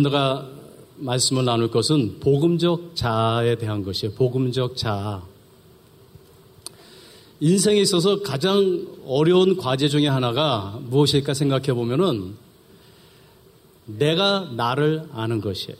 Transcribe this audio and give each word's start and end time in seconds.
아, 0.00 0.02
오늘 0.02 0.10
여러분들과 0.10 0.48
말씀을 0.96 1.44
나눌 1.44 1.70
것은 1.70 2.20
복음적 2.20 2.96
자아에 2.96 3.56
대한 3.56 3.82
것이에요. 3.82 4.14
복음적 4.14 4.76
자아. 4.76 5.22
인생에 7.40 7.80
있어서 7.80 8.22
가장 8.22 8.86
어려운 9.06 9.56
과제 9.56 9.88
중에 9.88 10.08
하나가 10.08 10.78
무엇일까 10.82 11.34
생각해 11.34 11.72
보면은 11.72 12.34
내가 13.86 14.50
나를 14.54 15.08
아는 15.12 15.40
것이에요. 15.40 15.76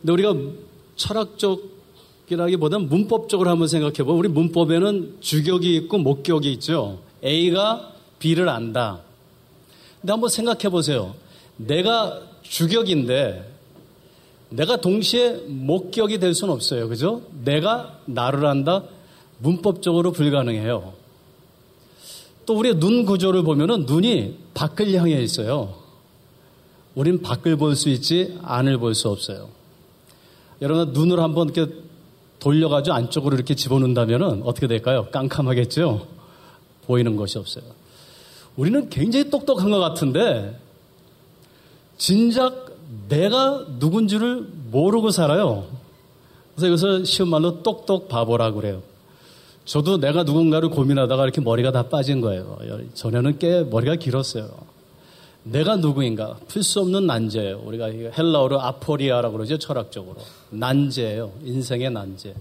근데 0.00 0.12
우리가 0.12 0.34
철학적이라기보다는 0.96 2.88
문법적으로 2.88 3.50
한번 3.50 3.68
생각해 3.68 3.98
보면 3.98 4.18
우리 4.18 4.28
문법에는 4.28 5.16
주격이 5.20 5.74
있고 5.76 5.98
목격이 5.98 6.52
있죠. 6.54 7.00
A가 7.24 7.94
B를 8.18 8.48
안다. 8.48 9.00
근데 10.00 10.12
한번 10.12 10.28
생각해 10.28 10.68
보세요. 10.68 11.14
내가 11.56 12.31
주격인데 12.52 13.50
내가 14.50 14.76
동시에 14.76 15.44
목격이 15.48 16.18
될 16.18 16.34
수는 16.34 16.52
없어요. 16.52 16.86
그죠? 16.86 17.22
내가 17.42 17.98
나를 18.04 18.44
안다? 18.44 18.84
문법적으로 19.38 20.12
불가능해요. 20.12 20.92
또 22.44 22.58
우리의 22.58 22.78
눈 22.78 23.06
구조를 23.06 23.42
보면은 23.42 23.86
눈이 23.86 24.38
밖을 24.52 24.92
향해 24.92 25.22
있어요. 25.22 25.74
우린 26.94 27.22
밖을 27.22 27.56
볼 27.56 27.74
수 27.74 27.88
있지 27.88 28.38
안을 28.42 28.76
볼 28.76 28.94
수 28.94 29.08
없어요. 29.08 29.48
여러분 30.60 30.92
눈을 30.92 31.20
한번 31.20 31.48
이렇게 31.48 31.72
돌려가지고 32.38 32.94
안쪽으로 32.94 33.34
이렇게 33.34 33.54
집어넣는다면은 33.54 34.42
어떻게 34.42 34.66
될까요? 34.66 35.08
깜깜하겠죠? 35.10 36.06
보이는 36.84 37.16
것이 37.16 37.38
없어요. 37.38 37.64
우리는 38.56 38.90
굉장히 38.90 39.30
똑똑한 39.30 39.70
것 39.70 39.78
같은데 39.78 40.60
진작 42.02 42.72
내가 43.08 43.64
누군지를 43.78 44.44
모르고 44.72 45.12
살아요. 45.12 45.68
그래서 46.52 46.66
이것을 46.66 47.06
쉬운 47.06 47.28
말로 47.28 47.62
똑똑 47.62 48.08
바보라고 48.08 48.56
그래요. 48.56 48.82
저도 49.64 49.98
내가 49.98 50.24
누군가를 50.24 50.68
고민하다가 50.70 51.22
이렇게 51.22 51.40
머리가 51.40 51.70
다 51.70 51.84
빠진 51.84 52.20
거예요. 52.20 52.58
전에는 52.94 53.38
꽤 53.38 53.62
머리가 53.62 53.94
길었어요. 53.94 54.50
내가 55.44 55.76
누구인가? 55.76 56.38
풀 56.48 56.64
수 56.64 56.80
없는 56.80 57.06
난제예요. 57.06 57.62
우리가 57.64 57.86
헬라어로 57.86 58.60
아포리아라고 58.60 59.36
그러죠. 59.36 59.56
철학적으로. 59.58 60.16
난제예요. 60.50 61.30
인생의 61.44 61.92
난제. 61.92 62.34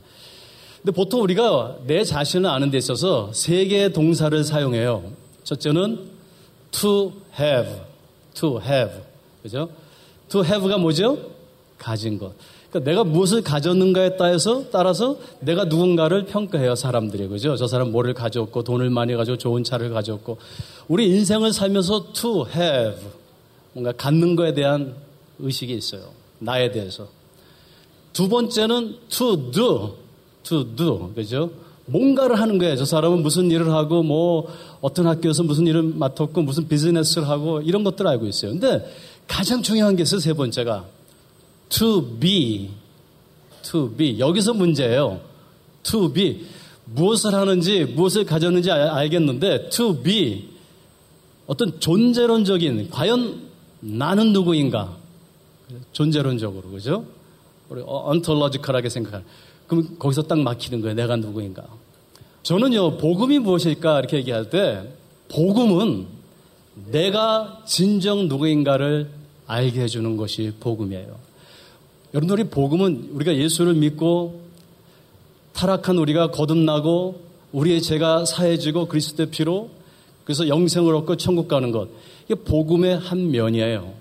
근데 0.77 0.91
보통 0.91 1.21
우리가 1.21 1.77
내 1.85 2.03
자신을 2.03 2.49
아는 2.49 2.71
데 2.71 2.79
있어서 2.79 3.29
세 3.31 3.65
개의 3.65 3.93
동사를 3.93 4.43
사용해요. 4.43 5.03
첫째는 5.43 6.09
to 6.71 7.13
have, 7.39 7.81
to 8.33 8.59
have. 8.59 9.10
그죠? 9.41 9.69
to 10.29 10.43
have가 10.43 10.77
뭐죠? 10.77 11.17
가진 11.77 12.17
것. 12.17 12.33
그러니까 12.71 12.89
내가 12.89 13.03
무엇을 13.03 13.41
가졌는가에 13.41 14.15
따라서, 14.15 14.63
따라서 14.71 15.17
내가 15.41 15.65
누군가를 15.65 16.25
평가해요, 16.25 16.75
사람들이. 16.75 17.27
그죠? 17.27 17.57
저 17.57 17.67
사람 17.67 17.91
뭐를 17.91 18.13
가졌고, 18.13 18.63
돈을 18.63 18.89
많이 18.89 19.13
가지고, 19.13 19.37
좋은 19.37 19.63
차를 19.63 19.89
가졌고. 19.89 20.37
우리 20.87 21.09
인생을 21.09 21.51
살면서 21.51 22.13
to 22.13 22.47
have, 22.47 22.97
뭔가 23.73 23.91
갖는 23.91 24.37
거에 24.37 24.53
대한 24.53 24.95
의식이 25.39 25.73
있어요. 25.73 26.03
나에 26.39 26.71
대해서. 26.71 27.07
두 28.13 28.29
번째는 28.29 28.95
to 29.09 29.51
do, 29.51 29.95
to 30.43 30.75
do. 30.75 31.11
그죠? 31.13 31.51
뭔가를 31.87 32.39
하는 32.39 32.57
거예요. 32.57 32.77
저 32.77 32.85
사람은 32.85 33.21
무슨 33.21 33.51
일을 33.51 33.69
하고, 33.73 34.01
뭐, 34.01 34.47
어떤 34.79 35.07
학교에서 35.07 35.43
무슨 35.43 35.67
일을 35.67 35.83
맡았고, 35.83 36.41
무슨 36.41 36.69
비즈니스를 36.69 37.27
하고, 37.27 37.59
이런 37.59 37.83
것들을 37.83 38.09
알고 38.09 38.27
있어요. 38.27 38.51
근데 38.51 38.85
가장 39.31 39.63
중요한 39.63 39.95
게 39.95 40.03
있어요, 40.03 40.19
세 40.19 40.33
번째가. 40.33 40.85
to 41.69 42.19
be, 42.19 42.69
to 43.63 43.89
be. 43.89 44.19
여기서 44.19 44.53
문제예요. 44.53 45.21
to 45.83 46.11
be. 46.11 46.45
무엇을 46.85 47.33
하는지, 47.33 47.85
무엇을 47.85 48.25
가졌는지 48.25 48.69
알겠는데, 48.69 49.69
to 49.69 50.03
be. 50.03 50.49
어떤 51.47 51.79
존재론적인, 51.79 52.89
과연 52.89 53.49
나는 53.79 54.33
누구인가? 54.33 54.97
존재론적으로, 55.93 56.69
그죠? 56.69 57.05
우리 57.69 57.81
언톨러지컬하게 57.85 58.89
생각하는. 58.89 59.25
그럼 59.65 59.95
거기서 59.97 60.23
딱 60.23 60.39
막히는 60.39 60.81
거예요. 60.81 60.93
내가 60.93 61.15
누구인가? 61.15 61.63
저는요, 62.43 62.97
복음이 62.97 63.39
무엇일까? 63.39 63.99
이렇게 63.99 64.17
얘기할 64.17 64.49
때, 64.49 64.93
복음은 65.29 66.05
내가 66.91 67.63
진정 67.65 68.27
누구인가를 68.27 69.20
알게 69.47 69.81
해주는 69.81 70.17
것이 70.17 70.53
복음이에요. 70.59 71.17
여러분들 72.13 72.45
이 72.45 72.49
복음은 72.49 73.09
우리가 73.13 73.35
예수를 73.35 73.73
믿고 73.75 74.41
타락한 75.53 75.97
우리가 75.97 76.31
거듭나고 76.31 77.21
우리의 77.51 77.81
죄가 77.81 78.25
사해지고 78.25 78.87
그리스도의 78.87 79.29
피로 79.29 79.69
그래서 80.23 80.47
영생을 80.47 80.95
얻고 80.95 81.17
천국 81.17 81.47
가는 81.47 81.71
것. 81.71 81.89
이게 82.25 82.35
복음의 82.35 82.97
한 82.97 83.31
면이에요. 83.31 83.93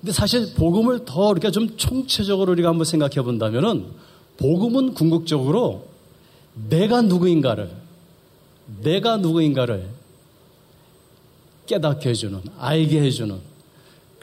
근데 0.00 0.12
사실 0.12 0.54
복음을 0.54 1.04
더 1.04 1.28
우리가 1.28 1.50
좀 1.50 1.76
총체적으로 1.76 2.52
우리가 2.52 2.68
한번 2.68 2.84
생각해 2.84 3.22
본다면은 3.22 3.86
복음은 4.36 4.94
궁극적으로 4.94 5.86
내가 6.68 7.02
누구인가를 7.02 7.70
내가 8.82 9.16
누구인가를 9.16 9.88
깨닫게 11.66 12.10
해주는 12.10 12.40
알게 12.58 13.00
해주는 13.00 13.53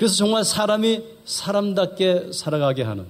그래서 0.01 0.15
정말 0.15 0.43
사람이 0.43 1.03
사람답게 1.25 2.29
살아가게 2.33 2.81
하는 2.81 3.05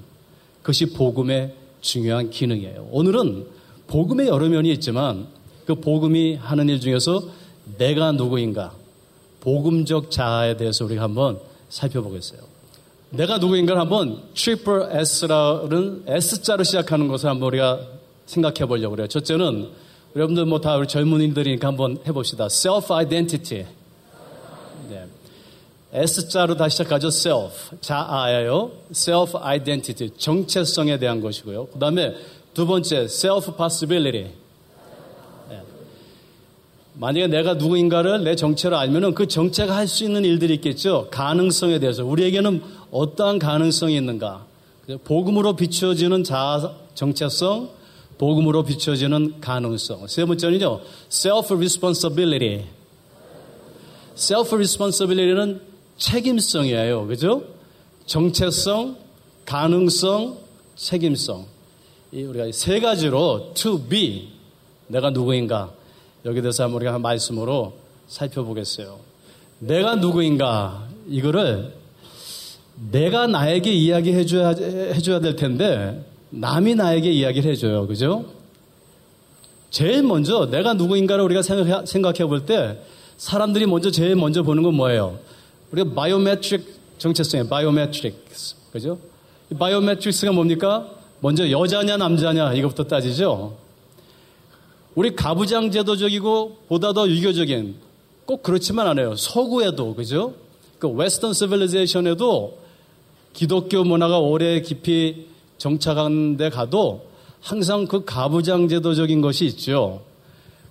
그것이 0.62 0.88
복음의 0.88 1.56
중요한 1.80 2.30
기능이에요. 2.30 2.90
오늘은 2.92 3.48
복음의 3.88 4.28
여러 4.28 4.50
면이 4.50 4.70
있지만 4.74 5.28
그 5.66 5.76
복음이 5.76 6.36
하는 6.36 6.68
일 6.68 6.82
중에서 6.82 7.24
내가 7.78 8.12
누구인가 8.12 8.74
복음적 9.40 10.12
자아에 10.12 10.58
대해서 10.58 10.84
우리가 10.84 11.04
한번 11.04 11.40
살펴보겠어요. 11.70 12.42
내가 13.12 13.38
누구인가를 13.38 13.80
한번 13.80 14.24
triple 14.36 14.90
S라는 14.92 16.04
S자로 16.08 16.66
시작하는 16.66 17.08
것을 17.08 17.30
한번 17.30 17.48
우리가 17.48 17.80
생각해 18.26 18.66
보려고 18.66 18.96
그래요. 18.96 19.08
첫째는 19.08 19.70
여러분들 20.18 20.46
뭐 20.46 20.60
다 20.60 20.86
젊은이들이니까 20.86 21.70
한번 21.70 22.00
해봅시다. 22.06 22.48
Self 22.48 22.94
Identity. 22.94 23.81
네. 25.94 26.02
S자로 26.04 26.56
다시 26.56 26.78
시작하죠. 26.78 27.08
self. 27.10 27.76
자아예요. 27.82 28.72
self 28.92 29.38
identity. 29.38 30.12
정체성에 30.18 30.98
대한 31.00 31.22
것이고요. 31.22 31.68
그 31.68 31.80
다음에 31.80 32.16
두 32.54 32.66
번째, 32.66 33.04
self 33.06 33.56
possibility. 33.58 34.32
네. 35.50 35.62
만약에 36.94 37.28
내가 37.28 37.56
누구인가를 37.56 38.24
내 38.24 38.36
정체로 38.36 38.78
알면은 38.78 39.14
그 39.16 39.28
정체가 39.28 39.76
할 39.76 39.88
수 39.88 40.04
있는 40.04 40.24
일들이 40.24 40.56
있겠죠. 40.56 41.08
가능성에 41.12 41.80
대해서. 41.80 42.06
우리에게는 42.06 42.62
어떠한 42.92 43.40
가능성이 43.40 43.96
있는가. 43.98 44.46
복음으로 45.06 45.56
비추어지는 45.56 46.24
자아 46.24 46.74
정체성, 46.96 47.70
복음으로 48.18 48.64
비추어지는 48.64 49.40
가능성. 49.42 50.08
세 50.08 50.26
번째는요, 50.26 50.82
self 51.10 51.54
responsibility. 51.54 52.66
self 54.16 54.54
responsibility는 54.56 55.71
책임성이에요. 56.02 57.06
그죠? 57.06 57.44
정체성, 58.08 58.98
가능성, 59.46 60.38
책임성. 60.76 61.46
이 62.12 62.24
우리가 62.24 62.46
세 62.52 62.80
가지로 62.80 63.52
to 63.54 63.80
be 63.88 64.30
내가 64.88 65.12
누구인가 65.12 65.72
여기 66.26 66.42
대해서 66.42 66.64
한번 66.64 66.82
우리가 66.82 67.00
말씀으로 67.00 67.74
살펴보겠어요. 68.08 69.00
내가 69.60 69.96
누구인가 69.96 70.88
이거를 71.08 71.74
내가 72.92 73.28
나에게 73.28 73.72
이야기해 73.72 74.26
줘야 74.26 74.50
해줘야 74.50 75.20
될 75.20 75.36
텐데 75.36 76.04
남이 76.32 76.76
나에게 76.76 77.12
이야기를 77.12 77.52
해줘요. 77.52 77.86
그죠? 77.88 78.26
제일 79.70 80.02
먼저 80.04 80.50
내가 80.50 80.74
누구인가를 80.74 81.24
우리가 81.24 81.44
생각해, 81.44 81.86
생각해 81.86 82.26
볼 82.26 82.46
때 82.46 82.82
사람들이 83.18 83.68
먼저 83.68 83.92
제일 83.92 84.16
먼저 84.16 84.42
보는 84.42 84.64
건 84.64 84.74
뭐예요? 84.74 85.20
우리가 85.72 85.94
biometric 85.94 86.80
정체성이에요. 86.98 87.50
Biometrics. 87.50 88.56
그죠? 88.72 88.98
Biometrics가 89.58 90.32
뭡니까? 90.32 90.90
먼저 91.20 91.50
여자냐 91.50 91.98
남자냐 91.98 92.54
이것부터 92.54 92.84
따지죠. 92.86 93.56
우리 94.96 95.16
가부장 95.16 95.72
제도적이고 95.72 96.58
보다 96.68 96.94
더 96.94 97.08
유교적인 97.08 97.76
꼭 98.26 98.44
그렇지만 98.44 98.88
않아요. 98.88 99.16
서구에도 99.16 99.96
그죠? 99.96 100.34
그 100.80 100.90
Western 100.90 101.34
civilization에도 101.34 102.58
기독교 103.34 103.84
문화가 103.84 104.20
오래 104.20 104.62
깊이 104.62 105.28
정착한 105.58 106.38
데 106.38 106.50
가도 106.50 107.06
항상 107.40 107.86
그 107.88 108.04
가부장 108.04 108.68
제도적인 108.68 109.22
것이 109.22 109.46
있죠. 109.46 110.02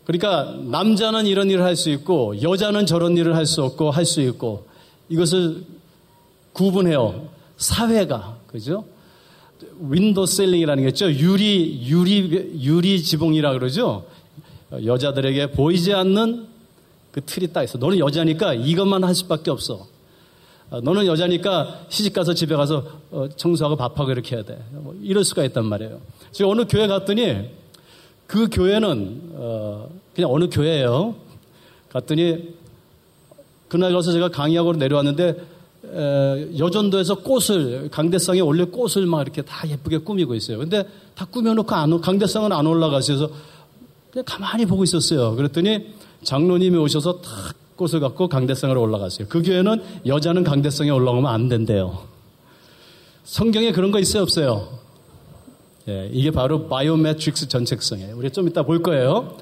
그러니까 0.04 0.56
남자는 0.64 1.26
이런 1.26 1.48
일을 1.50 1.64
할 1.64 1.76
수 1.76 1.90
있고 1.90 2.42
여자는 2.42 2.86
저런 2.86 3.16
일을 3.16 3.36
할 3.36 3.46
수 3.46 3.62
없고 3.62 3.90
할 3.90 4.04
수 4.04 4.20
있고 4.20 4.66
이것을 5.10 5.64
구분해요. 6.52 7.28
사회가. 7.58 8.38
그죠? 8.46 8.84
윈도 9.78 10.24
셀링이라는 10.24 10.82
게 10.82 10.88
있죠. 10.88 11.10
유리, 11.12 11.86
유리, 11.86 12.58
유리 12.62 13.02
지붕이라 13.02 13.52
그러죠. 13.52 14.06
여자들에게 14.72 15.50
보이지 15.50 15.92
않는 15.92 16.46
그 17.12 17.20
틀이 17.20 17.52
딱 17.52 17.64
있어. 17.64 17.76
너는 17.78 17.98
여자니까 17.98 18.54
이것만 18.54 19.04
할 19.04 19.14
수밖에 19.14 19.50
없어. 19.50 19.86
어, 20.70 20.80
너는 20.80 21.06
여자니까 21.06 21.86
시집 21.88 22.12
가서 22.12 22.32
집에 22.32 22.54
가서 22.54 22.86
어, 23.10 23.28
청소하고 23.36 23.74
밥하고 23.76 24.12
이렇게 24.12 24.36
해야 24.36 24.44
돼. 24.44 24.62
뭐 24.70 24.96
이럴 25.02 25.24
수가 25.24 25.42
있단 25.44 25.64
말이에요. 25.64 26.00
제가 26.30 26.48
어느 26.48 26.64
교회 26.68 26.86
갔더니 26.86 27.50
그 28.28 28.48
교회는 28.48 29.32
어, 29.34 29.90
그냥 30.14 30.30
어느 30.32 30.48
교회예요. 30.48 31.16
갔더니 31.88 32.54
그날 33.70 33.92
가서 33.94 34.12
제가 34.12 34.28
강의하고 34.28 34.74
내려왔는데 34.74 35.36
여전도에서 36.58 37.20
꽃을 37.22 37.88
강대상에 37.90 38.40
올릴 38.40 38.66
꽃을 38.70 39.06
막 39.06 39.22
이렇게 39.22 39.40
다 39.40 39.66
예쁘게 39.66 39.98
꾸미고 39.98 40.34
있어요. 40.34 40.58
근데 40.58 40.84
다 41.14 41.24
꾸며놓고 41.24 41.74
안, 41.74 42.00
강대상은 42.00 42.52
안 42.52 42.66
올라가서 42.66 43.30
그냥 44.10 44.24
가만히 44.26 44.66
보고 44.66 44.84
있었어요. 44.84 45.36
그랬더니 45.36 45.94
장로님이 46.24 46.76
오셔서 46.76 47.22
탁 47.22 47.54
꽃을 47.76 48.00
갖고 48.00 48.28
강대상으로 48.28 48.82
올라갔어요. 48.82 49.28
그 49.28 49.40
교회는 49.42 49.82
여자는 50.04 50.44
강대상에 50.44 50.90
올라오면 50.90 51.32
안 51.32 51.48
된대요. 51.48 52.00
성경에 53.24 53.72
그런 53.72 53.90
거 53.90 54.00
있어요, 54.00 54.24
없어요? 54.24 54.68
예, 55.88 56.10
이게 56.12 56.30
바로 56.30 56.68
biometrics 56.68 57.48
정체성이에요. 57.48 58.16
우리 58.16 58.30
좀 58.30 58.48
이따 58.48 58.64
볼 58.64 58.82
거예요. 58.82 59.36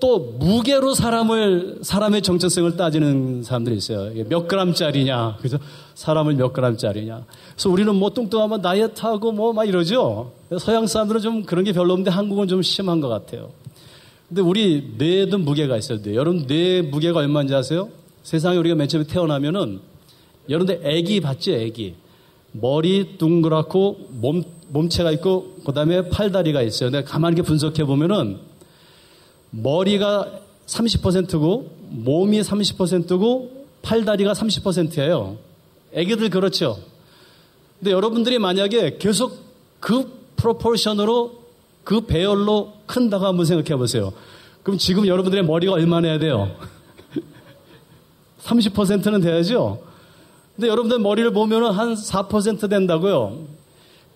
또 0.00 0.36
무게로 0.38 0.94
사람을 0.94 1.78
사람의 1.82 2.22
정체성을 2.22 2.76
따지는 2.76 3.42
사람들이 3.42 3.76
있어요. 3.76 4.24
몇 4.28 4.46
그램짜리냐, 4.46 5.38
그죠? 5.40 5.58
사람을 5.94 6.34
몇 6.34 6.52
그램짜리냐. 6.52 7.24
그래서 7.54 7.70
우리는 7.70 7.94
뭐 7.94 8.10
뚱뚱하면 8.10 8.62
다이어트하고 8.62 9.32
뭐 9.32 9.52
막 9.52 9.64
이러죠. 9.68 10.32
서양 10.58 10.86
사람들은 10.86 11.20
좀 11.20 11.42
그런 11.44 11.64
게 11.64 11.72
별로 11.72 11.92
없는데 11.94 12.10
한국은 12.10 12.46
좀 12.48 12.62
심한 12.62 13.00
것 13.00 13.08
같아요. 13.08 13.50
근데 14.28 14.42
우리 14.42 14.94
뇌에도 14.98 15.38
무게가 15.38 15.76
있어요. 15.76 16.00
뇌. 16.02 16.14
여러분 16.14 16.46
뇌 16.46 16.82
무게가 16.82 17.20
얼마인지 17.20 17.54
아세요? 17.54 17.88
세상에 18.22 18.56
우리가 18.58 18.74
맨 18.76 18.86
처음에 18.88 19.06
태어나면은 19.06 19.80
여러분들 20.48 20.80
애기 20.84 21.20
봤죠, 21.20 21.52
애기. 21.52 21.94
머리 22.52 23.16
둥그랗고 23.18 24.08
몸 24.10 24.42
몸체가 24.70 25.10
있고 25.12 25.54
그다음에 25.64 26.08
팔다리가 26.10 26.62
있어요. 26.62 26.90
근데 26.90 27.04
가만히 27.04 27.40
분석해 27.42 27.84
보면은 27.84 28.47
머리가 29.50 30.40
30%고 30.66 31.76
몸이 31.90 32.40
30%고 32.40 33.66
팔다리가 33.82 34.32
30%예요. 34.32 35.38
애기들 35.92 36.30
그렇죠. 36.30 36.78
근데 37.78 37.92
여러분들이 37.92 38.38
만약에 38.38 38.98
계속 38.98 39.38
그 39.80 40.18
프로포션으로 40.36 41.38
그 41.84 42.02
배열로 42.02 42.74
큰다고 42.86 43.26
한번 43.26 43.46
생각해 43.46 43.76
보세요. 43.78 44.12
그럼 44.62 44.78
지금 44.78 45.06
여러분들의 45.06 45.44
머리가 45.44 45.72
얼마나 45.72 46.08
해야 46.08 46.18
돼요? 46.18 46.54
30%는 48.42 49.20
돼야죠? 49.20 49.82
근데 50.54 50.68
여러분들 50.68 50.98
머리를 50.98 51.32
보면 51.32 51.62
한4% 51.74 52.68
된다고요. 52.68 53.46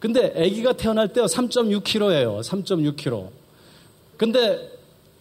근데 0.00 0.34
아기가 0.36 0.72
태어날 0.72 1.12
때 1.12 1.22
3.6kg예요. 1.22 2.40
3.6kg. 2.40 3.28
근데 4.16 4.71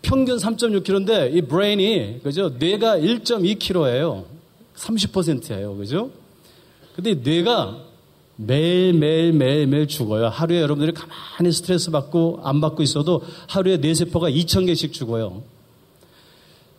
평균 0.02 0.38
3.6kg인데 0.38 1.36
이 1.36 1.42
브레인이 1.42 2.22
그죠? 2.24 2.50
뇌가 2.58 2.98
1.2kg예요. 2.98 4.26
30%예요. 4.76 5.76
그죠? 5.76 6.10
근데 6.96 7.14
뇌가 7.14 7.78
매일 8.36 8.94
매일 8.94 9.34
매일 9.34 9.68
매일 9.68 9.88
죽어요. 9.88 10.28
하루에 10.28 10.62
여러분들이 10.62 10.94
가만히 10.94 11.52
스트레스 11.52 11.92
받고 11.92 12.40
안 12.44 12.60
받고 12.60 12.82
있어도 12.84 13.22
하루에 13.48 13.78
뇌 13.78 13.94
세포가 13.94 14.30
2,000개씩 14.32 14.92
죽어요. 14.92 15.44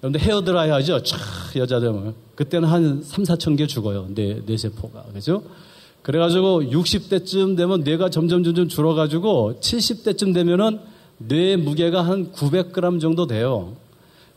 여러분들 0.02 0.20
헤어 0.26 0.42
드라이 0.42 0.70
하죠? 0.70 1.00
촤, 1.02 1.60
여자들. 1.60 2.14
그때는 2.34 2.68
한 2.68 3.02
3, 3.04 3.22
4천 3.22 3.56
개 3.56 3.68
죽어요. 3.68 4.08
뇌, 4.08 4.44
뇌 4.44 4.56
세포가. 4.56 5.04
그죠? 5.14 5.44
그래가지고 6.02 6.64
60대쯤 6.64 7.56
되면 7.56 7.84
뇌가 7.84 8.10
점점 8.10 8.42
점점 8.42 8.68
줄어가지고 8.68 9.60
70대쯤 9.60 10.34
되면은 10.34 10.80
뇌 11.18 11.56
무게가 11.56 12.04
한 12.04 12.32
900g 12.32 13.00
정도 13.00 13.26
돼요. 13.26 13.76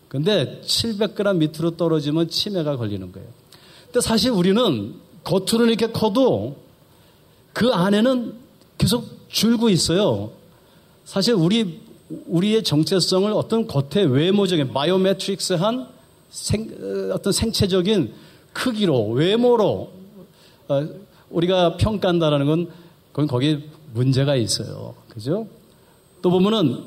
근데 0.08 0.62
700g 0.64 1.38
밑으로 1.38 1.78
떨어지면 1.78 2.30
치매가 2.30 2.78
걸리는 2.78 3.12
거예요. 3.12 3.28
근데 3.86 4.02
사실 4.02 4.32
우리는 4.32 4.96
겉으로는 5.24 5.74
이렇게 5.74 5.92
커도 5.92 6.58
그 7.54 7.72
안에는 7.72 8.34
계속 8.78 9.06
줄고 9.30 9.70
있어요. 9.70 10.32
사실 11.06 11.34
우리 11.34 11.80
우리의 12.10 12.64
정체성을 12.64 13.32
어떤 13.34 13.68
겉의 13.68 14.06
외모적인 14.08 14.74
바이오매트릭스한 14.74 15.88
생, 16.30 17.12
어떤 17.14 17.34
생체적인 17.34 18.14
크기로 18.54 19.10
외모로 19.10 19.92
어, 20.68 20.88
우리가 21.30 21.78
평가한다라는 21.78 22.46
건 22.46 22.70
그건 23.12 23.28
거기에 23.28 23.62
문제가 23.94 24.36
있어요. 24.36 24.94
그죠? 25.10 25.48
또 26.26 26.32
보면은 26.32 26.80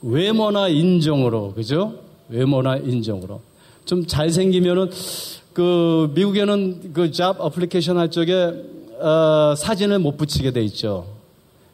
외모나 0.00 0.68
인종으로 0.68 1.52
그죠? 1.52 1.92
외모나 2.30 2.78
인종으로 2.78 3.42
좀 3.84 4.06
잘생기면은 4.06 4.90
그 5.52 6.10
미국에는 6.14 6.94
그 6.94 7.12
잡 7.12 7.38
어플리케이션 7.38 7.98
할 7.98 8.10
적에 8.10 8.50
어, 8.98 9.54
사진을 9.58 9.98
못 9.98 10.16
붙이게 10.16 10.52
돼 10.52 10.62
있죠. 10.64 11.04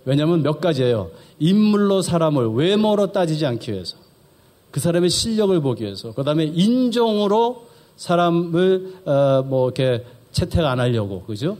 왜냐하면 0.04 0.42
몇 0.42 0.60
가지예요. 0.60 1.12
인물로 1.38 2.02
사람을 2.02 2.48
외모로 2.48 3.12
따지지 3.12 3.46
않기 3.46 3.70
위해서 3.70 3.96
그 4.72 4.80
사람의 4.80 5.08
실력을 5.08 5.60
보기 5.60 5.84
위해서 5.84 6.12
그 6.14 6.24
다음에 6.24 6.46
인종으로 6.46 7.68
사람을 7.96 8.94
어, 9.04 9.44
뭐 9.46 9.68
이렇게 9.68 10.04
채택 10.32 10.64
안 10.64 10.80
하려고 10.80 11.22
그죠? 11.22 11.58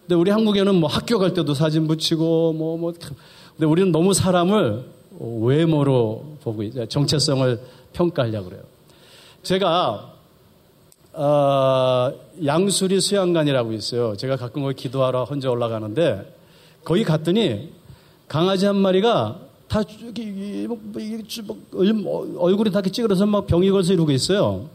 근데 0.00 0.14
우리 0.14 0.30
한국에는 0.30 0.74
뭐 0.74 0.88
학교 0.88 1.18
갈 1.18 1.34
때도 1.34 1.52
사진 1.52 1.86
붙이고 1.86 2.54
뭐 2.54 2.78
뭐. 2.78 2.94
근데 3.56 3.66
우리는 3.66 3.90
너무 3.90 4.12
사람을 4.12 4.84
외모로 5.18 6.36
보고 6.42 6.86
정체성을 6.86 7.58
평가하려고 7.94 8.50
그래요. 8.50 8.62
제가 9.42 10.12
어, 11.14 12.12
양수리 12.44 13.00
수양관이라고 13.00 13.72
있어요. 13.72 14.14
제가 14.16 14.36
가끔 14.36 14.62
거기 14.62 14.74
기도하러 14.74 15.24
혼자 15.24 15.50
올라가는데 15.50 16.34
거기 16.84 17.02
갔더니 17.02 17.72
강아지 18.28 18.66
한 18.66 18.76
마리가 18.76 19.40
다 19.68 19.80
얼굴이 22.38 22.70
다 22.70 22.82
찌그러서 22.82 23.24
막 23.24 23.46
병이 23.46 23.70
걸려서 23.70 23.94
이러고 23.94 24.10
있어요. 24.10 24.68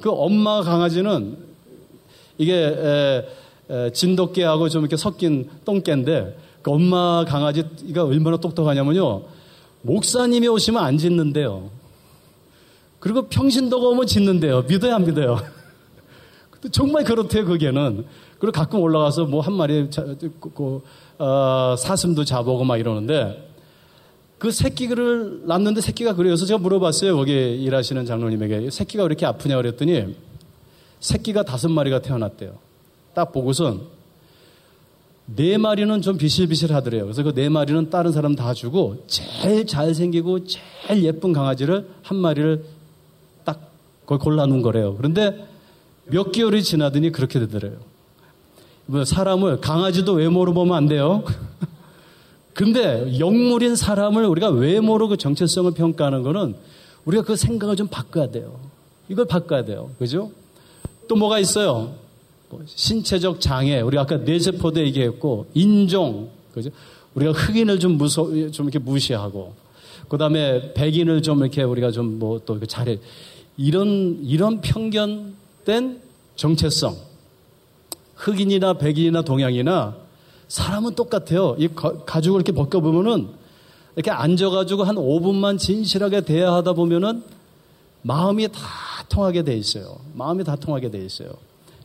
그 0.00 0.10
엄마 0.10 0.62
강아지는 0.62 1.36
이게 2.38 2.54
에, 2.54 3.26
에, 3.68 3.90
진돗개하고 3.90 4.68
좀 4.68 4.82
이렇게 4.82 4.96
섞인 4.96 5.50
똥개인데 5.64 6.36
그 6.62 6.70
엄마 6.70 7.24
강아지가 7.26 8.04
얼마나 8.04 8.36
똑똑하냐면요. 8.36 9.22
목사님이 9.82 10.48
오시면 10.48 10.82
안 10.82 10.96
짖는데요. 10.96 11.70
그리고 13.00 13.22
평신도가 13.28 13.88
오면 13.88 14.06
짖는데요. 14.06 14.62
믿어야 14.62 14.94
안 14.94 15.04
믿어요. 15.04 15.38
정말 16.70 17.02
그렇대요, 17.02 17.44
그게는. 17.44 18.04
그리고 18.38 18.52
가끔 18.52 18.80
올라가서 18.80 19.24
뭐 19.24 19.40
한 19.40 19.54
마리 19.54 19.90
자, 19.90 20.04
그, 20.40 20.80
어, 21.18 21.74
사슴도 21.76 22.24
잡아오고 22.24 22.64
막 22.64 22.76
이러는데 22.78 23.48
그 24.38 24.50
새끼를 24.50 25.42
낳는데 25.46 25.80
새끼가 25.80 26.14
그래서 26.14 26.46
제가 26.46 26.58
물어봤어요. 26.58 27.16
거기 27.16 27.32
일하시는 27.32 28.06
장로님에게. 28.06 28.70
새끼가 28.70 29.02
왜 29.04 29.06
이렇게 29.06 29.26
아프냐 29.26 29.56
그랬더니 29.56 30.16
새끼가 31.00 31.42
다섯 31.42 31.68
마리가 31.68 32.02
태어났대요. 32.02 32.54
딱 33.14 33.32
보고선 33.32 33.82
네 35.36 35.56
마리는 35.56 36.02
좀 36.02 36.16
비실비실 36.18 36.72
하더래요. 36.74 37.04
그래서 37.04 37.22
그 37.22 37.32
네 37.34 37.48
마리는 37.48 37.90
다른 37.90 38.12
사람 38.12 38.34
다 38.34 38.52
주고 38.54 39.04
제일 39.06 39.66
잘생기고 39.66 40.40
제일 40.46 41.04
예쁜 41.04 41.32
강아지를 41.32 41.88
한 42.02 42.16
마리를 42.18 42.64
딱 43.44 43.70
골라놓은 44.06 44.62
거래요. 44.62 44.94
그런데 44.96 45.46
몇 46.06 46.32
개월이 46.32 46.62
지나더니 46.62 47.12
그렇게 47.12 47.38
되더래요. 47.38 47.76
뭐 48.86 49.04
사람을 49.04 49.60
강아지도 49.60 50.12
외모로 50.14 50.52
보면 50.52 50.76
안 50.76 50.86
돼요. 50.86 51.22
근데 52.52 53.18
영물인 53.18 53.76
사람을 53.76 54.26
우리가 54.26 54.50
외모로 54.50 55.08
그 55.08 55.16
정체성을 55.16 55.70
평가하는 55.72 56.22
거는 56.22 56.54
우리가 57.06 57.22
그 57.24 57.36
생각을 57.36 57.76
좀 57.76 57.86
바꿔야 57.88 58.30
돼요. 58.30 58.60
이걸 59.08 59.24
바꿔야 59.26 59.64
돼요. 59.64 59.90
그죠? 59.98 60.30
또 61.08 61.16
뭐가 61.16 61.38
있어요? 61.38 61.94
뭐 62.52 62.60
신체적 62.66 63.40
장애, 63.40 63.80
우리가 63.80 64.02
아까 64.02 64.18
뇌세포도 64.18 64.80
얘기했고, 64.80 65.46
인종, 65.54 66.28
그죠? 66.52 66.70
우리가 67.14 67.32
흑인을 67.32 67.80
좀 67.80 67.92
무서, 67.92 68.24
좀 68.50 68.66
이렇게 68.66 68.78
무시하고, 68.78 69.54
그 70.08 70.18
다음에 70.18 70.74
백인을 70.74 71.22
좀 71.22 71.38
이렇게 71.40 71.62
우리가 71.62 71.90
좀 71.90 72.18
뭐 72.18 72.38
또 72.44 72.60
잘해. 72.60 72.98
이런, 73.56 74.18
이런 74.22 74.60
편견된 74.60 76.00
정체성. 76.36 76.96
흑인이나 78.16 78.74
백인이나 78.74 79.22
동양이나 79.22 79.96
사람은 80.48 80.94
똑같아요. 80.94 81.56
이 81.58 81.68
가죽을 81.68 82.40
이렇게 82.40 82.52
벗겨보면은 82.52 83.28
이렇게 83.96 84.10
앉아가지고 84.10 84.84
한 84.84 84.96
5분만 84.96 85.58
진실하게 85.58 86.22
대화하다 86.22 86.74
보면은 86.74 87.22
마음이 88.02 88.48
다 88.48 88.60
통하게 89.08 89.42
돼 89.42 89.56
있어요. 89.56 89.96
마음이 90.14 90.44
다 90.44 90.56
통하게 90.56 90.90
돼 90.90 91.04
있어요. 91.04 91.30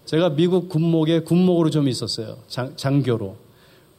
제가 0.07 0.29
미국 0.29 0.69
군목에 0.69 1.19
군목으로 1.19 1.69
좀 1.69 1.89
있었어요. 1.89 2.37
장, 2.47 2.73
장교로. 2.77 3.35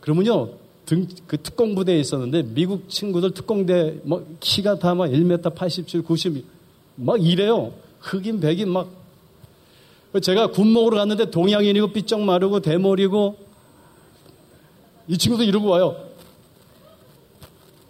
그러면요, 0.01 0.49
등, 0.87 1.07
그 1.27 1.37
특공부대에 1.37 2.01
있었는데 2.01 2.45
미국 2.55 2.89
친구들 2.89 3.33
특공대 3.33 4.01
뭐 4.05 4.27
키가 4.41 4.79
다 4.79 4.95
막 4.95 5.11
1m 5.11 5.55
87, 5.55 6.03
90, 6.03 6.45
막 6.97 7.23
이래요. 7.23 7.75
흑인, 8.01 8.41
백인 8.41 8.71
막. 8.71 8.89
제가 10.23 10.51
군목으로 10.51 10.97
갔는데 10.97 11.31
동양인이고 11.31 11.89
삐쩍 11.89 12.23
마르고 12.23 12.61
대머리고 12.61 13.37
이 15.09 15.19
친구도 15.19 15.45
이러고 15.45 15.69
와요. 15.69 15.95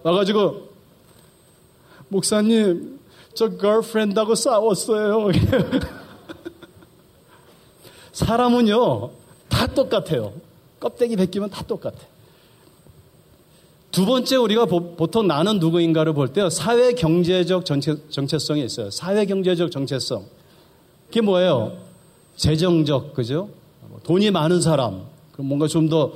와가지고 0.02 0.68
목사님 2.08 2.98
저 3.34 3.48
걸프렌드하고 3.56 4.34
싸웠어요. 4.34 5.28
사람은요 8.18 9.10
다 9.48 9.66
똑같아요. 9.68 10.32
껍데기 10.80 11.16
벗기면 11.16 11.50
다 11.50 11.62
똑같아. 11.62 11.98
두 13.92 14.04
번째 14.04 14.37
우리가 14.37 14.66
보통 14.66 15.26
나는 15.26 15.58
누구인가를 15.58 16.12
볼때 16.12 16.50
사회 16.50 16.92
경제적 16.92 17.64
정체, 17.64 17.96
정체성이 18.10 18.64
있어요. 18.64 18.90
사회 18.90 19.25
경제적 19.25 19.70
정체성. 19.70 20.25
그게 21.06 21.20
뭐예요? 21.20 21.78
재정적, 22.37 23.14
그죠? 23.14 23.48
돈이 24.02 24.30
많은 24.30 24.60
사람. 24.60 25.06
그럼 25.32 25.46
뭔가 25.48 25.66
좀 25.66 25.88
더, 25.88 26.12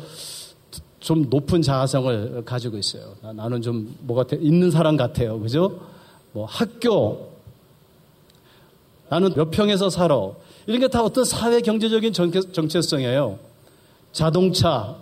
좀 1.00 1.26
높은 1.30 1.62
자아성을 1.62 2.44
가지고 2.44 2.78
있어요. 2.78 3.14
나는 3.22 3.62
좀 3.62 3.96
뭐가 4.00 4.24
있는 4.38 4.70
사람 4.70 4.96
같아요. 4.96 5.40
그죠? 5.40 5.80
뭐 6.32 6.46
학교. 6.46 7.32
나는 9.08 9.32
몇 9.34 9.50
평에서 9.50 9.88
살아. 9.88 10.32
이런 10.66 10.80
게 10.80 10.88
다 10.88 11.02
어떤 11.02 11.24
사회 11.24 11.60
경제적인 11.60 12.12
정체, 12.12 12.80
성이에요 12.80 13.38
자동차. 14.12 14.96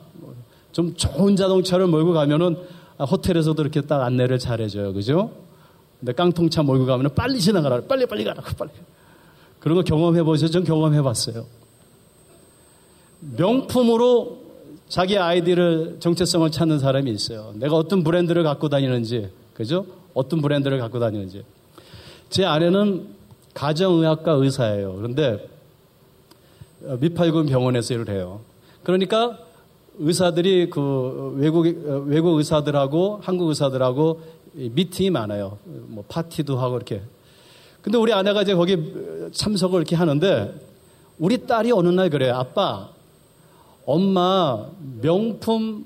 좀 0.72 0.94
좋은 0.94 1.34
자동차를 1.36 1.86
몰고 1.88 2.12
가면은 2.12 2.56
아, 2.96 3.04
호텔에서도 3.04 3.60
이렇게 3.60 3.80
딱 3.80 4.02
안내를 4.02 4.38
잘 4.38 4.60
해줘요. 4.60 4.92
그죠? 4.92 5.32
근데 5.98 6.12
깡통차 6.12 6.62
몰고 6.62 6.86
가면은 6.86 7.14
빨리 7.14 7.40
지나가라. 7.40 7.80
빨리 7.82 8.06
빨리 8.06 8.24
가라고 8.24 8.48
빨리. 8.56 8.70
그런 9.58 9.76
거 9.76 9.82
경험해 9.82 10.22
보세요. 10.22 10.48
전 10.48 10.64
경험해 10.64 11.02
봤어요. 11.02 11.44
명품으로 13.36 14.38
자기 14.88 15.18
아이디를 15.18 15.96
정체성을 16.00 16.50
찾는 16.50 16.78
사람이 16.78 17.10
있어요. 17.10 17.52
내가 17.56 17.76
어떤 17.76 18.02
브랜드를 18.02 18.42
갖고 18.42 18.68
다니는지, 18.68 19.28
그죠? 19.54 19.86
어떤 20.14 20.40
브랜드를 20.40 20.78
갖고 20.78 20.98
다니는지. 20.98 21.44
제 22.30 22.44
아내는 22.44 23.08
가정의학과 23.54 24.32
의사예요. 24.32 24.94
그런데 24.94 25.48
미팔군 27.00 27.46
병원에서 27.46 27.94
일을 27.94 28.08
해요. 28.08 28.40
그러니까 28.82 29.38
의사들이 29.98 30.70
그 30.70 31.34
외국 31.36 31.66
외국 32.06 32.38
의사들하고 32.38 33.20
한국 33.22 33.48
의사들하고 33.48 34.20
미팅이 34.52 35.10
많아요. 35.10 35.58
뭐 35.64 36.04
파티도 36.08 36.58
하고 36.58 36.76
이렇게. 36.76 37.02
근데 37.82 37.98
우리 37.98 38.12
아내가 38.12 38.42
이제 38.42 38.54
거기 38.54 39.30
참석을 39.32 39.80
이렇게 39.80 39.96
하는데 39.96 40.54
우리 41.18 41.46
딸이 41.46 41.72
어느 41.72 41.88
날 41.88 42.08
그래요. 42.10 42.34
아빠, 42.34 42.88
엄마 43.84 44.66
명품 45.00 45.84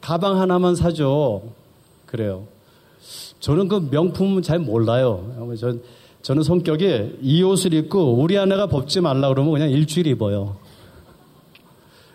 가방 0.00 0.40
하나만 0.40 0.74
사줘. 0.74 1.42
그래요. 2.06 2.44
저는 3.40 3.68
그 3.68 3.88
명품은 3.90 4.42
잘 4.42 4.58
몰라요. 4.58 5.54
전, 5.58 5.82
저는 6.22 6.42
성격이 6.42 7.18
이 7.22 7.42
옷을 7.42 7.74
입고 7.74 8.14
우리 8.14 8.36
아내가 8.36 8.66
벗지 8.66 9.00
말라 9.00 9.28
그러면 9.28 9.52
그냥 9.52 9.70
일주일 9.70 10.06
입어요. 10.08 10.56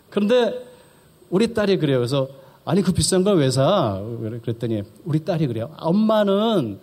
그런데 0.09 0.53
우리 1.29 1.53
딸이 1.53 1.77
그래요. 1.77 1.97
그래서 1.97 2.27
아니 2.65 2.81
그 2.81 2.91
비싼 2.91 3.23
걸 3.23 3.37
왜 3.37 3.49
사? 3.49 4.01
그랬더니 4.43 4.83
우리 5.05 5.23
딸이 5.23 5.47
그래요. 5.47 5.71
엄마는 5.79 6.79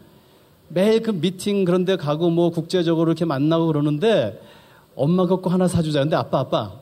매일 0.69 1.03
그 1.03 1.11
미팅 1.11 1.65
그런 1.65 1.85
데 1.85 1.97
가고 1.97 2.31
뭐 2.31 2.50
국제적으로 2.50 3.11
이렇게 3.11 3.25
만나고 3.25 3.67
그러는데 3.67 4.41
엄마 4.97 5.27
갖고 5.27 5.50
하나 5.50 5.69
사주자. 5.69 6.00
근데 6.00 6.17
아빠 6.17 6.41
아빠 6.41 6.73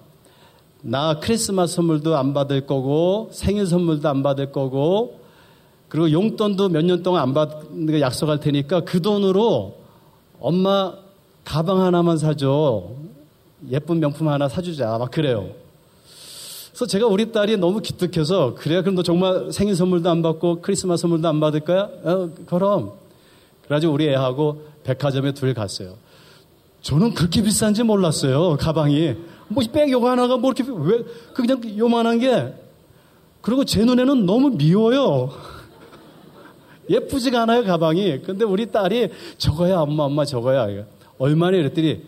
나 0.83 1.19
크리스마스 1.21 1.75
선물도 1.77 2.17
안 2.17 2.33
받을 2.33 2.65
거고 2.67 3.29
생일 3.33 3.67
선물도 3.67 4.09
안 4.09 4.23
받을 4.23 4.53
거고 4.53 5.21
그리고 5.89 6.13
용돈도 6.13 6.69
몇 6.69 6.85
년 6.85 7.03
동안 7.03 7.23
안 7.23 7.35
받는 7.35 7.87
거 7.87 8.01
약속할 8.01 8.41
테니까 8.41 8.81
그 8.85 9.03
돈으로 9.03 9.78
엄마 10.41 10.95
가방 11.45 11.81
하나만 11.83 12.19
사줘. 12.19 12.85
예쁜 13.71 14.01
명품 14.01 14.29
하나 14.29 14.49
사주자. 14.49 14.97
막 14.99 15.11
그래요. 15.11 15.51
그래서 16.71 16.87
제가 16.87 17.07
우리 17.07 17.33
딸이 17.33 17.57
너무 17.57 17.81
기특해서 17.81 18.55
그래 18.55 18.83
그럼 18.83 18.95
너 18.95 19.03
정말 19.03 19.51
생일 19.53 19.75
선물도 19.75 20.09
안 20.09 20.23
받고 20.23 20.61
크리스마스 20.61 21.03
선물도 21.03 21.27
안 21.27 21.41
받을 21.41 21.61
거야? 21.61 21.89
어, 22.05 22.31
그럼. 22.47 22.93
그래가지고 23.65 23.93
우리 23.93 24.09
애하고 24.09 24.63
백화점에 24.85 25.33
둘 25.33 25.55
갔어요. 25.55 25.95
저는 26.83 27.15
그렇게 27.15 27.43
비싼지 27.43 27.83
몰랐어요. 27.83 28.57
가방이. 28.59 29.15
뭐 29.49 29.65
백 29.73 29.91
요거 29.91 30.09
하나가 30.09 30.37
뭐 30.37 30.53
이렇게 30.53 30.71
왜 30.73 31.03
그냥 31.35 31.61
요만한 31.77 32.19
게 32.19 32.55
그리고 33.41 33.65
제 33.65 33.85
눈에는 33.85 34.25
너무 34.27 34.51
미워요. 34.51 35.31
예쁘지가 36.89 37.43
않아요 37.43 37.65
가방이. 37.65 38.21
근데 38.23 38.45
우리 38.45 38.71
딸이 38.71 39.11
저거야 39.39 39.81
엄마 39.81 40.05
엄마 40.05 40.25
저거야. 40.25 40.85
얼마나 41.19 41.57
이랬더니 41.57 42.03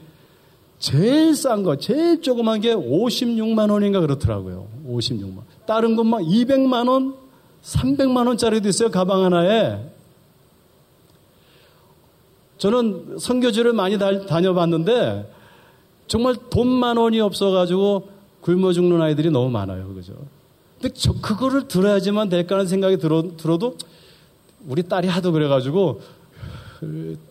제일 0.79 1.37
싼 1.37 1.63
거, 1.63 1.77
제일 1.77 2.23
조그만 2.23 2.61
게 2.61 2.75
56만 2.75 3.71
원인가 3.71 4.01
그렇더라고요. 4.01 4.67
56만. 4.89 5.41
다른 5.67 5.95
것만 5.95 6.25
200만 6.25 6.89
원, 6.89 7.15
300만 7.63 8.27
원짜리도 8.27 8.69
있어요. 8.69 8.91
가방 8.91 9.25
하나에. 9.25 9.79
저는 12.57 13.19
선교지를 13.19 13.73
많이 13.73 13.99
다 13.99 14.41
녀봤는데 14.41 15.31
정말 16.07 16.35
돈만 16.51 16.97
원이 16.97 17.21
없어가지고 17.21 18.09
굶어 18.41 18.73
죽는 18.73 19.01
아이들이 19.01 19.31
너무 19.31 19.51
많아요. 19.51 19.95
그죠? 19.95 20.15
근데 20.81 20.95
저, 20.95 21.13
그거를 21.13 21.69
들어야지만 21.69 22.31
될까라는 22.31 22.69
생각이 22.69 22.97
들어, 22.99 23.37
들어도 23.37 23.77
우리 24.67 24.83
딸이 24.83 25.09
하도 25.09 25.33
그래가지고 25.33 26.01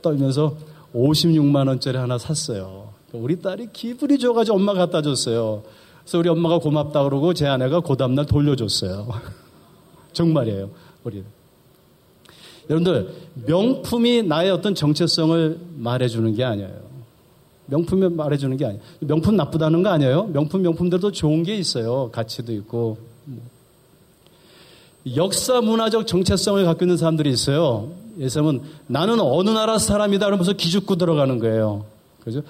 떨면서 0.02 0.56
56만 0.94 1.68
원짜리 1.68 1.98
하나 1.98 2.18
샀어요. 2.18 2.90
우리 3.14 3.42
딸이 3.42 3.70
기분이 3.74 4.18
좋아가지고 4.18 4.58
엄마 4.58 4.74
갖다 4.74 5.02
줬어요. 5.02 5.64
그래서 6.02 6.20
우리 6.20 6.30
엄마가 6.30 6.60
고맙다 6.60 7.04
그러고 7.04 7.34
제 7.34 7.48
아내가 7.48 7.82
그 7.82 7.96
다음날 7.96 8.26
돌려줬어요. 8.26 9.08
정말이에요. 10.14 10.70
우리. 11.04 11.24
여러분들, 12.70 13.14
명품이 13.48 14.24
나의 14.24 14.52
어떤 14.52 14.76
정체성을 14.76 15.60
말해주는 15.78 16.36
게 16.36 16.44
아니에요. 16.44 16.90
명품이 17.66 18.10
말해주는 18.10 18.58
게 18.58 18.66
아니에요. 18.66 18.82
명품 19.00 19.36
나쁘다는 19.36 19.82
거 19.84 19.90
아니에요. 19.90 20.26
명품, 20.26 20.62
명품들도 20.62 21.12
좋은 21.12 21.44
게 21.44 21.56
있어요. 21.56 22.10
가치도 22.12 22.54
있고. 22.54 22.98
역사 25.16 25.62
문화적 25.62 26.08
정체성을 26.08 26.64
갖고 26.66 26.86
있는 26.86 26.98
사람들이 26.98 27.30
있어요. 27.30 27.92
예를 28.18 28.30
나는 28.88 29.20
어느 29.20 29.50
나라 29.50 29.78
사람이다 29.78 30.26
그러면서 30.26 30.54
기죽고 30.54 30.96
들어가는 30.96 31.40
거예요. 31.40 31.86
그죠? 32.24 32.42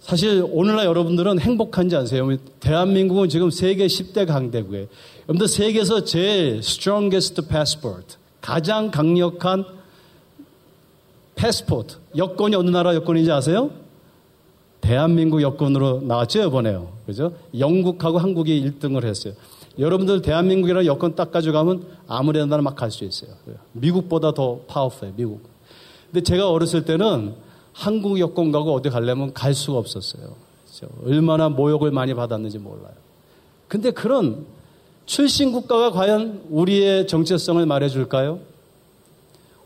사실 0.00 0.44
오늘날 0.52 0.86
여러분들은 0.86 1.40
행복한지 1.40 1.96
아세요? 1.96 2.28
대한민국은 2.60 3.28
지금 3.28 3.50
세계 3.50 3.86
10대 3.86 4.26
강대국이에요. 4.26 4.86
여러분들 5.24 5.48
세계에서 5.48 6.04
제일 6.04 6.58
strongest 6.58 7.42
passport, 7.48 8.16
가장 8.40 8.90
강력한 8.90 9.64
패스포트, 11.34 11.96
여권이 12.16 12.54
어느 12.56 12.70
나라 12.70 12.94
여권인지 12.94 13.30
아세요? 13.30 13.70
대한민국 14.80 15.42
여권으로 15.42 16.02
나왔죠, 16.02 16.46
이번에요. 16.46 16.92
그죠? 17.06 17.32
영국하고 17.58 18.18
한국이 18.18 18.60
1등을 18.62 19.04
했어요. 19.04 19.34
여러분들 19.78 20.22
대한민국이라는 20.22 20.86
여권 20.86 21.14
딱 21.14 21.30
가져가면 21.30 21.84
아무데나 22.08 22.56
막 22.58 22.76
갈 22.76 22.90
수 22.90 23.04
있어요. 23.04 23.30
미국보다 23.72 24.32
더 24.32 24.60
파워풀해요, 24.66 25.14
미국. 25.16 25.42
근데 26.10 26.22
제가 26.22 26.50
어렸을 26.50 26.84
때는 26.84 27.34
한국 27.72 28.18
여권 28.18 28.52
가고 28.52 28.72
어디 28.72 28.88
가려면 28.88 29.34
갈 29.34 29.52
수가 29.52 29.78
없었어요. 29.78 30.34
그렇죠? 30.64 30.94
얼마나 31.04 31.48
모욕을 31.50 31.90
많이 31.90 32.14
받았는지 32.14 32.58
몰라요. 32.58 32.94
근데 33.68 33.90
그런 33.90 34.46
출신 35.04 35.52
국가가 35.52 35.90
과연 35.90 36.44
우리의 36.48 37.06
정체성을 37.06 37.64
말해줄까요? 37.66 38.40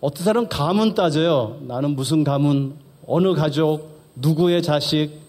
어떤 0.00 0.24
사람은 0.24 0.48
가문 0.48 0.94
따져요. 0.94 1.58
나는 1.62 1.90
무슨 1.94 2.24
가문, 2.24 2.74
어느 3.06 3.34
가족, 3.34 3.90
누구의 4.16 4.62
자식, 4.62 5.19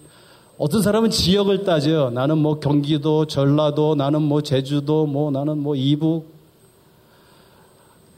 어떤 0.61 0.83
사람은 0.83 1.09
지역을 1.09 1.63
따져요. 1.63 2.11
나는 2.11 2.37
뭐 2.37 2.59
경기도, 2.59 3.25
전라도, 3.25 3.95
나는 3.95 4.21
뭐 4.21 4.41
제주도, 4.41 5.07
뭐 5.07 5.31
나는 5.31 5.57
뭐 5.57 5.75
이북. 5.75 6.27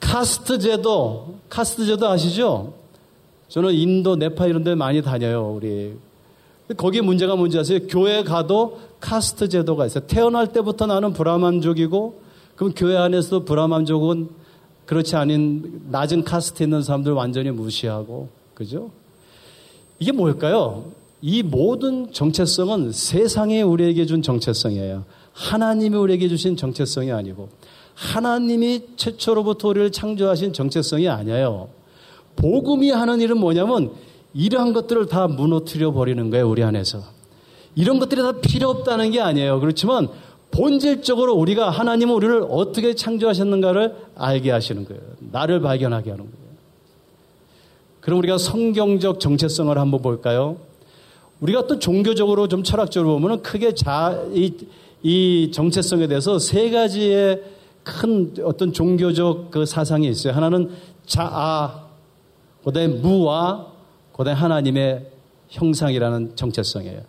카스트 0.02 0.60
제도, 0.60 1.36
카스트 1.48 1.86
제도 1.86 2.10
아시죠? 2.10 2.74
저는 3.48 3.74
인도, 3.74 4.18
네팔 4.18 4.48
이런 4.48 4.66
데 4.66 4.76
많이 4.76 5.02
다녀요, 5.02 5.54
우리. 5.56 5.94
거기에 6.76 7.00
문제가 7.00 7.38
뭔지 7.38 7.58
아세요? 7.58 7.80
교회 7.88 8.24
가도 8.26 8.78
카스트 9.00 9.48
제도가 9.48 9.86
있어요. 9.86 10.06
태어날 10.08 10.52
때부터 10.52 10.86
나는 10.86 11.14
브라만족이고, 11.14 12.22
그럼 12.58 12.74
교회 12.76 12.98
안에서 12.98 13.46
브라만족은 13.46 14.28
그렇지 14.86 15.16
않은 15.16 15.84
낮은 15.92 16.26
카스트 16.26 16.62
있는 16.64 16.82
사람들 16.82 17.14
완전히 17.14 17.52
무시하고, 17.52 18.28
그죠? 18.54 18.92
이게 19.98 20.12
뭘까요? 20.12 21.03
이 21.26 21.42
모든 21.42 22.12
정체성은 22.12 22.92
세상이 22.92 23.62
우리에게 23.62 24.06
준 24.06 24.22
정체성이에요. 24.22 25.06
하나님이 25.32 25.96
우리에게 25.96 26.28
주신 26.28 26.58
정체성이 26.58 27.14
아니고 27.14 27.48
하나님이 27.96 28.82
최초로부터 28.98 29.70
우리를 29.70 29.94
창조하신 29.94 30.52
정체성이 30.52 31.08
아니에요. 31.08 31.70
복음이 32.36 32.92
하는 32.92 33.22
일은 33.22 33.38
뭐냐면 33.38 33.94
이러한 34.34 34.74
것들을 34.74 35.06
다 35.06 35.30
무너뜨려 35.30 35.94
버리는 35.94 36.30
거예요, 36.30 36.50
우리 36.50 36.62
안에서. 36.62 37.02
이런 37.74 38.00
것들이 38.00 38.22
다 38.22 38.34
필요 38.42 38.68
없다는 38.70 39.12
게 39.12 39.22
아니에요. 39.22 39.62
그렇지만 39.62 40.10
본질적으로 40.52 41.36
우리가 41.36 41.70
하나님은 41.70 42.14
우리를 42.14 42.48
어떻게 42.50 42.96
창조하셨는가를 42.96 43.96
알게 44.16 44.52
하시는 44.52 44.84
거예요. 44.84 45.02
나를 45.32 45.62
발견하게 45.62 46.12
하는 46.12 46.26
거예요. 46.26 46.44
그럼 48.02 48.20
우리가 48.20 48.38
성경적 48.38 49.22
정체성을 49.22 49.78
한번 49.78 50.02
볼까요? 50.02 50.58
우리가 51.44 51.68
또 51.68 51.78
종교적으로 51.78 52.48
좀 52.48 52.64
철학적으로 52.64 53.20
보면 53.20 53.42
크게 53.42 53.74
자, 53.74 54.18
이, 54.34 54.54
이 55.02 55.52
정체성에 55.54 56.08
대해서 56.08 56.40
세 56.40 56.72
가지의 56.72 57.44
큰 57.84 58.34
어떤 58.46 58.72
종교적 58.72 59.52
그 59.52 59.66
사상이 59.66 60.08
있어요. 60.08 60.34
하나는 60.34 60.72
자아, 61.06 61.84
그 62.64 62.72
다음에 62.72 62.88
무와, 62.88 63.68
그 64.14 64.24
다음에 64.24 64.40
하나님의 64.40 65.12
형상이라는 65.50 66.38
정체성이에요. 66.38 67.02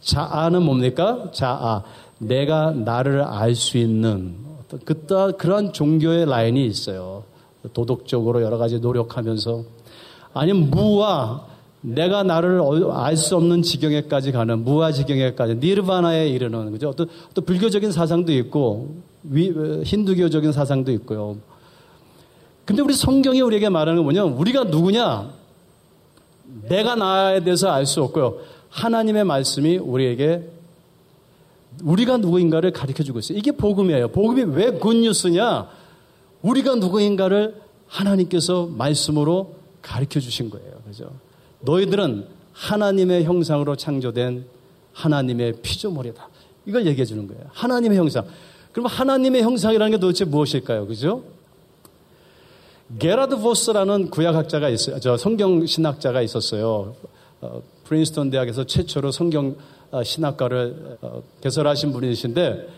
자아는 0.00 0.62
뭡니까? 0.64 1.30
자아. 1.32 1.84
내가 2.18 2.72
나를 2.72 3.22
알 3.22 3.54
수 3.54 3.78
있는 3.78 4.34
어떤 4.60 4.80
그따, 4.80 5.30
그러한 5.30 5.72
종교의 5.72 6.26
라인이 6.26 6.66
있어요. 6.66 7.22
도덕적으로 7.72 8.42
여러 8.42 8.58
가지 8.58 8.80
노력하면서. 8.80 9.62
아니면 10.34 10.68
무와 10.70 11.46
내가 11.80 12.22
나를 12.22 12.60
알 12.92 13.16
수 13.16 13.36
없는 13.36 13.62
지경에까지 13.62 14.32
가는 14.32 14.64
무아 14.64 14.92
지경에까지 14.92 15.56
니르바나에 15.56 16.28
이르는 16.28 16.72
그죠? 16.72 16.92
또, 16.96 17.06
또 17.34 17.42
불교적인 17.42 17.92
사상도 17.92 18.32
있고 18.32 18.96
위, 19.24 19.52
힌두교적인 19.84 20.52
사상도 20.52 20.92
있고요. 20.92 21.38
근데 22.64 22.82
우리 22.82 22.94
성경이 22.94 23.40
우리에게 23.40 23.68
말하는 23.68 23.96
건 23.96 24.04
뭐냐면 24.04 24.32
우리가 24.38 24.64
누구냐? 24.64 25.30
내가 26.68 26.94
나에 26.96 27.42
대해서 27.44 27.70
알 27.70 27.86
수 27.86 28.02
없고요. 28.02 28.38
하나님의 28.70 29.24
말씀이 29.24 29.78
우리에게 29.78 30.50
우리가 31.82 32.16
누구인가를 32.18 32.72
가르쳐 32.72 33.02
주고 33.02 33.20
있어요. 33.20 33.38
이게 33.38 33.52
복음이에요. 33.52 34.08
복음이 34.08 34.54
왜 34.54 34.72
굿뉴스냐? 34.72 35.68
우리가 36.42 36.74
누구인가를 36.74 37.60
하나님께서 37.86 38.66
말씀으로 38.66 39.54
가르쳐 39.80 40.20
주신 40.20 40.50
거예요. 40.50 40.72
그죠? 40.86 41.10
너희들은 41.60 42.26
하나님의 42.52 43.24
형상으로 43.24 43.76
창조된 43.76 44.44
하나님의 44.92 45.54
피조물이다. 45.62 46.28
이걸 46.66 46.86
얘기해 46.86 47.04
주는 47.04 47.26
거예요. 47.26 47.42
하나님의 47.52 47.98
형상. 47.98 48.26
그럼 48.72 48.86
하나님의 48.86 49.42
형상이라는 49.42 49.92
게 49.92 49.98
도대체 49.98 50.24
무엇일까요? 50.24 50.86
그죠? 50.86 51.22
게라드 52.98 53.36
보스라는 53.38 54.10
구약학자가 54.10 54.68
있어요. 54.70 54.98
저 55.00 55.16
성경 55.16 55.64
신학자가 55.66 56.22
있었어요. 56.22 56.94
어, 57.40 57.62
프린스턴 57.84 58.30
대학에서 58.30 58.64
최초로 58.64 59.12
성경 59.12 59.56
어, 59.90 60.02
신학과를 60.02 60.98
어, 61.00 61.22
개설하신 61.40 61.92
분이신데 61.92 62.68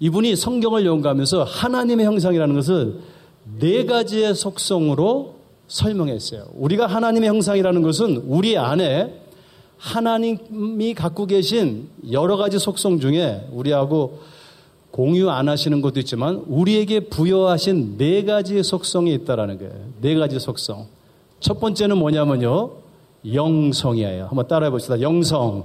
이분이 0.00 0.36
성경을 0.36 0.86
연구하면서 0.86 1.44
하나님의 1.44 2.06
형상이라는 2.06 2.54
것을 2.54 3.00
네 3.58 3.84
가지의 3.84 4.34
속성으로 4.34 5.36
설명했어요. 5.68 6.46
우리가 6.54 6.86
하나님의 6.86 7.28
형상이라는 7.28 7.82
것은 7.82 8.24
우리 8.26 8.56
안에 8.56 9.22
하나님이 9.78 10.94
갖고 10.94 11.26
계신 11.26 11.88
여러 12.10 12.36
가지 12.36 12.58
속성 12.58 13.00
중에 13.00 13.48
우리하고 13.52 14.20
공유 14.90 15.28
안 15.28 15.48
하시는 15.48 15.80
것도 15.80 16.00
있지만 16.00 16.44
우리에게 16.46 17.00
부여하신 17.00 17.98
네 17.98 18.24
가지 18.24 18.62
속성이 18.62 19.12
있다라는 19.14 19.58
거예요. 19.58 19.72
네 20.00 20.14
가지 20.14 20.38
속성. 20.38 20.86
첫 21.40 21.60
번째는 21.60 21.98
뭐냐면요. 21.98 22.70
영성이에요. 23.32 24.26
한번 24.26 24.46
따라해 24.46 24.70
봅시다. 24.70 25.00
영성. 25.00 25.64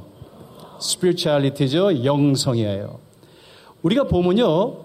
spirituality죠. 0.82 2.04
영성이에요. 2.04 3.00
우리가 3.84 4.06
보면요. 4.06 4.78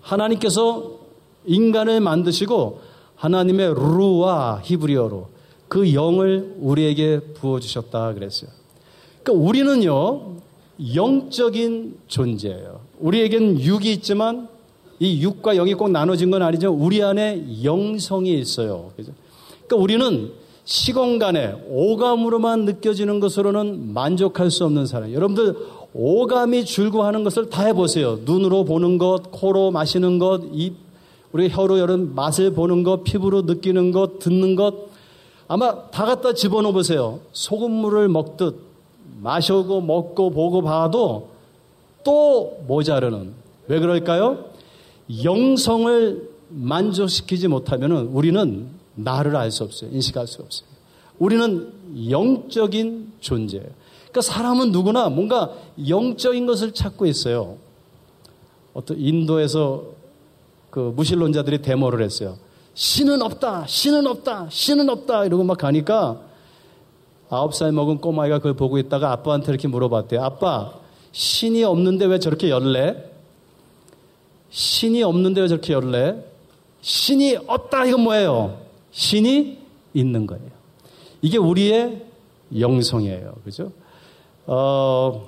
하나님께서 0.00 0.98
인간을 1.46 2.00
만드시고 2.00 2.80
하나님의 3.24 3.74
루와 3.74 4.60
히브리어로 4.62 5.28
그 5.68 5.94
영을 5.94 6.54
우리에게 6.58 7.20
부어주셨다 7.34 8.12
그랬어요. 8.12 8.50
그러니까 9.22 9.46
우리는요, 9.46 10.36
영적인 10.94 11.96
존재예요. 12.06 12.80
우리에겐 13.00 13.60
육이 13.60 13.92
있지만 13.94 14.48
이 15.00 15.22
육과 15.22 15.54
영이 15.54 15.72
꼭 15.74 15.90
나눠진 15.90 16.30
건 16.30 16.42
아니죠. 16.42 16.70
우리 16.70 17.02
안에 17.02 17.64
영성이 17.64 18.38
있어요. 18.38 18.90
그러니까 18.96 19.76
우리는 19.76 20.30
시공간에 20.66 21.54
오감으로만 21.68 22.66
느껴지는 22.66 23.20
것으로는 23.20 23.94
만족할 23.94 24.50
수 24.50 24.64
없는 24.66 24.86
사람. 24.86 25.12
여러분들 25.12 25.56
오감이 25.94 26.64
줄고 26.66 27.04
하는 27.04 27.24
것을 27.24 27.48
다 27.48 27.64
해보세요. 27.64 28.18
눈으로 28.24 28.64
보는 28.64 28.98
것, 28.98 29.30
코로 29.30 29.70
마시는 29.70 30.18
것, 30.18 30.42
입 30.52 30.83
우리 31.34 31.48
혀로 31.48 31.80
여름 31.80 32.14
맛을 32.14 32.52
보는 32.52 32.84
것, 32.84 33.02
피부로 33.02 33.42
느끼는 33.42 33.90
것, 33.90 34.20
듣는 34.20 34.54
것, 34.54 34.72
아마 35.48 35.90
다 35.90 36.04
갖다 36.04 36.32
집어넣어 36.32 36.70
보세요. 36.70 37.18
소금물을 37.32 38.08
먹듯 38.08 38.56
마셔고 39.20 39.80
먹고 39.80 40.30
보고 40.30 40.62
봐도 40.62 41.30
또 42.04 42.60
모자르는. 42.68 43.32
왜 43.66 43.80
그럴까요? 43.80 44.44
영성을 45.24 46.30
만족시키지 46.50 47.48
못하면 47.48 47.90
우리는 48.12 48.68
나를 48.94 49.34
알 49.34 49.50
수 49.50 49.64
없어요. 49.64 49.90
인식할 49.90 50.28
수 50.28 50.40
없어요. 50.40 50.68
우리는 51.18 51.72
영적인 52.10 53.12
존재예요. 53.18 53.66
그러니까 54.02 54.20
사람은 54.20 54.70
누구나 54.70 55.08
뭔가 55.08 55.50
영적인 55.88 56.46
것을 56.46 56.70
찾고 56.70 57.06
있어요. 57.06 57.56
어떤 58.72 59.00
인도에서 59.00 59.94
그 60.74 60.92
무신론자들이 60.96 61.62
데모를 61.62 62.02
했어요. 62.04 62.36
신은 62.74 63.22
없다, 63.22 63.64
신은 63.68 64.08
없다, 64.08 64.48
신은 64.50 64.88
없다 64.88 65.24
이러고 65.24 65.44
막 65.44 65.56
가니까 65.56 66.20
아홉 67.30 67.54
살 67.54 67.70
먹은 67.70 67.98
꼬마이가 67.98 68.38
그걸 68.38 68.54
보고 68.54 68.76
있다가 68.78 69.12
아빠한테 69.12 69.52
이렇게 69.52 69.68
물어봤대요. 69.68 70.20
아빠, 70.20 70.72
신이 71.12 71.62
없는데 71.62 72.06
왜 72.06 72.18
저렇게 72.18 72.50
열래? 72.50 73.08
신이 74.50 75.04
없는데 75.04 75.42
왜 75.42 75.46
저렇게 75.46 75.74
열래? 75.74 76.16
신이 76.80 77.36
없다 77.46 77.84
이건 77.84 78.00
뭐예요? 78.00 78.58
신이 78.90 79.58
있는 79.94 80.26
거예요. 80.26 80.50
이게 81.22 81.38
우리의 81.38 82.04
영성이에요. 82.58 83.32
그죠? 83.44 83.70
어, 84.46 85.24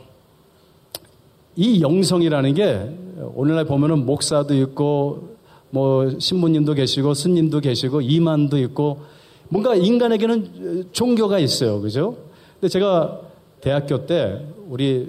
이 1.54 1.80
영성이라는 1.82 2.54
게 2.54 2.90
오늘날 3.36 3.64
보면은 3.64 4.04
목사도 4.06 4.52
있고 4.56 5.35
뭐 5.76 6.18
신부님도 6.18 6.72
계시고 6.72 7.12
스님도 7.12 7.60
계시고 7.60 8.00
이만도 8.00 8.56
있고 8.60 9.00
뭔가 9.50 9.74
인간에게는 9.74 10.88
종교가 10.92 11.38
있어요. 11.38 11.82
그죠? 11.82 12.16
근데 12.54 12.68
제가 12.68 13.20
대학교 13.60 14.06
때 14.06 14.40
우리 14.68 15.08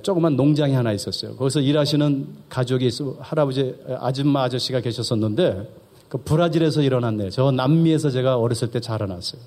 조그만 0.00 0.34
농장이 0.34 0.72
하나 0.72 0.92
있었어요. 0.92 1.36
거기서 1.36 1.60
일하시는 1.60 2.26
가족이 2.48 2.86
있어 2.86 3.16
할아버지 3.20 3.74
아줌마 3.98 4.44
아저씨가 4.44 4.80
계셨었는데 4.80 5.70
그 6.08 6.18
브라질에서 6.18 6.80
일어났네요. 6.80 7.28
저 7.28 7.50
남미에서 7.50 8.08
제가 8.10 8.38
어렸을 8.38 8.70
때 8.70 8.80
자라났어요. 8.80 9.42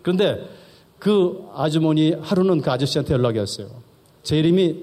그런데 0.00 0.48
그 0.98 1.44
아주머니 1.54 2.12
하루는 2.12 2.62
그 2.62 2.70
아저씨한테 2.70 3.12
연락이 3.12 3.38
왔어요. 3.38 3.66
제 4.22 4.38
이름이 4.38 4.76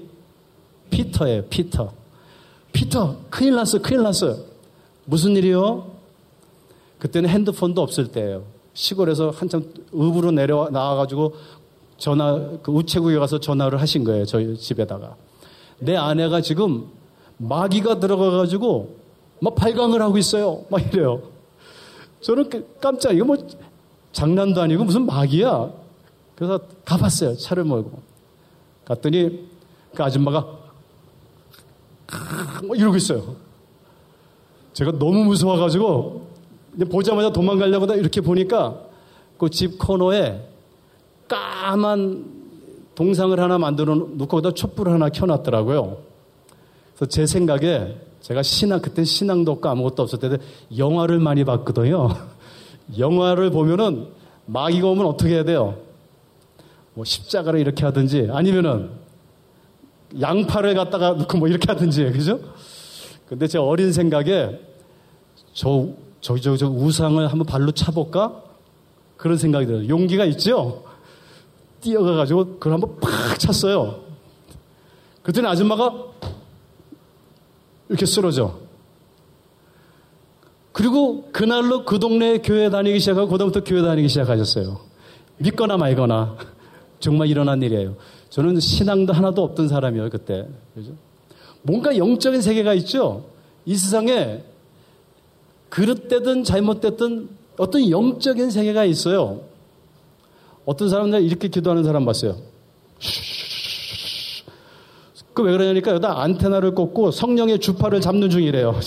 피터예요. 0.90 1.46
피터. 1.46 1.92
피터 2.72 3.16
큰일 3.30 3.56
났어. 3.56 3.82
큰일 3.82 4.02
났어요. 4.02 4.51
무슨 5.04 5.36
일이요? 5.36 5.90
그때는 6.98 7.28
핸드폰도 7.28 7.82
없을 7.82 8.08
때예요. 8.08 8.44
시골에서 8.74 9.30
한참 9.30 9.72
읍으로 9.94 10.30
내려 10.30 10.68
나와가지고 10.70 11.34
전화, 11.98 12.34
그 12.62 12.72
우체국에 12.72 13.18
가서 13.18 13.38
전화를 13.38 13.80
하신 13.80 14.04
거예요. 14.04 14.24
저희 14.24 14.56
집에다가. 14.56 15.16
내 15.78 15.96
아내가 15.96 16.40
지금 16.40 16.88
마귀가 17.38 18.00
들어가가지고 18.00 18.96
막 19.40 19.54
발광을 19.54 20.00
하고 20.00 20.16
있어요. 20.18 20.64
막 20.68 20.80
이래요. 20.80 21.22
저는 22.20 22.48
그 22.48 22.76
깜짝, 22.80 23.14
이거 23.14 23.24
뭐 23.24 23.36
장난도 24.12 24.60
아니고 24.60 24.84
무슨 24.84 25.06
마귀야. 25.06 25.72
그래서 26.36 26.60
가봤어요. 26.84 27.36
차를 27.36 27.64
몰고. 27.64 28.00
갔더니 28.84 29.48
그 29.94 30.02
아줌마가 30.02 30.46
뭐 32.64 32.76
이러고 32.76 32.96
있어요. 32.96 33.36
제가 34.72 34.92
너무 34.98 35.24
무서워가지고 35.24 36.26
보자마자 36.90 37.30
도망가려고 37.32 37.92
이렇게 37.94 38.20
보니까 38.20 38.80
그 39.38 39.48
집 39.50 39.78
코너에 39.78 40.40
까만 41.26 42.24
동상을 42.94 43.38
하나 43.40 43.58
만들어 43.58 43.94
놓고 43.94 44.26
거기다 44.26 44.52
촛불을 44.52 44.92
하나 44.92 45.08
켜놨더라고요. 45.08 45.96
그래서 46.94 47.06
제 47.06 47.26
생각에 47.26 47.96
제가 48.20 48.42
신앙, 48.42 48.80
그때 48.80 49.02
신앙도 49.02 49.50
없고 49.52 49.68
아무것도 49.68 50.02
없을 50.02 50.18
때 50.18 50.38
영화를 50.76 51.18
많이 51.18 51.44
봤거든요. 51.44 52.10
영화를 52.98 53.50
보면은 53.50 54.08
마귀가 54.46 54.88
오면 54.88 55.06
어떻게 55.06 55.34
해야 55.34 55.44
돼요? 55.44 55.78
뭐 56.94 57.04
십자가를 57.04 57.58
이렇게 57.58 57.84
하든지 57.84 58.28
아니면은 58.30 58.90
양팔을 60.20 60.74
갖다가 60.74 61.14
놓고 61.14 61.38
뭐 61.38 61.48
이렇게 61.48 61.66
하든지 61.72 62.04
그죠? 62.12 62.38
근데 63.32 63.46
제 63.46 63.56
어린 63.56 63.94
생각에 63.94 64.60
저 65.54 65.88
저기 66.20 66.42
저기 66.42 66.58
저 66.58 66.68
우상을 66.68 67.26
한번 67.26 67.46
발로 67.46 67.72
차볼까? 67.72 68.42
그런 69.16 69.38
생각이 69.38 69.64
들어요. 69.64 69.88
용기가 69.88 70.26
있죠? 70.26 70.84
뛰어가가지고 71.80 72.58
그걸 72.58 72.74
한번 72.74 73.00
팍 73.00 73.38
찼어요. 73.38 74.00
그랬더니 75.22 75.46
아줌마가 75.46 75.94
이렇게 77.88 78.04
쓰러져. 78.04 78.58
그리고 80.72 81.30
그날로 81.32 81.86
그 81.86 81.98
동네 81.98 82.36
교회 82.36 82.68
다니기 82.68 83.00
시작하고 83.00 83.30
그다음부터 83.30 83.64
교회 83.64 83.80
다니기 83.80 84.10
시작하셨어요. 84.10 84.78
믿거나 85.38 85.78
말거나 85.78 86.36
정말 87.00 87.28
일어난 87.28 87.62
일이에요. 87.62 87.96
저는 88.28 88.60
신앙도 88.60 89.14
하나도 89.14 89.42
없던 89.42 89.68
사람이에요 89.68 90.10
그때. 90.10 90.46
그죠? 90.74 90.92
뭔가 91.62 91.96
영적인 91.96 92.42
세계가 92.42 92.74
있죠. 92.74 93.24
이 93.64 93.76
세상에 93.76 94.42
그릇되든 95.68 96.44
잘못됐든 96.44 97.28
어떤 97.58 97.90
영적인 97.90 98.50
세계가 98.50 98.84
있어요. 98.84 99.40
어떤 100.64 100.88
사람들 100.88 101.22
이렇게 101.22 101.48
기도하는 101.48 101.84
사람 101.84 102.04
봤어요. 102.04 102.36
그 105.34 105.42
왜 105.42 105.52
그러냐니까 105.52 105.92
여기다 105.92 106.20
안테나를 106.20 106.74
꽂고 106.74 107.10
성령의 107.10 107.58
주파를 107.58 108.00
잡는 108.00 108.30
중이래요. 108.30 108.78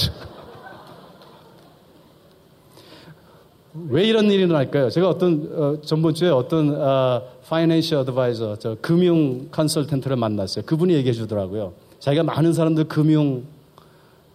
왜 3.90 4.06
이런 4.06 4.26
일이 4.32 4.44
일어날까요? 4.44 4.90
제가 4.90 5.10
어떤 5.10 5.50
어, 5.54 5.82
전번주에 5.82 6.30
어떤 6.30 6.82
어, 6.82 7.22
financial 7.48 8.00
advisor, 8.00 8.58
저 8.60 8.78
금융 8.80 9.50
컨설턴트를 9.52 10.16
만났어요. 10.16 10.64
그분이 10.66 10.94
얘기해 10.94 11.14
주더라고요. 11.14 11.74
자기가 12.06 12.24
많은 12.24 12.54
사람들 12.54 12.84
금융 12.86 13.46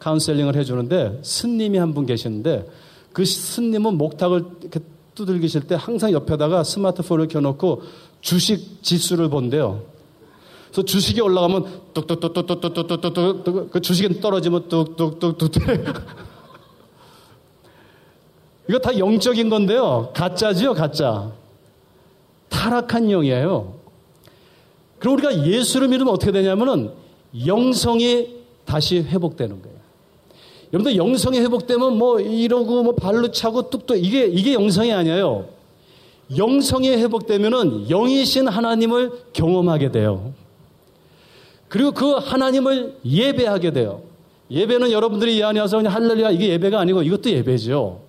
카운셀링을 0.01 0.57
해주는데 0.57 1.21
스님이 1.23 1.79
한 1.79 1.95
분 1.95 2.05
계시는데 2.05 2.67
그 3.13 3.25
스님은 3.25 3.97
목탁을 3.97 4.45
이렇게 4.63 4.81
두들기실 5.15 5.69
때 5.69 5.77
항상 5.79 6.11
옆에다가 6.11 6.65
스마트폰을 6.65 7.29
켜놓고 7.29 7.83
주식 8.21 8.83
지수를 8.83 9.29
본대요. 9.29 9.85
그래서 10.67 10.83
주식이 10.83 11.21
올라가면 11.21 11.93
뚝뚝뚝뚝뚝뚝뚝뚝뚝 11.95 13.71
그 13.71 13.81
주식이 13.81 14.21
떨어지면 14.21 14.69
뚝뚝뚝뚝 14.69 15.63
이거 18.69 18.79
다 18.81 18.99
영적인 18.99 19.49
건데요. 19.49 20.11
가짜지요, 20.13 20.75
가짜. 20.75 21.31
타락한 22.49 23.09
영이에요. 23.11 23.75
그럼 24.99 25.15
우리가 25.15 25.47
예수를 25.47 25.87
믿으면 25.87 26.13
어떻게 26.13 26.33
되냐면은 26.33 26.99
영성이 27.47 28.37
다시 28.65 28.99
회복되는 28.99 29.63
거예요. 29.63 29.81
여러분들 30.73 30.97
영성이 30.97 31.41
회복되면 31.41 31.99
뭐 31.99 32.21
이러고 32.21 32.83
뭐 32.83 32.95
발로 32.95 33.31
차고 33.31 33.71
뚝뚝 33.71 34.03
이게 34.03 34.27
이게 34.27 34.55
영성이 34.55 34.93
아니에요. 34.93 35.49
영성이 36.37 36.91
회복되면은 36.91 37.89
영이신 37.89 38.47
하나님을 38.47 39.11
경험하게 39.33 39.91
돼요. 39.91 40.33
그리고 41.69 41.93
그 41.93 42.13
하나님을 42.13 42.99
예배하게 43.05 43.73
돼요. 43.73 44.03
예배는 44.51 44.91
여러분들이 44.91 45.37
이 45.37 45.43
안에 45.43 45.61
와서 45.61 45.77
그냥 45.77 45.93
할렐루야 45.93 46.31
이게 46.31 46.49
예배가 46.51 46.79
아니고 46.79 47.03
이것도 47.03 47.31
예배죠. 47.31 48.01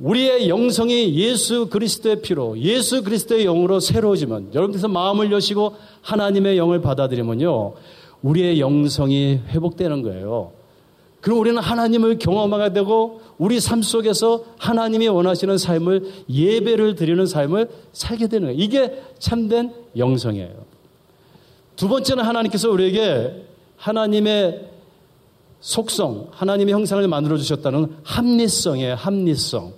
우리의 0.00 0.48
영성이 0.48 1.14
예수 1.14 1.68
그리스도의 1.68 2.20
피로 2.22 2.58
예수 2.58 3.02
그리스도의 3.04 3.44
영으로 3.44 3.78
새로워지면 3.78 4.50
여러분께서 4.54 4.88
마음을 4.88 5.30
여시고 5.30 5.76
하나님의 6.02 6.58
영을 6.58 6.80
받아들이면요. 6.80 7.74
우리의 8.24 8.58
영성이 8.58 9.40
회복되는 9.48 10.02
거예요. 10.02 10.52
그럼 11.20 11.38
우리는 11.38 11.60
하나님을 11.60 12.18
경험하게 12.18 12.72
되고 12.72 13.20
우리 13.38 13.60
삶 13.60 13.82
속에서 13.82 14.44
하나님이 14.58 15.08
원하시는 15.08 15.56
삶을 15.56 16.24
예배를 16.28 16.96
드리는 16.96 17.24
삶을 17.24 17.70
살게 17.92 18.26
되는 18.26 18.48
거예요. 18.48 18.60
이게 18.60 19.02
참된 19.18 19.72
영성이에요. 19.96 20.64
두 21.76 21.88
번째는 21.88 22.24
하나님께서 22.24 22.70
우리에게 22.70 23.46
하나님의 23.76 24.70
속성, 25.60 26.28
하나님의 26.30 26.74
형상을 26.74 27.06
만들어 27.08 27.36
주셨다는 27.36 27.96
합리성이에요. 28.02 28.94
합리성. 28.94 29.72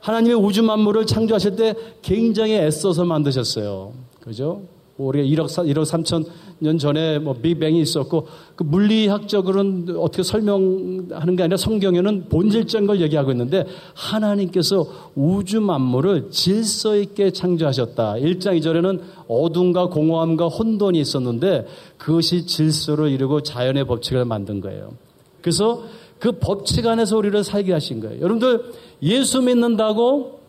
하나님의 0.00 0.36
우주 0.36 0.62
만물을 0.62 1.06
창조하실 1.06 1.56
때 1.56 1.74
굉장히 2.02 2.54
애써서 2.54 3.04
만드셨어요. 3.04 3.92
그죠? 4.20 4.62
뭐 5.00 5.08
우리가 5.08 5.24
1억, 5.42 5.48
1억 5.66 5.82
3천 5.84 6.26
년 6.58 6.76
전에 6.76 7.18
뭐 7.18 7.32
빅뱅이 7.32 7.80
있었고 7.80 8.28
그 8.54 8.64
물리학적으로는 8.64 9.96
어떻게 9.96 10.22
설명하는 10.22 11.36
게 11.36 11.42
아니라 11.42 11.56
성경에는 11.56 12.26
본질적인 12.28 12.86
걸 12.86 13.00
얘기하고 13.00 13.30
있는데 13.30 13.64
하나님께서 13.94 14.86
우주 15.14 15.62
만물을 15.62 16.30
질서 16.30 16.96
있게 16.96 17.30
창조하셨다. 17.30 18.16
1장 18.16 18.60
2절에는 18.60 19.00
어둠과 19.26 19.86
공허함과 19.86 20.48
혼돈이 20.48 21.00
있었는데 21.00 21.66
그것이 21.96 22.46
질서를 22.46 23.08
이루고 23.08 23.42
자연의 23.42 23.86
법칙을 23.86 24.26
만든 24.26 24.60
거예요. 24.60 24.92
그래서 25.40 25.82
그 26.18 26.32
법칙 26.32 26.86
안에서 26.86 27.16
우리를 27.16 27.42
살게 27.42 27.72
하신 27.72 28.00
거예요. 28.00 28.20
여러분들 28.20 28.64
예수 29.02 29.40
믿는다고 29.40 30.40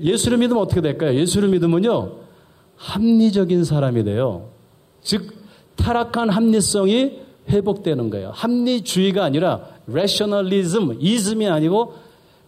예수를 0.00 0.38
믿으면 0.38 0.60
어떻게 0.60 0.80
될까요? 0.80 1.14
예수를 1.14 1.48
믿으면요. 1.50 2.29
합리적인 2.80 3.64
사람이 3.64 4.04
돼요. 4.04 4.48
즉 5.02 5.34
타락한 5.76 6.30
합리성이 6.30 7.20
회복되는 7.48 8.10
거예요. 8.10 8.30
합리주의가 8.34 9.24
아니라 9.24 9.66
rationalism, 9.88 10.96
이즘이 10.98 11.46
아니고 11.46 11.94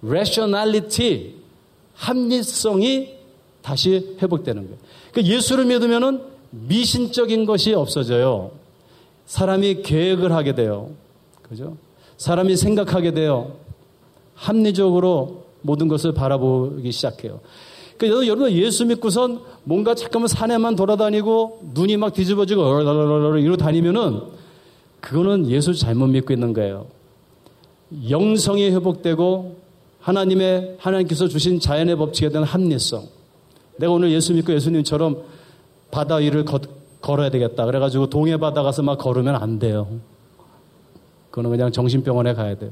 rationality, 0.05 1.35
합리성이 1.95 3.15
다시 3.61 4.17
회복되는 4.21 4.63
거예요. 4.63 4.79
그러니까 5.13 5.35
예수를 5.35 5.67
믿으면은 5.67 6.23
미신적인 6.51 7.45
것이 7.45 7.75
없어져요. 7.75 8.53
사람이 9.27 9.83
계획을 9.83 10.33
하게 10.33 10.55
돼요. 10.55 10.91
그죠? 11.43 11.77
사람이 12.17 12.57
생각하게 12.57 13.13
돼요. 13.13 13.57
합리적으로 14.35 15.45
모든 15.61 15.89
것을 15.89 16.15
바라보기 16.15 16.91
시작해요. 16.91 17.41
그러니까 18.09 18.27
여러분 18.27 18.53
예수 18.53 18.85
믿고선 18.87 19.41
뭔가 19.65 19.95
잠깐만 19.95 20.29
산에만 20.29 20.77
돌아다니고 20.77 21.71
눈이 21.75 21.97
막 21.97 22.13
뒤집어지고 22.13 22.81
이러고 23.39 23.57
다니면은 23.57 24.21
그거는 25.01 25.49
예수 25.49 25.75
잘못 25.75 26.07
믿고 26.09 26.33
있는 26.33 26.53
거예요. 26.53 26.87
영성이 28.09 28.71
회복되고 28.71 29.57
하나님의 30.01 30.77
하나님께서 30.79 31.29
주신 31.29 31.61
자연의 31.61 31.97
법칙에 31.97 32.31
대한 32.31 32.45
합리성. 32.45 33.07
내가 33.77 33.93
오늘 33.93 34.13
예수 34.13 34.33
믿고 34.35 34.53
예수님처럼 34.53 35.23
바다 35.91 36.17
위를 36.17 36.45
걷, 36.45 36.63
걸어야 37.01 37.31
되겠다. 37.31 37.67
그래가지고 37.67 38.09
동해 38.09 38.37
바다 38.37 38.63
가서 38.63 38.83
막 38.83 38.99
걸으면 38.99 39.37
안 39.37 39.59
돼요. 39.59 39.89
그거는 41.31 41.51
그냥 41.51 41.73
정신병원에 41.73 42.35
가야 42.35 42.57
돼요. 42.57 42.71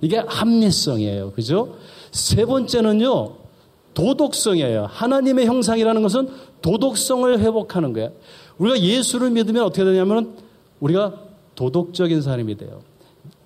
이게 0.00 0.18
합리성이에요. 0.18 1.32
그죠? 1.32 1.76
세 2.10 2.44
번째는요, 2.44 3.32
도덕성이에요. 3.94 4.86
하나님의 4.90 5.46
형상이라는 5.46 6.02
것은 6.02 6.28
도덕성을 6.62 7.38
회복하는 7.38 7.92
거예요. 7.92 8.12
우리가 8.58 8.80
예수를 8.80 9.30
믿으면 9.30 9.64
어떻게 9.64 9.84
되냐면 9.84 10.36
우리가 10.80 11.14
도덕적인 11.54 12.22
사람이 12.22 12.56
돼요. 12.56 12.82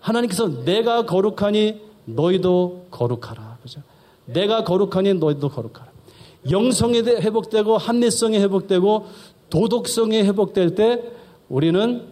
하나님께서 0.01 0.65
내가 0.65 1.07
거룩하니 1.07 1.81
너희도 2.05 2.87
거룩하라. 2.91 3.59
그죠? 3.63 3.81
내가 4.27 4.65
거룩하니 4.65 5.15
너희도 5.15 5.49
거룩하라. 5.49 5.93
영성이 6.51 7.01
회복되고 7.01 7.79
합리성이 7.79 8.39
회복되고 8.39 9.07
도덕성이 9.51 10.23
회복될 10.23 10.75
때 10.75 11.03
우리는 11.49 12.03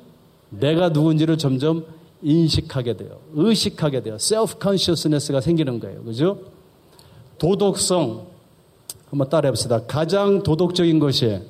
내가 0.51 0.91
누군지를 0.91 1.39
점점 1.39 1.85
인식하게 2.23 2.97
돼요. 2.97 3.19
의식하게 3.35 4.03
돼요. 4.03 4.17
셀프 4.19 4.59
컨시어스네스가 4.59 5.41
생기는 5.41 5.81
거예요. 5.81 6.03
그죠? 6.05 6.39
도덕성 7.43 8.25
한번 9.11 9.29
따라해 9.29 9.51
봅시다. 9.51 9.85
가장 9.89 10.45
도덕적인 10.45 11.01
것이 11.01 11.41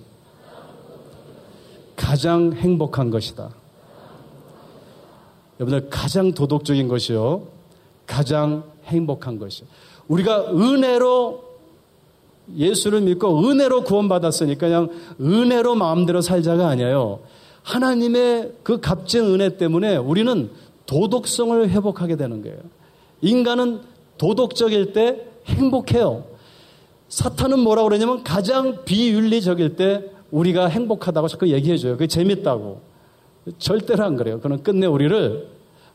가장 1.97 2.55
행복한 2.55 3.11
것이다. 3.11 3.51
여러분들 5.61 5.91
가장 5.91 6.33
도덕적인 6.33 6.89
것이요. 6.89 7.43
가장 8.07 8.65
행복한 8.87 9.39
것이요. 9.39 9.69
우리가 10.09 10.55
은혜로 10.55 11.45
예수를 12.57 13.03
믿고 13.03 13.47
은혜로 13.47 13.85
구원받았으니까 13.85 14.67
그냥 14.67 14.89
은혜로 15.21 15.75
마음대로 15.75 16.23
살자가 16.23 16.69
아니에요. 16.69 17.21
하나님의 17.65 18.55
그 18.63 18.81
값진 18.81 19.25
은혜 19.27 19.59
때문에 19.59 19.97
우리는 19.97 20.51
도덕성을 20.87 21.69
회복하게 21.69 22.17
되는 22.17 22.43
거예요. 22.43 22.57
인간은 23.21 23.83
도덕적일 24.17 24.95
때 24.95 25.32
행복해요. 25.47 26.25
사탄은 27.09 27.59
뭐라고 27.59 27.89
그러냐면 27.89 28.25
가장 28.25 28.85
비윤리적일 28.85 29.77
때 29.77 30.05
우리가 30.31 30.67
행복하다고 30.69 31.29
자꾸 31.29 31.49
얘기해줘요. 31.51 31.93
그게 31.93 32.07
재밌다고. 32.07 32.81
절대로 33.59 34.05
안 34.05 34.17
그래요. 34.17 34.41
그는 34.41 34.63
끝내 34.63 34.87
우리를 34.87 35.49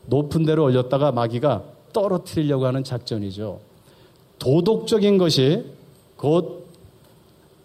높은 0.06 0.44
데로 0.44 0.64
올렸다가 0.64 1.12
마귀가 1.12 1.64
떨어뜨리려고 1.92 2.66
하는 2.66 2.84
작전이죠. 2.84 3.60
도덕적인 4.38 5.18
것이 5.18 5.64
곧 6.16 6.66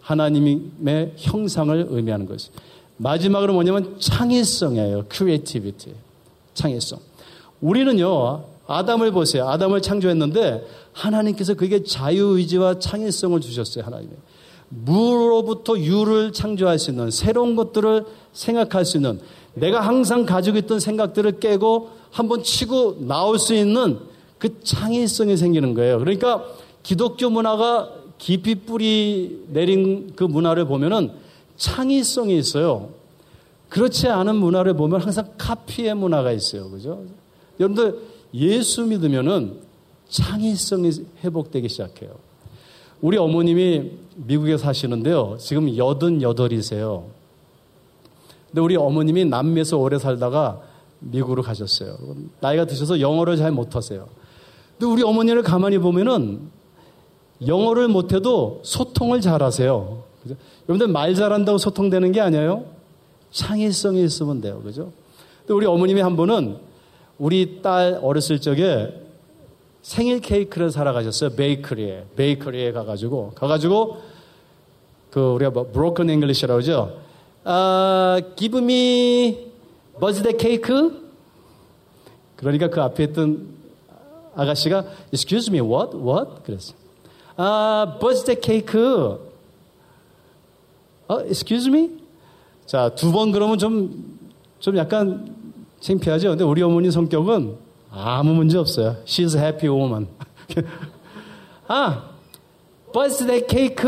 하나님의 0.00 1.12
형상을 1.16 1.86
의미하는 1.90 2.26
것이. 2.26 2.50
마지막으로 2.96 3.52
뭐냐면 3.54 3.96
창의성이에요. 3.98 5.06
Creativity. 5.08 5.94
창의성. 6.54 6.98
우리는요, 7.60 8.44
아담을 8.66 9.12
보세요. 9.12 9.48
아담을 9.48 9.82
창조했는데 9.82 10.66
하나님께서 10.92 11.54
그게 11.54 11.82
자유의지와 11.82 12.78
창의성을 12.78 13.40
주셨어요. 13.40 13.84
하나님이. 13.84 14.12
무로부터 14.68 15.78
유를 15.78 16.32
창조할 16.32 16.78
수 16.78 16.90
있는 16.90 17.10
새로운 17.10 17.54
것들을 17.56 18.06
생각할 18.32 18.84
수 18.84 18.96
있는 18.96 19.20
내가 19.54 19.80
항상 19.80 20.24
가지고 20.26 20.58
있던 20.58 20.80
생각들을 20.80 21.38
깨고 21.38 21.90
한번 22.10 22.42
치고 22.42 23.06
나올 23.06 23.38
수 23.38 23.54
있는 23.54 23.98
그 24.38 24.60
창의성이 24.62 25.36
생기는 25.36 25.74
거예요. 25.74 25.98
그러니까 25.98 26.44
기독교 26.82 27.30
문화가 27.30 27.90
깊이 28.18 28.54
뿌리 28.54 29.44
내린 29.48 30.12
그 30.16 30.24
문화를 30.24 30.64
보면은 30.64 31.12
창의성이 31.56 32.38
있어요. 32.38 32.90
그렇지 33.68 34.08
않은 34.08 34.36
문화를 34.36 34.74
보면 34.74 35.00
항상 35.00 35.28
카피의 35.36 35.94
문화가 35.94 36.32
있어요. 36.32 36.70
그죠? 36.70 37.02
여러분들 37.58 38.13
예수 38.34 38.84
믿으면은 38.84 39.60
창의성이 40.08 40.90
회복되기 41.22 41.68
시작해요. 41.68 42.16
우리 43.00 43.16
어머님이 43.16 43.92
미국에 44.16 44.56
사시는데요. 44.56 45.36
지금 45.38 45.76
여든 45.76 46.22
여덟이세요. 46.22 47.06
근데 48.48 48.60
우리 48.60 48.76
어머님이 48.76 49.24
남미에서 49.24 49.78
오래 49.78 49.98
살다가 49.98 50.60
미국으로 51.00 51.42
가셨어요. 51.42 51.96
나이가 52.40 52.64
드셔서 52.64 53.00
영어를 53.00 53.36
잘 53.36 53.52
못하세요. 53.52 54.06
근데 54.78 54.92
우리 54.92 55.02
어머니를 55.02 55.42
가만히 55.42 55.78
보면은 55.78 56.40
영어를 57.46 57.88
못해도 57.88 58.60
소통을 58.64 59.20
잘하세요. 59.20 60.02
그죠? 60.22 60.36
여러분들 60.68 60.88
말 60.88 61.14
잘한다고 61.14 61.58
소통되는 61.58 62.12
게 62.12 62.20
아니에요. 62.20 62.64
창의성이 63.30 64.04
있으면 64.04 64.40
돼요. 64.40 64.60
그죠? 64.62 64.92
근데 65.40 65.52
우리 65.52 65.66
어머님이 65.66 66.00
한 66.00 66.16
번은 66.16 66.58
우리 67.18 67.62
딸 67.62 67.98
어렸을 68.02 68.40
적에 68.40 69.00
생일 69.82 70.20
케이크를 70.20 70.70
사러 70.70 70.92
가셨어요. 70.92 71.30
베이커리에. 71.30 72.06
베이커리에 72.16 72.72
가가지고. 72.72 73.32
가가지고, 73.34 73.98
그, 75.10 75.20
우리가 75.32 75.50
뭐, 75.50 75.70
broken 75.70 76.08
English라고 76.10 76.60
하죠. 76.60 76.98
아, 77.44 78.20
give 78.36 78.58
me 78.60 79.52
birthday 80.00 80.36
cake? 80.38 80.90
그러니까 82.36 82.68
그 82.68 82.80
앞에 82.82 83.04
있던 83.04 83.46
아가씨가, 84.34 84.84
excuse 85.12 85.54
me, 85.54 85.60
what? 85.60 85.96
What? 85.96 86.42
그랬어요. 86.44 86.76
아, 87.36 87.98
birthday 88.00 88.40
cake. 88.42 88.80
어, 91.06 91.20
excuse 91.26 91.68
me? 91.68 91.90
자, 92.66 92.88
두 92.94 93.12
번 93.12 93.30
그러면 93.30 93.58
좀, 93.58 94.18
좀 94.58 94.76
약간 94.78 95.36
창피하죠? 95.84 96.30
근데 96.30 96.44
우리 96.44 96.62
어머니 96.62 96.90
성격은 96.90 97.56
아무 97.90 98.32
문제 98.32 98.56
없어요. 98.56 98.96
She's 99.04 99.38
happy 99.38 99.68
woman. 99.68 100.08
아, 101.68 102.08
birthday 102.90 103.44
cake. 103.46 103.84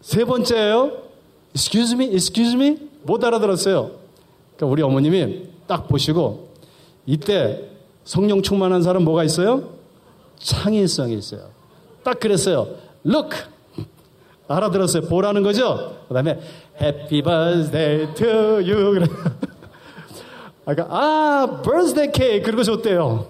세 0.00 0.24
번째예요. 0.24 0.92
Excuse 1.56 1.94
me, 1.94 2.06
excuse 2.12 2.54
me. 2.54 2.88
못 3.02 3.24
알아들었어요. 3.24 3.90
그러니까 4.56 4.66
우리 4.66 4.82
어머님이 4.82 5.48
딱 5.66 5.88
보시고 5.88 6.50
이때 7.04 7.68
성령 8.04 8.40
충만한 8.40 8.82
사람 8.82 9.02
뭐가 9.02 9.24
있어요? 9.24 9.70
창의성이 10.38 11.18
있어요. 11.18 11.48
딱 12.04 12.20
그랬어요. 12.20 12.68
Look. 13.04 13.36
알아들었어요. 14.46 15.08
보라는 15.08 15.42
거죠? 15.42 15.96
그 16.06 16.14
다음에 16.14 16.38
Happy 16.80 17.22
birthday 17.22 18.14
to 18.14 18.28
you. 18.62 19.04
그러니까 20.64 20.86
아, 20.90 21.62
birthday 21.62 22.42
그리고 22.42 22.62
줬대요. 22.62 23.26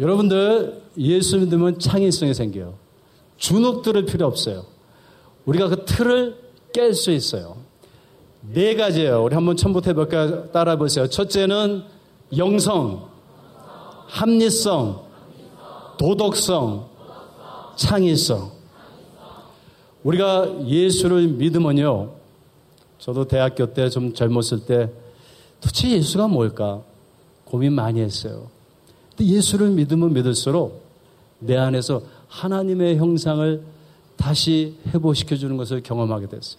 여러분들 0.00 0.82
예수 0.98 1.38
믿으면 1.38 1.78
창의성이 1.78 2.34
생겨요. 2.34 2.74
주눅 3.36 3.82
들을 3.82 4.04
필요 4.04 4.26
없어요. 4.26 4.64
우리가 5.44 5.68
그 5.68 5.84
틀을 5.84 6.36
깰 6.72 6.94
수 6.94 7.10
있어요. 7.10 7.56
네 8.40 8.74
가지예요. 8.74 9.22
우리 9.22 9.34
한번 9.34 9.56
처음부터 9.56 9.90
해볼까요? 9.90 10.50
따라 10.50 10.76
보세요. 10.76 11.08
첫째는 11.08 11.84
영성, 12.36 13.08
합리성, 14.08 15.02
도덕성, 15.98 16.88
창의성. 17.76 18.52
우리가 20.02 20.66
예수를 20.66 21.28
믿으면요. 21.28 22.10
저도 23.04 23.26
대학교 23.26 23.66
때 23.74 23.90
좀 23.90 24.14
젊었을 24.14 24.64
때 24.64 24.90
도대체 25.60 25.90
예수가 25.90 26.28
뭘까 26.28 26.80
고민 27.44 27.74
많이 27.74 28.00
했어요. 28.00 28.46
근데 29.10 29.30
예수를 29.30 29.68
믿으면 29.70 30.14
믿을수록 30.14 30.82
내 31.38 31.54
안에서 31.58 32.00
하나님의 32.28 32.96
형상을 32.96 33.62
다시 34.16 34.76
회복시켜 34.88 35.36
주는 35.36 35.58
것을 35.58 35.82
경험하게 35.82 36.28
됐어요. 36.28 36.58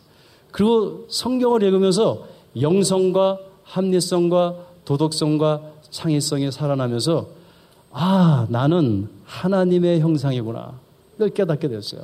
그리고 0.52 1.08
성경을 1.10 1.64
읽으면서 1.64 2.28
영성과 2.62 3.40
합리성과 3.64 4.56
도덕성과 4.86 5.62
창의성이 5.90 6.52
살아나면서 6.52 7.28
아, 7.92 8.46
나는 8.50 9.10
하나님의 9.26 10.00
형상이구나. 10.00 10.80
이걸 11.16 11.30
깨닫게 11.30 11.70
됐어요. 11.70 12.04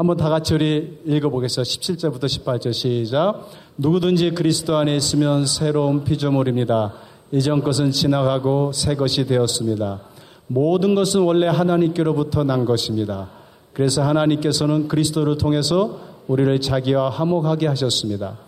한번 0.00 0.16
다 0.16 0.30
같이 0.30 0.54
우리 0.54 0.98
읽어보겠습니다. 1.04 1.62
17절부터 1.62 2.24
18절 2.24 2.72
시작. 2.72 3.50
누구든지 3.76 4.30
그리스도 4.30 4.78
안에 4.78 4.96
있으면 4.96 5.44
새로운 5.44 6.04
피조물입니다. 6.04 6.94
이전 7.32 7.62
것은 7.62 7.90
지나가고 7.90 8.72
새 8.72 8.94
것이 8.94 9.26
되었습니다. 9.26 10.00
모든 10.46 10.94
것은 10.94 11.20
원래 11.20 11.48
하나님께로부터 11.48 12.44
난 12.44 12.64
것입니다. 12.64 13.28
그래서 13.74 14.02
하나님께서는 14.02 14.88
그리스도를 14.88 15.36
통해서 15.36 15.98
우리를 16.28 16.62
자기와 16.62 17.10
화목하게 17.10 17.66
하셨습니다. 17.66 18.38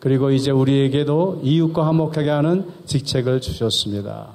그리고 0.00 0.30
이제 0.30 0.50
우리에게도 0.50 1.42
이웃과 1.44 1.88
화목하게 1.88 2.30
하는 2.30 2.70
직책을 2.86 3.42
주셨습니다. 3.42 4.28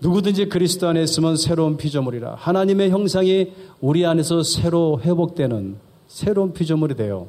누구든지 0.00 0.46
그리스도 0.46 0.88
안에 0.88 1.02
있으면 1.02 1.36
새로운 1.36 1.76
피조물이라. 1.76 2.34
하나님의 2.34 2.90
형상이 2.90 3.52
우리 3.80 4.04
안에서 4.04 4.42
새로 4.42 5.00
회복되는 5.00 5.76
새로운 6.06 6.52
피조물이 6.52 6.96
돼요. 6.96 7.28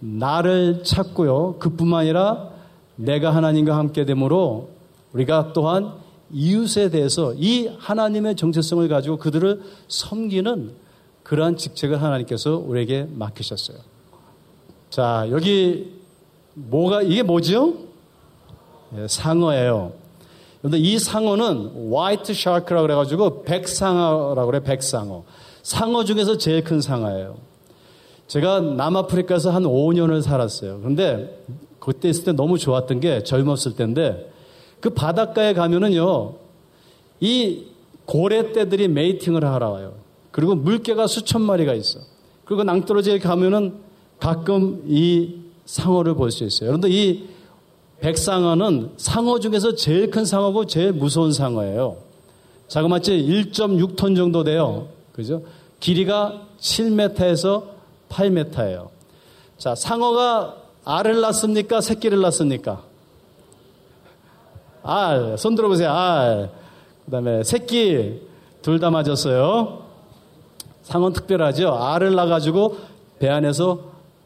나를 0.00 0.82
찾고요. 0.84 1.56
그뿐만 1.58 2.00
아니라 2.00 2.50
내가 2.96 3.34
하나님과 3.34 3.76
함께 3.76 4.04
되므로 4.04 4.70
우리가 5.12 5.52
또한 5.54 5.92
이웃에 6.30 6.90
대해서 6.90 7.32
이 7.34 7.68
하나님의 7.78 8.36
정체성을 8.36 8.86
가지고 8.88 9.16
그들을 9.16 9.62
섬기는 9.88 10.72
그러한 11.22 11.56
직책을 11.56 12.02
하나님께서 12.02 12.56
우리에게 12.56 13.08
맡기셨어요. 13.14 13.78
자, 14.90 15.26
여기 15.30 15.94
뭐가, 16.54 17.02
이게 17.02 17.22
뭐죠? 17.22 17.74
네, 18.90 19.06
상어예요. 19.08 19.92
그런데 20.60 20.78
이 20.78 20.98
상어는 20.98 21.92
화이트 21.94 22.34
샤크라고 22.34 22.82
그래가지고 22.86 23.42
백상어라고 23.42 24.46
그래, 24.50 24.60
백상어. 24.62 25.24
상어 25.62 26.04
중에서 26.04 26.38
제일 26.38 26.64
큰 26.64 26.80
상어예요. 26.80 27.36
제가 28.26 28.60
남아프리카에서 28.60 29.50
한 29.50 29.62
5년을 29.62 30.22
살았어요. 30.22 30.78
그런데 30.80 31.42
그때 31.78 32.08
있을 32.08 32.24
때 32.24 32.32
너무 32.32 32.58
좋았던 32.58 33.00
게 33.00 33.22
젊었을 33.22 33.76
때인데 33.76 34.30
그 34.80 34.90
바닷가에 34.90 35.54
가면은요, 35.54 36.34
이 37.20 37.64
고래떼들이 38.04 38.88
메이팅을 38.88 39.44
하러 39.44 39.70
와요. 39.70 39.94
그리고 40.30 40.54
물개가 40.54 41.06
수천 41.06 41.42
마리가 41.42 41.74
있어. 41.74 42.00
그리고 42.44 42.64
낭떠러지에 42.64 43.18
가면은 43.18 43.74
가끔 44.18 44.82
이 44.86 45.36
상어를 45.66 46.14
볼 46.14 46.30
수 46.30 46.44
있어요. 46.44 46.70
그런데 46.70 46.88
이 46.90 47.28
백상어는 48.00 48.92
상어 48.96 49.40
중에서 49.40 49.74
제일 49.74 50.10
큰 50.10 50.24
상어고 50.24 50.66
제일 50.66 50.92
무서운 50.92 51.32
상어예요. 51.32 51.96
자그마치 52.68 53.12
1.6톤 53.12 54.14
정도 54.16 54.44
돼요. 54.44 54.88
그죠? 55.12 55.42
길이가 55.80 56.42
7m에서 56.60 57.64
8m예요. 58.08 58.88
자, 59.56 59.74
상어가 59.74 60.56
알을 60.84 61.20
낳습니까? 61.20 61.80
새끼를 61.80 62.20
낳습니까? 62.20 62.82
알. 64.82 65.36
손 65.36 65.54
들어보세요. 65.54 65.90
알. 65.90 66.50
그 67.04 67.10
다음에 67.10 67.42
새끼. 67.42 68.26
둘 68.62 68.80
다 68.80 68.90
맞았어요. 68.90 69.82
상어는 70.82 71.14
특별하죠. 71.14 71.74
알을 71.74 72.14
낳아가지고 72.14 72.76
배 73.18 73.28
안에서 73.28 73.80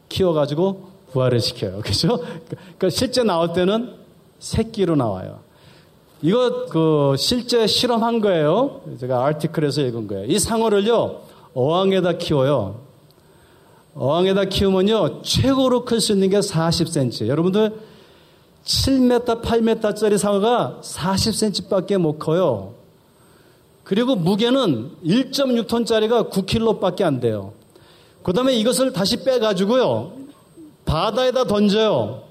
키워가지고 0.09 0.89
부활을 1.13 1.39
시켜요. 1.39 1.81
그죠? 1.81 2.17
그러니까 2.49 2.89
실제 2.89 3.23
나올 3.23 3.53
때는 3.53 3.93
새끼로 4.39 4.95
나와요. 4.95 5.39
이거 6.21 6.65
그 6.65 7.15
실제 7.17 7.67
실험한 7.67 8.19
거예요. 8.21 8.81
제가 8.99 9.25
아티클에서 9.25 9.81
읽은 9.81 10.07
거예요. 10.07 10.25
이 10.25 10.39
상어를요 10.39 11.21
어항에다 11.53 12.13
키워요. 12.13 12.81
어항에다 13.95 14.45
키우면요 14.45 15.21
최고로 15.21 15.85
클 15.85 15.99
수 16.01 16.13
있는 16.13 16.29
게 16.29 16.39
40cm. 16.39 17.27
여러분들 17.27 17.73
7m, 18.65 19.43
8m짜리 19.43 20.17
상어가 20.17 20.79
40cm밖에 20.81 21.97
못 21.97 22.17
커요. 22.17 22.73
그리고 23.83 24.15
무게는 24.15 24.91
1.6톤짜리가 25.05 26.31
9kg밖에 26.31 27.03
안 27.03 27.19
돼요. 27.19 27.51
그 28.23 28.31
다음에 28.31 28.55
이것을 28.55 28.93
다시 28.93 29.23
빼가지고요. 29.23 30.22
바다에다 30.85 31.45
던져요. 31.45 32.23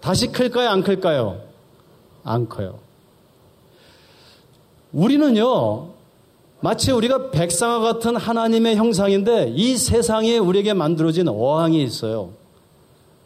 다시 0.00 0.28
클까요? 0.28 0.68
안 0.68 0.82
클까요? 0.82 1.40
안 2.24 2.48
커요. 2.48 2.78
우리는요, 4.92 5.88
마치 6.60 6.90
우리가 6.92 7.30
백상화 7.30 7.80
같은 7.80 8.16
하나님의 8.16 8.76
형상인데 8.76 9.52
이 9.54 9.76
세상에 9.76 10.38
우리에게 10.38 10.72
만들어진 10.72 11.28
어항이 11.28 11.82
있어요. 11.82 12.30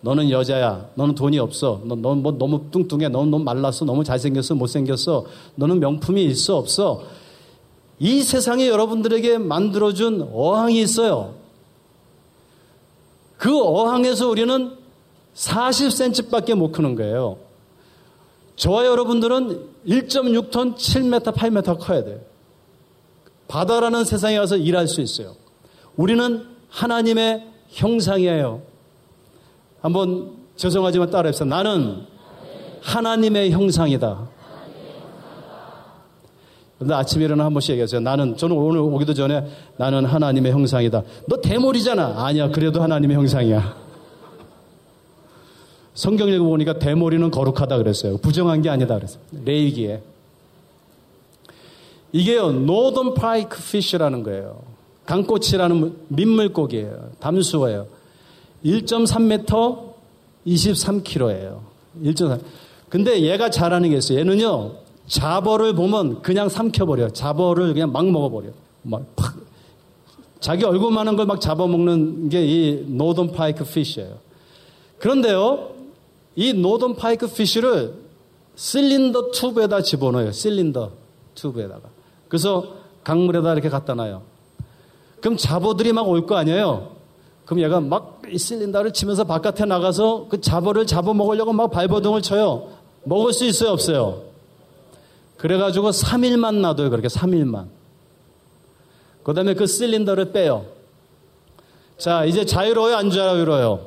너는 0.03 0.31
여자야. 0.31 0.87
너는 0.95 1.15
돈이 1.15 1.39
없어. 1.39 1.81
너, 1.85 1.95
넌뭐 1.95 2.39
너무 2.39 2.71
뚱뚱해. 2.71 3.09
너는 3.09 3.31
너무 3.31 3.45
말랐어. 3.45 3.85
너무 3.85 4.03
잘생겼어. 4.03 4.55
못생겼어. 4.55 5.27
너는 5.57 5.79
명품이 5.79 6.25
있어. 6.25 6.57
없어. 6.57 7.03
이 7.99 8.23
세상에 8.23 8.67
여러분들에게 8.69 9.37
만들어준 9.39 10.31
어항이 10.33 10.81
있어요. 10.81 11.35
그 13.41 13.59
어항에서 13.59 14.29
우리는 14.29 14.77
40cm밖에 15.35 16.55
못 16.55 16.73
크는 16.73 16.95
거예요. 16.95 17.39
저와 18.57 18.85
여러분들은 18.85 19.67
1.6톤, 19.89 20.77
7m, 20.77 21.35
8m 21.35 21.79
커야 21.81 22.05
돼요. 22.05 22.21
바다라는 23.49 24.05
세상에 24.05 24.37
가서 24.37 24.59
일할 24.59 24.87
수 24.87 25.01
있어요. 25.01 25.37
우리는 25.97 26.47
하나님의 26.69 27.47
형상이에요. 27.71 28.61
한번 29.81 30.37
죄송하지만 30.57 31.09
따라해보세요. 31.09 31.49
나는 31.49 32.05
하나님의 32.83 33.53
형상이다. 33.53 34.29
근데 36.81 36.95
아침에 36.95 37.27
일어나 37.27 37.45
한 37.45 37.53
번씩 37.53 37.73
얘기했어요. 37.73 38.01
나는, 38.01 38.39
저는 38.39 38.57
오늘 38.57 38.81
오기도 38.81 39.13
전에 39.13 39.47
나는 39.77 40.07
하나님의 40.07 40.51
형상이다. 40.51 41.03
너 41.29 41.37
대머리잖아. 41.43 42.25
아니야. 42.25 42.49
그래도 42.49 42.83
하나님의 42.83 43.19
형상이야. 43.19 43.77
성경 45.93 46.31
읽어보니까 46.31 46.79
대머리는 46.79 47.31
거룩하다 47.31 47.77
그랬어요. 47.77 48.17
부정한 48.17 48.63
게 48.63 48.71
아니다 48.71 48.95
그랬어요. 48.95 49.21
레이기에. 49.45 50.01
이게요, 52.13 52.53
northern 52.53 53.13
pike 53.13 53.61
fish라는 53.63 54.23
거예요. 54.23 54.63
강꼬치라는 55.05 55.97
민물고기예요. 56.09 57.11
담수어예요. 57.21 57.89
1.3m, 58.65 59.93
23kg예요. 60.47 61.59
1.3. 62.03 62.41
근데 62.89 63.21
얘가 63.21 63.51
잘하는 63.51 63.91
게 63.91 63.99
있어요. 63.99 64.19
얘는요, 64.21 64.73
잡어를 65.11 65.75
보면 65.75 66.23
그냥 66.23 66.49
삼켜버려. 66.49 67.11
잡어를 67.11 67.73
그냥 67.75 67.91
막 67.93 68.07
먹어버려. 68.09 68.51
막 68.83 69.03
팍. 69.17 69.35
자기 70.39 70.65
얼굴만한 70.65 71.17
걸 71.17 71.30
막 71.30 71.41
잡아먹는 71.41 72.29
게 72.31 72.43
이 72.47 72.85
northern 72.87 73.33
pike 73.33 73.65
fish예요. 73.65 74.19
그런데요, 74.99 75.71
이 76.37 76.53
northern 76.55 76.95
pike 76.97 77.27
fish를 77.27 77.93
실린더 78.55 79.33
튜브에다 79.33 79.83
집어넣어요. 79.83 80.33
실린더 80.33 80.93
튜브에다가. 81.35 81.83
그래서 82.29 82.75
강물에다 83.05 83.53
이렇게 83.53 83.69
갖다 83.69 83.95
놔요. 83.95 84.23
그럼 85.21 85.37
자버들이 85.37 85.93
막 85.93 86.07
올 86.09 86.25
거 86.25 86.37
아니에요? 86.37 86.93
그럼 87.45 87.61
얘가 87.63 87.81
막이 87.81 88.39
실린더를 88.39 88.93
치면서 88.93 89.25
바깥에 89.25 89.65
나가서 89.65 90.29
그 90.31 90.41
자버를 90.41 90.87
잡아먹으려고 90.87 91.53
막 91.53 91.71
발버둥을 91.71 92.23
쳐요. 92.23 92.69
먹을 93.05 93.33
수 93.33 93.45
있어요? 93.45 93.71
없어요? 93.73 94.30
그래가지고 95.41 95.91
3일만 95.91 96.57
놔둬요. 96.57 96.91
그렇게 96.91 97.09
3일만. 97.09 97.69
그 99.23 99.33
다음에 99.33 99.55
그 99.55 99.67
실린더를 99.67 100.33
빼요. 100.33 100.67
자, 101.97 102.27
이제 102.27 102.45
자유로워요? 102.45 102.97
안 102.97 103.11
자유로워요? 103.11 103.81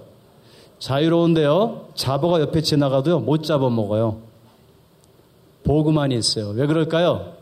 자유로운데요. 0.79 1.89
잡어가 1.93 2.41
옆에 2.41 2.61
지나가도요. 2.61 3.19
못 3.19 3.43
잡아먹어요. 3.43 4.19
보고만이 5.63 6.15
있어요. 6.15 6.49
왜 6.49 6.65
그럴까요? 6.65 7.33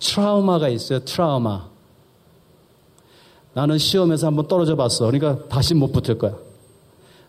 트라우마가 0.00 0.68
있어요. 0.68 0.98
트라우마. 1.00 1.68
나는 3.54 3.78
시험에서 3.78 4.26
한번 4.26 4.48
떨어져 4.48 4.76
봤어. 4.76 5.06
그러니까 5.06 5.48
다시 5.48 5.74
못 5.74 5.92
붙을 5.92 6.18
거야. 6.18 6.36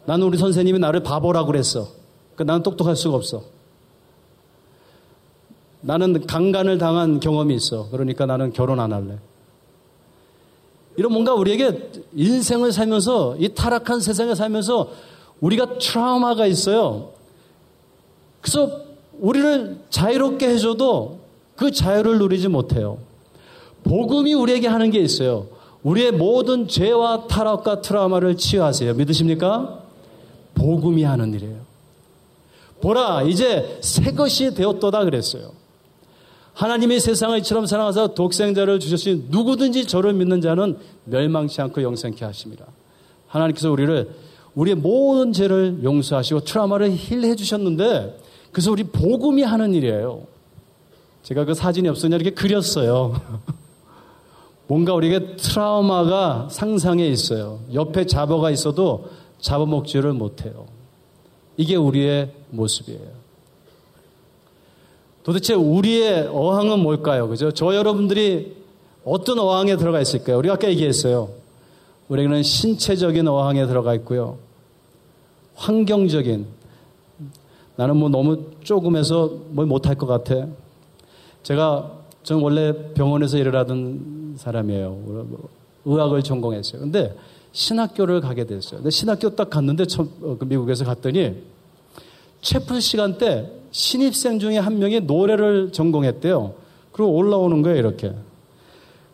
나는 0.06 0.28
우리 0.28 0.38
선생님이 0.38 0.78
나를 0.80 1.04
바보라고 1.04 1.48
그랬어. 1.48 1.88
그러니까 2.36 2.52
나는 2.52 2.64
똑똑할 2.64 2.98
수가 2.98 3.16
없어. 3.16 3.55
나는 5.86 6.26
강간을 6.26 6.80
당한 6.80 7.20
경험이 7.20 7.54
있어. 7.56 7.90
그러니까 7.92 8.26
나는 8.26 8.52
결혼 8.52 8.80
안 8.80 8.92
할래. 8.92 9.20
이런 10.98 11.12
뭔가 11.12 11.36
우리에게 11.36 11.92
인생을 12.16 12.72
살면서 12.72 13.36
이 13.38 13.50
타락한 13.54 14.00
세상에 14.00 14.34
살면서 14.34 14.90
우리가 15.42 15.78
트라우마가 15.78 16.48
있어요. 16.48 17.12
그래서 18.42 18.82
우리를 19.20 19.78
자유롭게 19.92 20.50
해줘도 20.50 21.20
그 21.56 21.70
자유를 21.70 22.18
누리지 22.18 22.48
못해요. 22.48 22.98
복음이 23.84 24.34
우리에게 24.34 24.68
하는 24.68 24.90
게 24.90 25.00
있어요. 25.00 25.48
우리의 25.84 26.14
모든 26.14 26.68
죄와 26.68 27.28
타락과 27.28 27.82
트라우마를 27.82 28.38
치유하세요. 28.38 28.96
믿으십니까? 28.96 29.84
복음이 30.56 31.04
하는 31.04 31.32
일이에요. 31.36 31.60
보라, 32.82 33.22
이제 33.24 33.78
새 33.82 34.14
것이 34.14 34.56
되었도다 34.56 35.04
그랬어요. 35.04 35.65
하나님의 36.56 37.02
세상을 37.02 37.38
이처럼 37.40 37.66
사랑하사 37.66 38.08
독생자를 38.16 38.80
주셨으니 38.80 39.26
누구든지 39.30 39.86
저를 39.86 40.14
믿는 40.14 40.42
자는 40.42 40.78
멸망치 41.04 41.62
않고 41.62 41.84
영생케 41.84 42.24
하십니다. 42.24 42.66
하나님께서 43.28 43.70
우리를 43.72 44.10
우리의 44.56 44.76
모든 44.78 45.34
죄를 45.34 45.84
용서하시고 45.84 46.42
트라우마를 46.42 46.92
힐해 46.96 47.36
주셨는데 47.36 48.18
그래서 48.54 48.72
우리 48.72 48.84
복음이 48.84 49.44
하는 49.44 49.74
일이에요. 49.74 50.24
제가 51.24 51.44
그 51.44 51.54
사진이 51.54 51.90
없으냐 51.90 52.16
이렇게 52.16 52.32
그렸어요. 52.32 53.20
뭔가 54.68 54.94
우리에게 54.94 55.36
트라우마가 55.36 56.48
상상에 56.50 57.06
있어요. 57.06 57.60
옆에 57.74 58.06
잡어가 58.06 58.50
있어도 58.50 59.10
잡아먹지를 59.40 60.14
못해요. 60.14 60.68
이게 61.58 61.76
우리의 61.76 62.32
모습이에요. 62.50 63.15
도대체 65.26 65.56
우리의 65.56 66.28
어항은 66.32 66.82
뭘까요? 66.82 67.28
그죠? 67.28 67.50
저 67.52 67.76
여러분들이 67.76 68.56
어떤 69.04 69.40
어항에 69.40 69.76
들어가 69.76 70.00
있을까요? 70.00 70.38
우리가 70.38 70.54
아까 70.54 70.70
얘기했어요. 70.70 71.30
우리는 72.08 72.44
신체적인 72.44 73.28
어항에 73.28 73.66
들어가 73.66 73.96
있고요. 73.96 74.38
환경적인. 75.56 76.46
나는 77.76 77.98
뭐 77.98 78.10
너무 78.10 78.52
조금해서 78.64 79.34
뭘 79.50 79.66
못할 79.66 79.96
것 79.96 80.06
같아. 80.06 80.48
제가, 81.42 81.92
저는 82.22 82.44
원래 82.44 82.94
병원에서 82.94 83.40
일을 83.40 83.56
하던 83.56 84.36
사람이에요. 84.38 85.26
의학을 85.86 86.22
전공했어요. 86.22 86.82
근데 86.82 87.16
신학교를 87.52 88.22
가게 88.22 88.46
됐어요. 88.46 88.78
근데 88.78 88.92
신학교 88.92 89.36
딱 89.36 89.50
갔는데 89.50 89.86
처, 89.86 90.04
어, 90.04 90.38
그 90.38 90.46
미국에서 90.46 90.86
갔더니 90.86 91.42
채플 92.42 92.80
시간 92.80 93.18
때 93.18 93.50
신입생 93.76 94.40
중에 94.40 94.58
한 94.58 94.80
명이 94.80 95.02
노래를 95.02 95.74
전공했대요. 95.74 96.54
그리고 96.94 97.12
올라오는 97.12 97.62
거예요, 97.62 97.78
이렇게. 97.78 98.14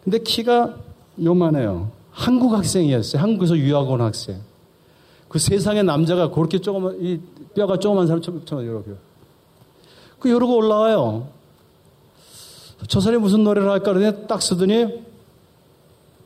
근데 0.03 0.19
키가 0.19 0.75
요만해요. 1.21 1.89
한국 2.11 2.53
학생이었어요. 2.53 3.23
한국에서 3.23 3.57
유학 3.57 3.89
온 3.89 4.01
학생. 4.01 4.39
그 5.27 5.39
세상에 5.39 5.81
남자가 5.81 6.29
그렇게 6.29 6.59
조그만, 6.59 6.95
이 7.01 7.19
뼈가 7.55 7.77
조그만 7.77 8.05
사람 8.05 8.21
처럼 8.21 8.63
이렇게. 8.63 8.91
그 10.19 10.29
이러고 10.29 10.57
올라와요. 10.57 11.27
저 12.87 12.99
사람이 12.99 13.19
무슨 13.19 13.43
노래를 13.43 13.67
할까 13.67 13.93
그러더니 13.93 14.27
딱 14.27 14.43
쓰더니 14.43 15.03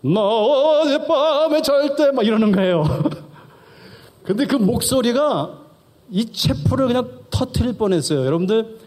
너 0.02 0.84
밤에 1.08 1.62
절대 1.62 2.12
막 2.12 2.26
이러는 2.26 2.52
거예요. 2.52 2.84
근데 4.24 4.46
그 4.46 4.58
목소리가 4.58 5.58
이 6.12 6.26
체포를 6.32 6.88
그냥 6.88 7.25
터트릴 7.36 7.74
뻔했어요. 7.74 8.26
여러분들 8.26 8.78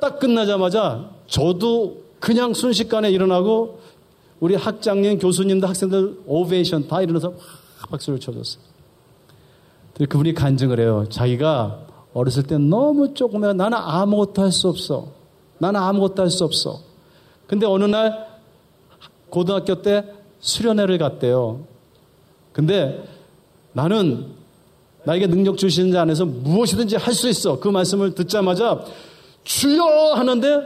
딱 0.00 0.18
끝나자마자 0.18 1.10
저도 1.26 2.02
그냥 2.20 2.52
순식간에 2.52 3.10
일어나고 3.10 3.80
우리 4.38 4.54
학장님, 4.54 5.18
교수님들, 5.18 5.66
학생들 5.66 6.20
오베이션 6.26 6.88
다 6.88 7.00
일어나서 7.00 7.32
박수를 7.90 8.20
쳐줬어요. 8.20 8.62
그분이 10.10 10.34
간증을 10.34 10.78
해요. 10.78 11.06
자기가 11.08 11.86
어렸을 12.12 12.42
때 12.42 12.58
너무 12.58 13.14
조금해 13.14 13.54
나는 13.54 13.78
아무것도 13.78 14.42
할 14.42 14.52
수 14.52 14.68
없어. 14.68 15.08
나는 15.58 15.80
아무것도 15.80 16.22
할 16.22 16.28
수 16.28 16.44
없어. 16.44 16.80
근데 17.46 17.64
어느 17.64 17.84
날 17.84 18.26
고등학교 19.30 19.80
때 19.80 20.04
수련회를 20.40 20.98
갔대요. 20.98 21.60
근데 22.52 23.02
나는 23.72 24.32
나에게 25.06 25.28
능력 25.28 25.56
주시는 25.56 25.92
자 25.92 26.02
안에서 26.02 26.24
무엇이든지 26.24 26.96
할 26.96 27.14
수 27.14 27.28
있어. 27.28 27.58
그 27.60 27.68
말씀을 27.68 28.14
듣자마자 28.14 28.84
주여 29.44 30.14
하는데 30.14 30.62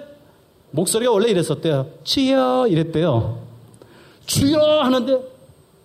목소리가 0.70 1.12
원래 1.12 1.30
이랬었대요. 1.30 1.86
주여 2.02 2.66
이랬대요. 2.68 3.38
주여 4.24 4.58
하는데 4.58 5.20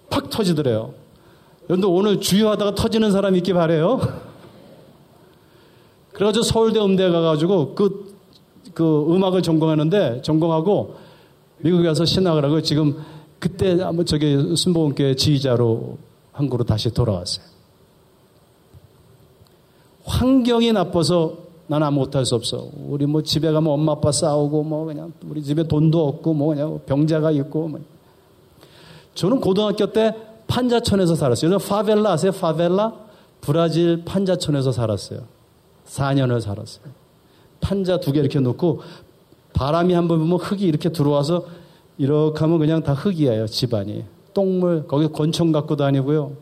팍 0.09 0.29
터지더래요. 0.29 0.93
여러분들 1.69 1.89
오늘 1.89 2.21
주여 2.21 2.51
하다가 2.51 2.75
터지는 2.75 3.11
사람 3.11 3.35
있기 3.35 3.53
바래요. 3.53 3.99
그래가지고 6.13 6.43
서울대 6.43 6.79
음대 6.79 7.09
가가지고 7.09 7.75
그, 7.75 8.15
그 8.73 9.05
음악을 9.13 9.41
전공하는데 9.41 10.21
전공하고 10.21 10.95
미국에 11.57 11.83
가서 11.83 12.05
신학을 12.05 12.45
하고 12.45 12.61
지금 12.61 13.03
그때 13.39 13.77
저기 14.05 14.55
순복음교회 14.55 15.15
지휘자로 15.15 15.97
한국으로 16.31 16.63
다시 16.63 16.93
돌아왔어요. 16.93 17.54
환경이 20.05 20.71
나빠서 20.73 21.37
나는 21.67 21.87
아무것도 21.87 22.19
할 22.19 22.25
수 22.25 22.35
없어. 22.35 22.69
우리 22.87 23.05
뭐 23.05 23.23
집에 23.23 23.51
가면 23.51 23.71
엄마 23.71 23.93
아빠 23.93 24.11
싸우고 24.11 24.63
뭐 24.63 24.85
그냥 24.85 25.11
우리 25.27 25.41
집에 25.43 25.63
돈도 25.67 26.07
없고 26.07 26.33
뭐 26.33 26.49
그냥 26.49 26.79
병자가 26.85 27.31
있고 27.31 27.67
뭐. 27.67 27.79
저는 29.15 29.39
고등학교 29.41 29.91
때 29.91 30.13
판자촌에서 30.47 31.15
살았어요. 31.15 31.49
그래서 31.49 31.67
파벨라 31.67 32.11
아세요? 32.11 32.31
파벨라? 32.31 32.93
브라질 33.41 34.03
판자촌에서 34.05 34.71
살았어요. 34.71 35.21
4년을 35.87 36.41
살았어요. 36.41 36.83
판자 37.61 37.99
두 37.99 38.11
개 38.11 38.19
이렇게 38.19 38.39
놓고 38.39 38.81
바람이 39.53 39.93
한번 39.93 40.19
불면 40.19 40.37
흙이 40.37 40.63
이렇게 40.63 40.89
들어와서 40.91 41.45
이렇게 41.97 42.39
하면 42.41 42.59
그냥 42.59 42.83
다 42.83 42.93
흙이에요, 42.93 43.47
집안이. 43.47 44.03
똥물, 44.33 44.85
거기 44.87 45.07
권총 45.07 45.51
갖고 45.51 45.75
다니고요. 45.77 46.33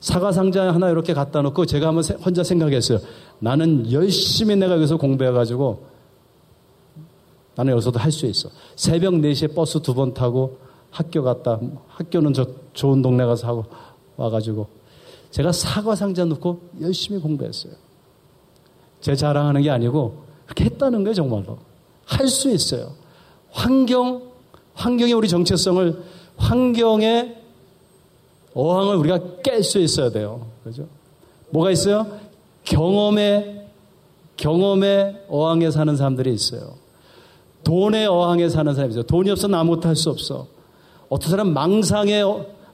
사과 0.00 0.30
상자 0.32 0.72
하나 0.72 0.90
이렇게 0.90 1.12
갖다 1.14 1.42
놓고 1.42 1.66
제가 1.66 1.88
한번 1.88 2.04
혼자 2.24 2.42
생각했어요. 2.44 2.98
나는 3.40 3.90
열심히 3.90 4.54
내가 4.56 4.74
여기서 4.74 4.96
공부해가지고 4.96 5.86
나는 7.56 7.72
여기서도 7.72 7.98
할 7.98 8.12
수 8.12 8.26
있어. 8.26 8.48
새벽 8.76 9.14
4시에 9.14 9.54
버스 9.54 9.80
두 9.82 9.94
번 9.94 10.14
타고 10.14 10.58
학교 10.90 11.22
갔다, 11.22 11.60
학교는 11.88 12.32
저 12.32 12.46
좋은 12.72 13.02
동네 13.02 13.24
가서 13.26 13.46
하고 13.46 13.64
와가지고 14.16 14.66
제가 15.30 15.52
사과 15.52 15.94
상자 15.94 16.24
놓고 16.24 16.60
열심히 16.80 17.20
공부했어요. 17.20 17.72
제 19.00 19.14
자랑하는 19.14 19.62
게 19.62 19.70
아니고 19.70 20.24
그렇게 20.46 20.64
했다는 20.64 21.02
거예요, 21.04 21.14
정말로. 21.14 21.58
할 22.06 22.26
수 22.28 22.50
있어요. 22.50 22.92
환경, 23.50 24.22
환경의 24.74 25.12
우리 25.12 25.28
정체성을 25.28 26.02
환경의 26.36 27.37
어항을 28.58 28.96
우리가 28.96 29.20
깰 29.44 29.62
수 29.62 29.78
있어야 29.78 30.10
돼요. 30.10 30.48
그죠? 30.64 30.84
뭐가 31.50 31.70
있어요? 31.70 32.08
경험의, 32.64 33.66
경험의 34.36 35.26
어항에 35.28 35.70
사는 35.70 35.96
사람들이 35.96 36.34
있어요. 36.34 36.74
돈의 37.62 38.08
어항에 38.08 38.48
사는 38.48 38.74
사람이 38.74 38.90
있어요. 38.90 39.04
돈이 39.04 39.30
없어는 39.30 39.56
아무것도 39.56 39.88
할수 39.88 40.10
없어. 40.10 40.48
어떤 41.08 41.30
사람 41.30 41.52
망상의, 41.54 42.24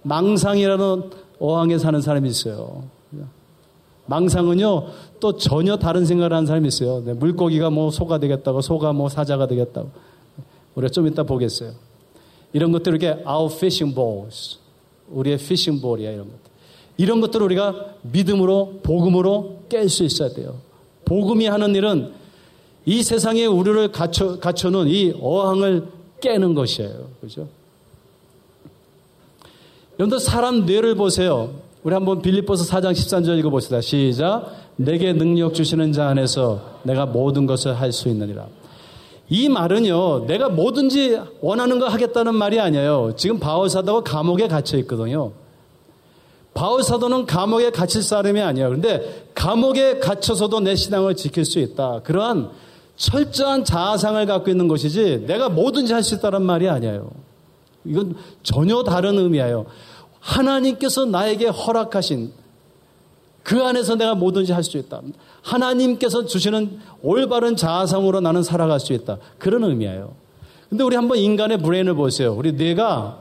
망상이라는 0.02 1.10
어항에 1.38 1.76
사는 1.76 2.00
사람이 2.00 2.30
있어요. 2.30 2.84
망상은요, 4.06 4.86
또 5.20 5.36
전혀 5.36 5.76
다른 5.76 6.06
생각을 6.06 6.32
하는 6.32 6.46
사람이 6.46 6.66
있어요. 6.68 7.02
네, 7.04 7.12
물고기가 7.12 7.68
뭐 7.68 7.90
소가 7.90 8.18
되겠다고, 8.18 8.62
소가 8.62 8.94
뭐 8.94 9.10
사자가 9.10 9.46
되겠다고. 9.48 9.90
우리가 10.76 10.90
좀 10.90 11.06
이따 11.06 11.24
보겠어요. 11.24 11.72
이런 12.54 12.72
것들 12.72 12.92
이렇게 12.92 13.22
our 13.28 13.52
fishing 13.52 13.94
balls. 13.94 14.63
우리의 15.10 15.38
피싱 15.38 15.80
볼이야, 15.80 16.10
이런 16.10 16.26
것들. 16.26 16.38
이런 16.96 17.20
것들을 17.20 17.44
우리가 17.44 17.94
믿음으로, 18.02 18.80
복음으로 18.82 19.64
깰 19.68 19.88
수 19.88 20.04
있어야 20.04 20.30
돼요. 20.30 20.56
복음이 21.04 21.46
하는 21.46 21.74
일은 21.74 22.12
이 22.86 23.02
세상에 23.02 23.46
우리를 23.46 23.92
갖춰, 23.92 24.38
갖춰놓은 24.38 24.88
이 24.88 25.14
어항을 25.20 25.88
깨는 26.20 26.54
것이에요. 26.54 27.08
그죠? 27.20 27.48
여러분들 29.98 30.20
사람 30.20 30.66
뇌를 30.66 30.94
보세요. 30.94 31.54
우리 31.82 31.94
한번 31.94 32.22
빌립보서 32.22 32.64
4장 32.64 32.92
13절 32.92 33.38
읽어봅시다. 33.38 33.80
시작. 33.80 34.52
내게 34.76 35.12
능력 35.12 35.54
주시는 35.54 35.92
자 35.92 36.08
안에서 36.08 36.80
내가 36.82 37.06
모든 37.06 37.46
것을 37.46 37.78
할 37.78 37.92
수 37.92 38.08
있느니라. 38.08 38.46
이 39.28 39.48
말은요, 39.48 40.26
내가 40.26 40.48
뭐든지 40.48 41.18
원하는 41.40 41.78
거 41.78 41.88
하겠다는 41.88 42.34
말이 42.34 42.60
아니에요. 42.60 43.12
지금 43.16 43.38
바울 43.38 43.70
사도가 43.70 44.02
감옥에 44.02 44.48
갇혀 44.48 44.76
있거든요. 44.78 45.32
바울 46.52 46.82
사도는 46.84 47.26
감옥에 47.26 47.70
갇힐 47.70 48.02
사람이 48.02 48.40
아니에요. 48.40 48.68
그런데 48.68 49.26
감옥에 49.34 49.98
갇혀서도 49.98 50.60
내 50.60 50.76
신앙을 50.76 51.16
지킬 51.16 51.44
수 51.44 51.58
있다. 51.58 52.00
그러한 52.04 52.50
철저한 52.96 53.64
자아상을 53.64 54.24
갖고 54.26 54.50
있는 54.50 54.68
것이지 54.68 55.24
내가 55.26 55.48
뭐든지 55.48 55.92
할 55.92 56.04
수 56.04 56.14
있다는 56.14 56.42
말이 56.42 56.68
아니에요. 56.68 57.10
이건 57.84 58.14
전혀 58.44 58.84
다른 58.84 59.18
의미예요. 59.18 59.66
하나님께서 60.20 61.06
나에게 61.06 61.48
허락하신 61.48 62.32
그 63.44 63.62
안에서 63.62 63.94
내가 63.94 64.14
뭐든지 64.14 64.52
할 64.52 64.62
수 64.64 64.78
있다. 64.78 65.02
하나님께서 65.42 66.24
주시는 66.24 66.80
올바른 67.02 67.54
자아성으로 67.56 68.20
나는 68.20 68.42
살아갈 68.42 68.80
수 68.80 68.92
있다. 68.94 69.18
그런 69.38 69.62
의미예요. 69.64 70.14
근데 70.70 70.82
우리 70.82 70.96
한번 70.96 71.18
인간의 71.18 71.58
브레인을 71.58 71.94
보세요. 71.94 72.34
우리 72.34 72.52
뇌가 72.52 73.20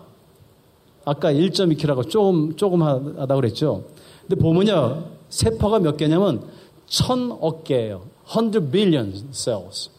아까 1.06 1.32
1.2kg라고 1.32 2.10
조금, 2.10 2.56
조금 2.56 2.82
하다 2.82 3.36
그랬죠. 3.36 3.84
근데 4.22 4.42
보면요. 4.42 5.04
세포가 5.30 5.80
몇 5.80 5.98
개냐면 5.98 6.44
천억 6.88 7.66
개예요. 7.66 8.04
100 8.34 8.72
billion 8.72 9.14
cells. 9.32 9.90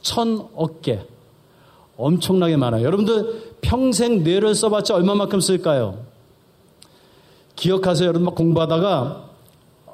천억 0.00 0.80
개. 0.80 1.00
엄청나게 1.98 2.56
많아요. 2.56 2.82
여러분들 2.82 3.56
평생 3.60 4.24
뇌를 4.24 4.54
써봤자 4.54 4.94
얼마만큼 4.94 5.40
쓸까요? 5.40 5.98
기억하세요. 7.56 8.08
여러분 8.08 8.24
막 8.24 8.34
공부하다가 8.34 9.29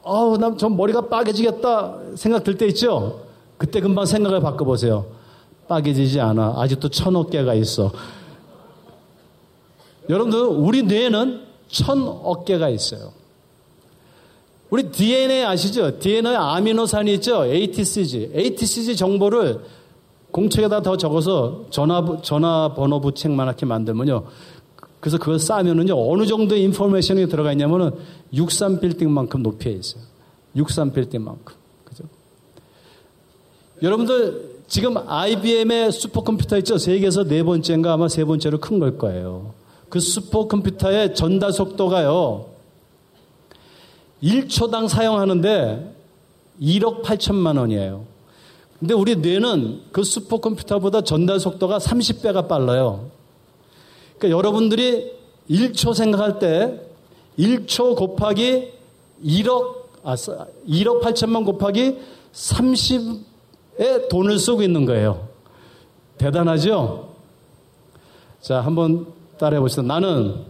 아우, 0.08 0.36
난전 0.38 0.76
머리가 0.76 1.08
빠개지겠다 1.08 1.98
생각 2.14 2.44
들 2.44 2.56
때 2.56 2.66
있죠? 2.68 3.22
그때 3.58 3.80
금방 3.80 4.06
생각을 4.06 4.40
바꿔보세요. 4.40 5.06
빠개지지 5.66 6.20
않아. 6.20 6.54
아직도 6.58 6.90
천억 6.90 7.30
개가 7.30 7.54
있어. 7.54 7.90
여러분들, 10.08 10.40
우리 10.40 10.84
뇌에는 10.84 11.42
천억 11.68 12.44
개가 12.44 12.68
있어요. 12.68 13.10
우리 14.70 14.90
DNA 14.90 15.44
아시죠? 15.44 15.98
DNA 15.98 16.36
아미노산이 16.36 17.14
있죠? 17.14 17.44
ATCG. 17.44 18.30
ATCG 18.34 18.96
정보를 18.96 19.60
공책에다 20.30 20.82
더 20.82 20.96
적어서 20.96 21.64
전화, 21.70 22.04
전화번호부 22.22 23.14
책만하게 23.14 23.66
만들면요. 23.66 24.24
그래서 25.06 25.18
그걸 25.18 25.38
쌓으면은요, 25.38 25.94
어느 26.10 26.26
정도의 26.26 26.64
인포메이션이 26.64 27.28
들어가 27.28 27.52
있냐면은 27.52 27.92
63 28.34 28.80
빌딩만큼 28.80 29.40
높이에 29.40 29.70
있어요. 29.70 30.02
63 30.56 30.92
빌딩만큼. 30.92 31.54
그죠? 31.84 32.02
여러분들, 33.84 34.64
지금 34.66 34.96
IBM의 34.96 35.92
슈퍼컴퓨터 35.92 36.58
있죠? 36.58 36.76
세계에서 36.76 37.22
네 37.22 37.44
번째인가 37.44 37.92
아마 37.92 38.08
세 38.08 38.24
번째로 38.24 38.58
큰 38.58 38.80
걸 38.80 38.98
거예요. 38.98 39.54
그그 39.84 40.00
슈퍼컴퓨터의 40.00 41.14
전달 41.14 41.52
속도가요. 41.52 42.46
1초당 44.24 44.88
사용하는데 44.88 45.94
1억 46.60 47.04
8천만 47.04 47.60
원이에요. 47.60 48.06
근데 48.80 48.92
우리 48.92 49.14
뇌는 49.14 49.82
그 49.92 50.02
슈퍼컴퓨터보다 50.02 51.02
전달 51.02 51.38
속도가 51.38 51.78
30배가 51.78 52.48
빨라요. 52.48 53.14
그러니까 54.18 54.36
여러분들이 54.36 55.12
1초 55.50 55.94
생각할 55.94 56.38
때 56.38 56.80
1초 57.38 57.96
곱하기 57.96 58.72
1억, 59.24 59.74
아, 60.02 60.14
1억 60.14 61.02
8천만 61.02 61.44
곱하기 61.44 61.98
30의 62.32 64.08
돈을 64.10 64.38
쓰고 64.38 64.62
있는 64.62 64.84
거예요. 64.84 65.28
대단하죠? 66.18 67.14
자, 68.40 68.60
한번 68.60 69.06
따라해 69.38 69.60
보시다. 69.60 69.82
나는 69.82 70.44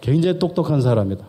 굉장히 0.00 0.38
똑똑한 0.38 0.80
사람이다. 0.80 1.24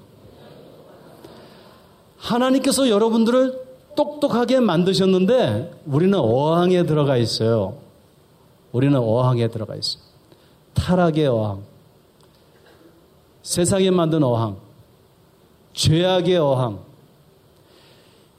하나님께서 2.18 2.90
여러분들을 2.90 3.64
똑똑하게 3.96 4.60
만드셨는데 4.60 5.82
우리는 5.86 6.18
어항에 6.18 6.84
들어가 6.86 7.18
있어요. 7.18 7.78
우리는 8.72 8.98
어항에 8.98 9.50
들어가 9.50 9.76
있어요. 9.76 10.13
타락의 10.74 11.28
어항. 11.28 11.64
세상에 13.42 13.92
만든 13.92 14.24
어항. 14.24 14.58
죄악의 15.74 16.38
어항. 16.38 16.80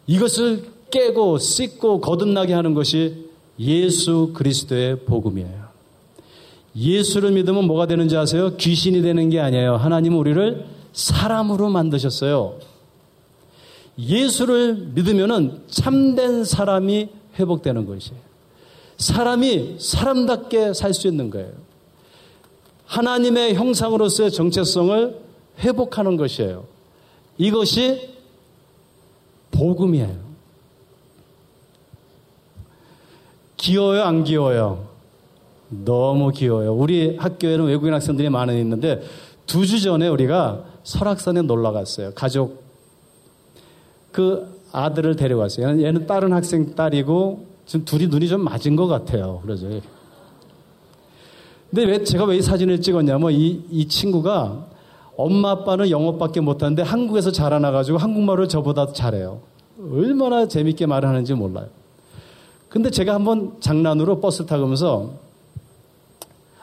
이것을 0.06 0.70
깨고 0.90 1.38
씻고 1.38 2.00
거듭나게 2.00 2.52
하는 2.54 2.74
것이 2.74 3.28
예수 3.58 4.32
그리스도의 4.34 5.00
복음이에요. 5.00 5.64
예수를 6.76 7.32
믿으면 7.32 7.66
뭐가 7.66 7.86
되는지 7.86 8.16
아세요? 8.16 8.56
귀신이 8.56 9.02
되는 9.02 9.30
게 9.30 9.40
아니에요. 9.40 9.76
하나님은 9.76 10.18
우리를 10.18 10.66
사람으로 10.92 11.68
만드셨어요. 11.70 12.58
예수를 13.98 14.90
믿으면은 14.94 15.62
참된 15.68 16.44
사람이 16.44 17.10
회복되는 17.38 17.86
것이에요. 17.86 18.20
사람이 18.96 19.76
사람답게 19.78 20.72
살 20.74 20.94
수 20.94 21.08
있는 21.08 21.30
거예요. 21.30 21.52
하나님의 22.94 23.54
형상으로서의 23.54 24.30
정체성을 24.30 25.20
회복하는 25.58 26.16
것이에요. 26.16 26.64
이것이 27.38 28.14
복음이에요. 29.50 30.24
귀여워요, 33.56 34.02
안 34.02 34.24
귀여워요? 34.24 34.86
너무 35.68 36.30
귀여워요. 36.30 36.74
우리 36.74 37.16
학교에는 37.16 37.64
외국인 37.66 37.94
학생들이 37.94 38.28
많이 38.30 38.60
있는데 38.60 39.02
두 39.46 39.66
주 39.66 39.80
전에 39.80 40.08
우리가 40.08 40.64
설악산에 40.84 41.42
놀러 41.42 41.72
갔어요. 41.72 42.12
가족 42.14 42.62
그 44.12 44.60
아들을 44.72 45.16
데려왔어요. 45.16 45.82
얘는 45.82 46.06
다른 46.06 46.32
학생 46.32 46.74
딸이고 46.74 47.46
지금 47.66 47.84
둘이 47.84 48.06
눈이 48.06 48.28
좀 48.28 48.42
맞은 48.44 48.76
것 48.76 48.86
같아요. 48.86 49.40
그러죠. 49.42 49.80
근데 51.74 51.90
왜 51.90 52.04
제가 52.04 52.24
왜 52.24 52.36
이 52.36 52.42
사진을 52.42 52.80
찍었냐면 52.80 53.32
이, 53.32 53.64
이 53.68 53.88
친구가 53.88 54.66
엄마 55.16 55.50
아빠는 55.50 55.90
영어밖에 55.90 56.40
못하는데 56.40 56.82
한국에서 56.82 57.32
자라나가지고 57.32 57.98
한국말을 57.98 58.48
저보다 58.48 58.92
잘해요. 58.92 59.40
얼마나 59.80 60.46
재밌게 60.46 60.86
말을 60.86 61.08
하는지 61.08 61.34
몰라요. 61.34 61.66
근데 62.68 62.90
제가 62.90 63.14
한번 63.14 63.56
장난으로 63.58 64.20
버스 64.20 64.46
타면서 64.46 65.14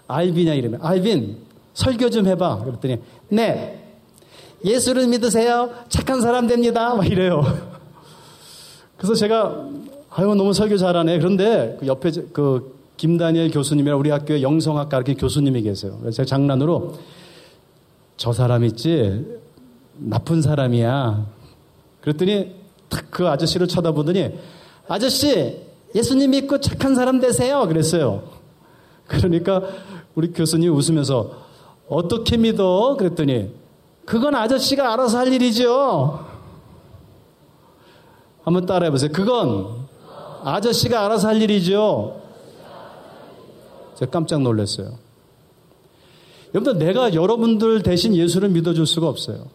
알빈이야 0.07 0.53
이러면 0.53 0.79
알빈 0.81 1.39
설교 1.73 2.09
좀 2.09 2.27
해봐. 2.27 2.63
그랬더니 2.63 2.99
네 3.27 3.83
예수를 4.63 5.07
믿으세요. 5.07 5.71
착한 5.89 6.21
사람 6.21 6.47
됩니다. 6.47 6.95
막 6.95 7.05
이래요. 7.05 7.43
그래서 8.95 9.15
제가 9.15 9.67
아유 10.09 10.35
너무 10.35 10.53
설교 10.53 10.77
잘하네. 10.77 11.19
그런데 11.19 11.75
그 11.81 11.87
옆에 11.87 12.11
그 12.31 12.80
김다니엘 13.01 13.49
교수님이랑 13.49 13.99
우리 13.99 14.11
학교에 14.11 14.43
영성학과 14.43 14.95
이렇게 14.97 15.15
교수님이 15.15 15.63
계세요. 15.63 15.97
그래서 16.01 16.17
제가 16.17 16.27
장난으로 16.27 16.93
저 18.15 18.31
사람 18.31 18.63
있지 18.63 19.25
나쁜 19.97 20.43
사람이야. 20.43 21.25
그랬더니 22.01 22.53
탁 22.89 23.09
그 23.09 23.27
아저씨를 23.27 23.67
쳐다보더니 23.67 24.37
아저씨 24.87 25.65
예수님 25.95 26.29
믿고 26.29 26.59
착한 26.59 26.93
사람 26.93 27.19
되세요. 27.19 27.67
그랬어요. 27.67 28.21
그러니까 29.07 29.63
우리 30.13 30.31
교수님 30.31 30.71
웃으면서 30.71 31.31
어떻게 31.89 32.37
믿어? 32.37 32.97
그랬더니 32.97 33.51
그건 34.05 34.35
아저씨가 34.35 34.93
알아서 34.93 35.17
할 35.17 35.33
일이죠. 35.33 36.23
한번 38.43 38.67
따라해 38.67 38.91
보세요. 38.91 39.09
그건 39.11 39.87
아저씨가 40.43 41.03
알아서 41.03 41.29
할 41.29 41.41
일이죠. 41.41 42.20
제가 44.01 44.09
깜짝 44.09 44.41
놀랐어요. 44.41 44.97
여러분들, 46.53 46.85
내가 46.85 47.13
여러분들 47.13 47.83
대신 47.83 48.15
예수를 48.15 48.49
믿어줄 48.49 48.87
수가 48.87 49.07
없어요. 49.07 49.45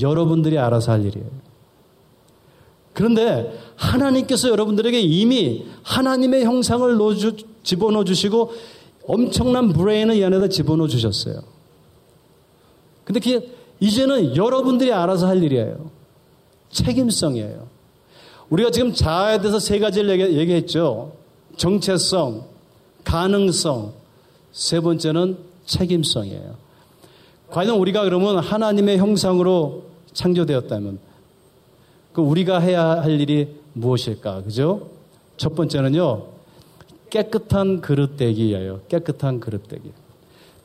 여러분들이 0.00 0.58
알아서 0.58 0.92
할 0.92 1.04
일이에요. 1.04 1.26
그런데 2.92 3.58
하나님께서 3.76 4.48
여러분들에게 4.48 5.00
이미 5.00 5.66
하나님의 5.82 6.44
형상을 6.44 6.96
넣어주, 6.96 7.36
집어넣어 7.62 8.04
주시고 8.04 8.52
엄청난 9.06 9.72
브레인을 9.72 10.16
이 10.16 10.24
안에다 10.24 10.48
집어넣어 10.48 10.88
주셨어요. 10.88 11.40
근데 13.04 13.20
그게 13.20 13.48
이제는 13.80 14.36
여러분들이 14.36 14.92
알아서 14.92 15.26
할 15.26 15.42
일이에요. 15.42 15.90
책임성이에요. 16.70 17.66
우리가 18.50 18.70
지금 18.70 18.92
자아에 18.92 19.40
대해서 19.40 19.58
세 19.58 19.78
가지를 19.78 20.36
얘기, 20.36 20.52
했죠 20.52 21.12
정체성, 21.56 22.57
가능성, 23.08 23.94
세 24.52 24.80
번째는 24.80 25.38
책임성이에요. 25.64 26.56
과연 27.48 27.76
우리가 27.76 28.04
그러면 28.04 28.38
하나님의 28.38 28.98
형상으로 28.98 29.84
창조되었다면 30.12 30.98
그 32.12 32.20
우리가 32.20 32.58
해야 32.58 33.00
할 33.00 33.18
일이 33.18 33.56
무엇일까? 33.72 34.42
그죠? 34.42 34.90
첫 35.38 35.54
번째는요. 35.54 36.26
깨끗한 37.08 37.80
그릇대기예요. 37.80 38.82
깨끗한 38.88 39.40
그릇대기. 39.40 39.90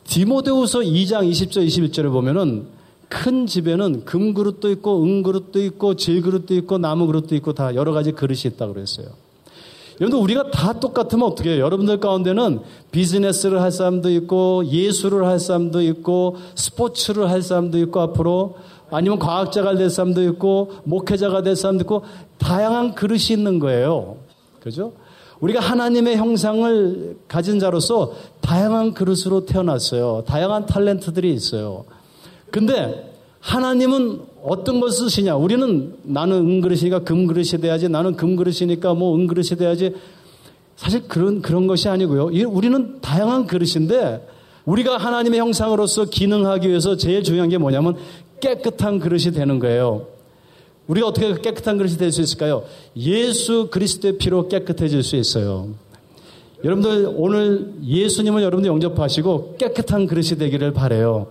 디모데후서 0.04 0.80
2장 0.80 1.30
20절 1.32 1.66
21절을 1.66 2.12
보면은 2.12 2.68
큰 3.08 3.48
집에는 3.48 4.04
금그릇도 4.04 4.70
있고 4.72 5.02
은그릇도 5.02 5.64
있고 5.64 5.96
질그릇도 5.96 6.56
있고 6.56 6.78
나무그릇도 6.78 7.36
있고 7.36 7.54
다 7.54 7.74
여러 7.74 7.94
가지 7.94 8.12
그릇이 8.12 8.42
있다고 8.48 8.74
그랬어요. 8.74 9.23
여러분들 10.02 10.24
우리가 10.24 10.52
다 10.52 10.80
똑같으면 10.80 11.28
어떻게 11.28 11.52
해요? 11.52 11.64
여러분들 11.64 12.00
가운데는 12.00 12.62
비즈니스를 12.92 13.62
할 13.62 13.72
사람도 13.72 14.10
있고 14.12 14.66
예술을 14.66 15.26
할 15.26 15.40
사람도 15.40 15.82
있고 15.82 16.38
스포츠를 16.56 17.30
할 17.30 17.42
사람도 17.42 17.78
있고 17.80 18.02
앞으로 18.02 18.56
아니면 18.90 19.20
과학자가 19.20 19.76
될 19.76 19.90
사람도 19.90 20.24
있고 20.24 20.72
목회자가 20.84 21.42
될 21.42 21.56
사람도 21.56 21.84
있고 21.84 22.04
다양한 22.38 22.96
그릇이 22.96 23.32
있는 23.32 23.60
거예요. 23.60 24.18
그죠? 24.60 24.94
우리가 25.40 25.60
하나님의 25.60 26.18
형상을 26.18 27.18
가진 27.28 27.60
자로서 27.60 28.14
다양한 28.42 28.94
그릇으로 28.94 29.46
태어났어요. 29.46 30.24
다양한 30.26 30.66
탤런트들이 30.66 31.26
있어요. 31.26 31.86
근데 32.50 33.12
하나님은 33.42 34.22
어떤 34.44 34.80
것을 34.80 35.10
쓰시냐? 35.10 35.36
우리는 35.36 35.96
나는 36.04 36.38
은그릇이니까 36.38 37.00
금그릇이 37.00 37.62
돼야지. 37.62 37.88
나는 37.88 38.16
금그릇이니까 38.16 38.94
뭐 38.94 39.16
은그릇이 39.16 39.58
돼야지. 39.58 39.94
사실 40.76 41.08
그런, 41.08 41.42
그런 41.42 41.68
것이 41.68 41.88
아니고요. 41.88 42.32
우리는 42.50 43.00
다양한 43.02 43.48
그릇인데 43.48 44.28
우리가 44.66 44.98
하나님의 44.98 45.40
형상으로서 45.40 46.06
기능하기 46.06 46.68
위해서 46.68 46.98
제일 46.98 47.24
중요한 47.24 47.50
게 47.50 47.58
뭐냐면 47.58 47.96
깨끗한 48.40 49.00
그릇이 49.00 49.32
되는 49.34 49.60
거예요. 49.60 50.08
우리가 50.88 51.08
어떻게 51.08 51.34
깨끗한 51.42 51.78
그릇이 51.78 51.96
될 51.96 52.12
수 52.12 52.22
있을까요? 52.22 52.64
예수 52.98 53.70
그리스도의 53.72 54.18
피로 54.18 54.50
깨끗해질 54.50 55.04
수 55.04 55.16
있어요. 55.16 55.70
여러분들 56.64 57.14
오늘 57.16 57.74
예수님을 57.86 58.42
여러분들 58.42 58.70
영접하시고 58.70 59.56
깨끗한 59.58 60.08
그릇이 60.08 60.38
되기를 60.38 60.74
바래요. 60.74 61.28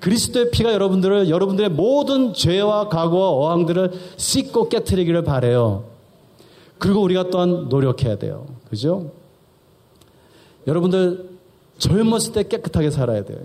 그리스도의 0.00 0.50
피가 0.50 0.72
여러분들을 0.72 1.28
여러분들의 1.28 1.70
모든 1.70 2.32
죄와 2.32 2.88
과거와 2.88 3.28
어항들을 3.30 3.92
씻고 4.16 4.68
깨뜨리기를 4.68 5.22
바래요. 5.24 5.84
그리고 6.78 7.02
우리가 7.02 7.30
또한 7.30 7.68
노력해야 7.68 8.16
돼요. 8.16 8.46
그죠? 8.68 9.12
여러분들 10.66 11.28
젊었을 11.78 12.32
때 12.32 12.42
깨끗하게 12.48 12.90
살아야 12.90 13.24
돼요. 13.24 13.38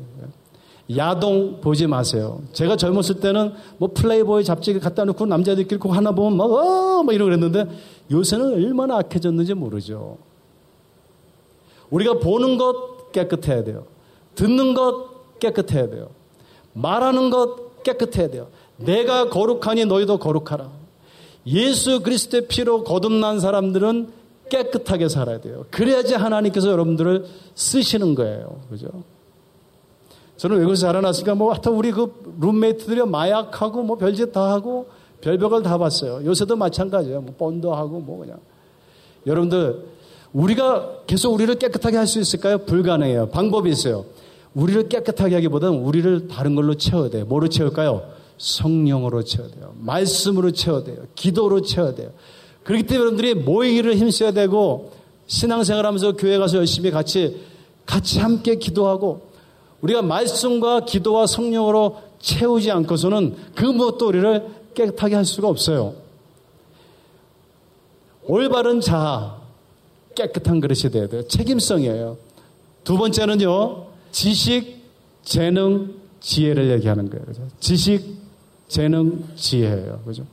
야동 0.95 1.61
보지 1.61 1.87
마세요. 1.87 2.41
제가 2.53 2.75
젊었을 2.77 3.19
때는 3.19 3.53
뭐 3.77 3.89
플레이보이 3.93 4.43
잡지 4.43 4.77
갖다 4.79 5.03
놓고 5.03 5.25
남자들끼리 5.25 5.79
꼭 5.79 5.91
하나 5.91 6.11
보면 6.11 6.37
막, 6.37 6.51
어, 6.51 7.03
막 7.03 7.13
이러고 7.13 7.29
그랬는데 7.29 7.67
요새는 8.11 8.53
얼마나 8.53 8.97
악해졌는지 8.97 9.55
모르죠. 9.55 10.17
우리가 11.89 12.19
보는 12.19 12.57
것 12.57 13.11
깨끗해야 13.11 13.63
돼요. 13.63 13.85
듣는 14.35 14.73
것 14.73 15.39
깨끗해야 15.39 15.89
돼요. 15.89 16.09
말하는 16.75 17.29
것 17.29 17.83
깨끗해야 17.83 18.29
돼요. 18.29 18.47
내가 18.77 19.29
거룩하니 19.29 19.85
너희도 19.85 20.19
거룩하라. 20.19 20.69
예수 21.47 22.01
그리스도의 22.01 22.47
피로 22.47 22.83
거듭난 22.83 23.39
사람들은 23.39 24.09
깨끗하게 24.49 25.09
살아야 25.09 25.39
돼요. 25.39 25.65
그래야지 25.71 26.13
하나님께서 26.15 26.69
여러분들을 26.69 27.25
쓰시는 27.55 28.13
거예요. 28.15 28.59
그죠? 28.69 28.87
저는 30.37 30.57
외국에서 30.57 30.81
자라났으니까 30.81 31.35
뭐 31.35 31.51
하여튼 31.53 31.73
우리 31.73 31.91
그 31.91 32.11
룸메이트들이 32.41 33.05
마약하고 33.05 33.83
뭐 33.83 33.97
별짓 33.97 34.33
다 34.33 34.51
하고 34.51 34.87
별벽을 35.21 35.63
다 35.63 35.77
봤어요. 35.77 36.25
요새도 36.25 36.55
마찬가지예요. 36.57 37.21
뭐 37.21 37.33
본도 37.37 37.73
하고 37.73 37.99
뭐 37.99 38.19
그냥. 38.19 38.37
여러분들 39.25 39.85
우리가 40.33 41.03
계속 41.07 41.33
우리를 41.33 41.55
깨끗하게 41.55 41.97
할 41.97 42.05
수 42.07 42.19
있을까요? 42.19 42.57
불가능해요. 42.59 43.29
방법이 43.29 43.69
있어요. 43.69 44.05
우리를 44.55 44.89
깨끗하게 44.89 45.35
하기보다는 45.35 45.79
우리를 45.79 46.27
다른 46.27 46.55
걸로 46.55 46.75
채워야 46.75 47.09
돼요. 47.09 47.25
뭐로 47.25 47.49
채울까요? 47.49 48.09
성령으로 48.37 49.23
채워야 49.23 49.51
돼요. 49.51 49.73
말씀으로 49.79 50.51
채워야 50.51 50.83
돼요. 50.83 50.97
기도로 51.15 51.61
채워야 51.61 51.93
돼요. 51.93 52.11
그렇기 52.63 52.83
때문에 52.83 52.99
여러분들이 52.99 53.33
모이기를 53.35 53.95
힘써야 53.95 54.31
되고 54.31 54.91
신앙생활 55.27 55.85
하면서 55.85 56.13
교회 56.13 56.37
가서 56.37 56.57
열심히 56.57 56.89
같이 56.89 57.41
같이 57.85 58.19
함께 58.19 58.55
기도하고 58.55 59.21
우리가 59.81 60.01
말씀과 60.01 60.85
기도와 60.85 61.27
성령으로 61.27 61.97
채우지 62.19 62.71
않고서는 62.71 63.35
그 63.53 63.65
무엇도 63.65 64.07
우리를 64.07 64.47
깨끗하게 64.73 65.15
할 65.15 65.25
수가 65.25 65.47
없어요. 65.47 65.93
올바른 68.23 68.81
자아, 68.81 69.37
깨끗한 70.15 70.59
그릇이 70.59 70.91
돼야 70.91 71.07
돼요. 71.07 71.27
책임성이에요. 71.27 72.17
두 72.83 72.97
번째는요, 72.97 73.84
지식, 74.15 74.81
재능, 75.25 75.93
지혜를 76.21 76.71
얘기하는 76.71 77.09
거예요. 77.09 77.25
그죠? 77.25 77.41
지식, 77.59 78.15
재능, 78.69 79.25
지혜예요. 79.35 80.03
그죠? 80.05 80.25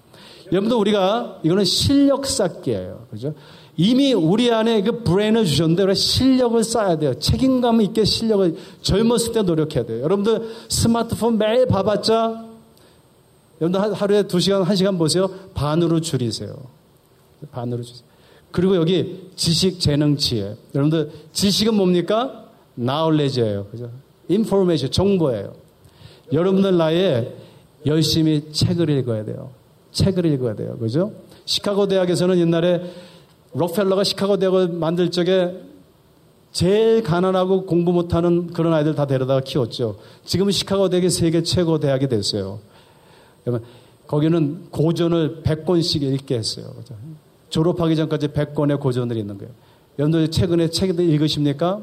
여러분들 0.52 0.76
우리가 0.76 1.40
이거는 1.42 1.64
실력 1.64 2.24
쌓기예요. 2.24 3.06
그죠? 3.10 3.34
이미 3.76 4.12
우리 4.12 4.52
안에 4.52 4.82
그 4.82 5.02
브레인을 5.02 5.44
주셨는데 5.46 5.82
우리 5.82 5.96
실력을 5.96 6.62
쌓아야 6.62 6.96
돼요. 6.96 7.14
책임감 7.18 7.80
있게 7.80 8.04
실력을 8.04 8.56
젊었을 8.82 9.32
때 9.32 9.42
노력해야 9.42 9.84
돼요. 9.84 10.00
여러분들 10.02 10.48
스마트폰 10.68 11.38
매일 11.38 11.66
봐봤자 11.66 12.44
여러분들 13.60 13.94
하루에 14.00 14.22
두 14.28 14.38
시간, 14.38 14.62
한 14.62 14.76
시간 14.76 14.96
보세요. 14.96 15.28
반으로 15.54 16.00
줄이세요. 16.00 16.54
반으로 17.50 17.82
줄이세요. 17.82 18.06
그리고 18.52 18.76
여기 18.76 19.28
지식, 19.34 19.80
재능, 19.80 20.16
지혜. 20.16 20.54
여러분들 20.72 21.10
지식은 21.32 21.74
뭡니까? 21.74 22.41
나올레지예요. 22.74 23.66
그죠? 23.66 23.90
인포메이션, 24.28 24.90
정보예요. 24.90 25.54
여러분들 26.32 26.76
나이에 26.76 27.34
열심히 27.86 28.52
책을 28.52 28.88
읽어야 28.90 29.24
돼요. 29.24 29.50
책을 29.92 30.24
읽어야 30.26 30.54
돼요. 30.54 30.76
그죠? 30.78 31.12
시카고 31.44 31.88
대학에서는 31.88 32.38
옛날에 32.38 32.82
록펠러가 33.52 34.04
시카고 34.04 34.38
대학을 34.38 34.68
만들 34.68 35.10
적에 35.10 35.54
제일 36.52 37.02
가난하고 37.02 37.66
공부 37.66 37.92
못하는 37.92 38.48
그런 38.48 38.72
아이들 38.72 38.94
다 38.94 39.06
데려다가 39.06 39.40
키웠죠. 39.40 39.98
지금은 40.24 40.52
시카고 40.52 40.88
대학이 40.88 41.10
세계 41.10 41.42
최고 41.42 41.78
대학이 41.78 42.08
됐어요. 42.08 42.60
거기는 44.06 44.70
고전을 44.70 45.42
100권씩 45.42 46.02
읽게 46.02 46.36
했어요. 46.36 46.66
그죠? 46.78 46.94
졸업하기 47.48 47.96
전까지 47.96 48.28
100권의 48.28 48.80
고전들이 48.80 49.20
있는 49.20 49.38
거예요. 49.38 49.52
여러분들 49.98 50.30
최근에 50.30 50.68
책들 50.68 51.08
읽으십니까? 51.10 51.80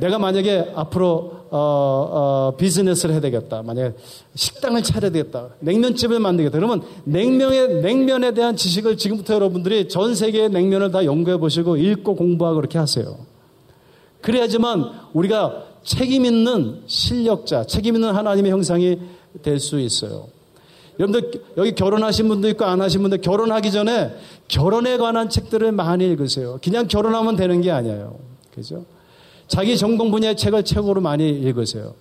내가 0.00 0.18
만약에 0.18 0.72
앞으로 0.74 1.44
어, 1.50 1.58
어, 1.58 2.54
비즈니스를 2.56 3.12
해야 3.12 3.20
되겠다. 3.20 3.62
만약에 3.62 3.94
식당을 4.34 4.82
차려야 4.82 5.12
되겠다. 5.12 5.50
냉면집을 5.60 6.18
만들겠다. 6.18 6.58
그러면 6.58 6.82
냉면에 7.04 7.80
냉면에 7.80 8.34
대한 8.34 8.56
지식을 8.56 8.96
지금부터 8.96 9.34
여러분들이 9.34 9.88
전 9.88 10.14
세계의 10.16 10.50
냉면을 10.50 10.90
다 10.90 11.04
연구해 11.04 11.36
보시고 11.36 11.76
읽고 11.76 12.16
공부하고 12.16 12.56
그렇게 12.56 12.78
하세요. 12.78 13.18
그래야지만 14.20 14.90
우리가 15.12 15.64
책임 15.84 16.24
있는 16.24 16.82
실력자, 16.86 17.64
책임 17.66 17.94
있는 17.94 18.14
하나님의 18.14 18.50
형상이 18.50 18.98
될 19.42 19.60
수 19.60 19.78
있어요. 19.78 20.26
여러분들 20.98 21.42
여기 21.56 21.74
결혼하신 21.74 22.28
분도 22.28 22.48
있고 22.50 22.64
안 22.64 22.80
하신 22.80 23.02
분들 23.02 23.20
결혼하기 23.20 23.70
전에 23.70 24.14
결혼에 24.48 24.96
관한 24.96 25.28
책들을 25.28 25.72
많이 25.72 26.06
읽으세요. 26.06 26.58
그냥 26.62 26.86
결혼하면 26.86 27.36
되는 27.36 27.60
게 27.60 27.70
아니에요. 27.70 28.16
그죠? 28.54 28.84
자기 29.46 29.76
전공 29.76 30.10
분야의 30.10 30.36
책을 30.36 30.64
최고로 30.64 31.00
많이 31.00 31.28
읽으세요. 31.28 31.94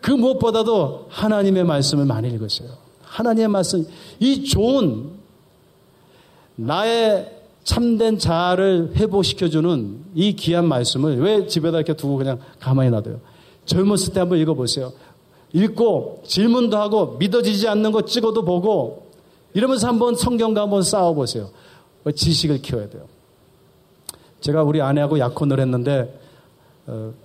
그 0.00 0.10
무엇보다도 0.10 1.06
하나님의 1.08 1.64
말씀을 1.64 2.04
많이 2.04 2.28
읽으세요. 2.28 2.70
하나님의 3.02 3.48
말씀, 3.48 3.86
이 4.20 4.44
좋은 4.44 5.10
나의 6.56 7.36
참된 7.64 8.18
자아를 8.18 8.92
회복시켜주는 8.96 10.04
이 10.14 10.34
귀한 10.36 10.66
말씀을 10.66 11.18
왜 11.20 11.46
집에다 11.46 11.78
이렇게 11.78 11.94
두고 11.94 12.16
그냥 12.16 12.38
가만히 12.60 12.90
놔둬요? 12.90 13.20
젊었을 13.66 14.14
때 14.14 14.20
한번 14.20 14.38
읽어보세요. 14.38 14.92
읽고 15.52 16.22
질문도 16.26 16.76
하고 16.76 17.16
믿어지지 17.18 17.68
않는 17.68 17.92
거 17.92 18.02
찍어도 18.02 18.44
보고 18.44 19.08
이러면서 19.54 19.88
한번 19.88 20.14
성경과 20.14 20.62
한번 20.62 20.82
싸워보세요. 20.82 21.50
지식을 22.14 22.62
키워야 22.62 22.88
돼요. 22.88 23.04
제가 24.40 24.62
우리 24.62 24.80
아내하고 24.80 25.18
약혼을 25.18 25.60
했는데 25.60 26.02
어, 26.02 26.17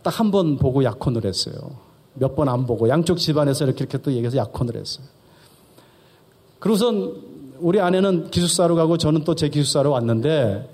딱 0.03 0.19
한 0.19 0.31
번 0.31 0.57
보고 0.57 0.83
약혼을 0.83 1.25
했어요. 1.25 1.55
몇 2.15 2.35
번 2.35 2.49
안 2.49 2.65
보고 2.65 2.89
양쪽 2.89 3.17
집안에서 3.17 3.65
이렇게 3.65 3.83
이렇게 3.85 3.97
또 3.97 4.11
얘기해서 4.11 4.37
약혼을 4.37 4.75
했어요. 4.75 5.05
그러고선 6.59 7.15
우리 7.59 7.79
아내는 7.79 8.29
기숙사로 8.29 8.75
가고 8.75 8.97
저는 8.97 9.23
또 9.23 9.35
제 9.35 9.49
기숙사로 9.49 9.91
왔는데 9.91 10.69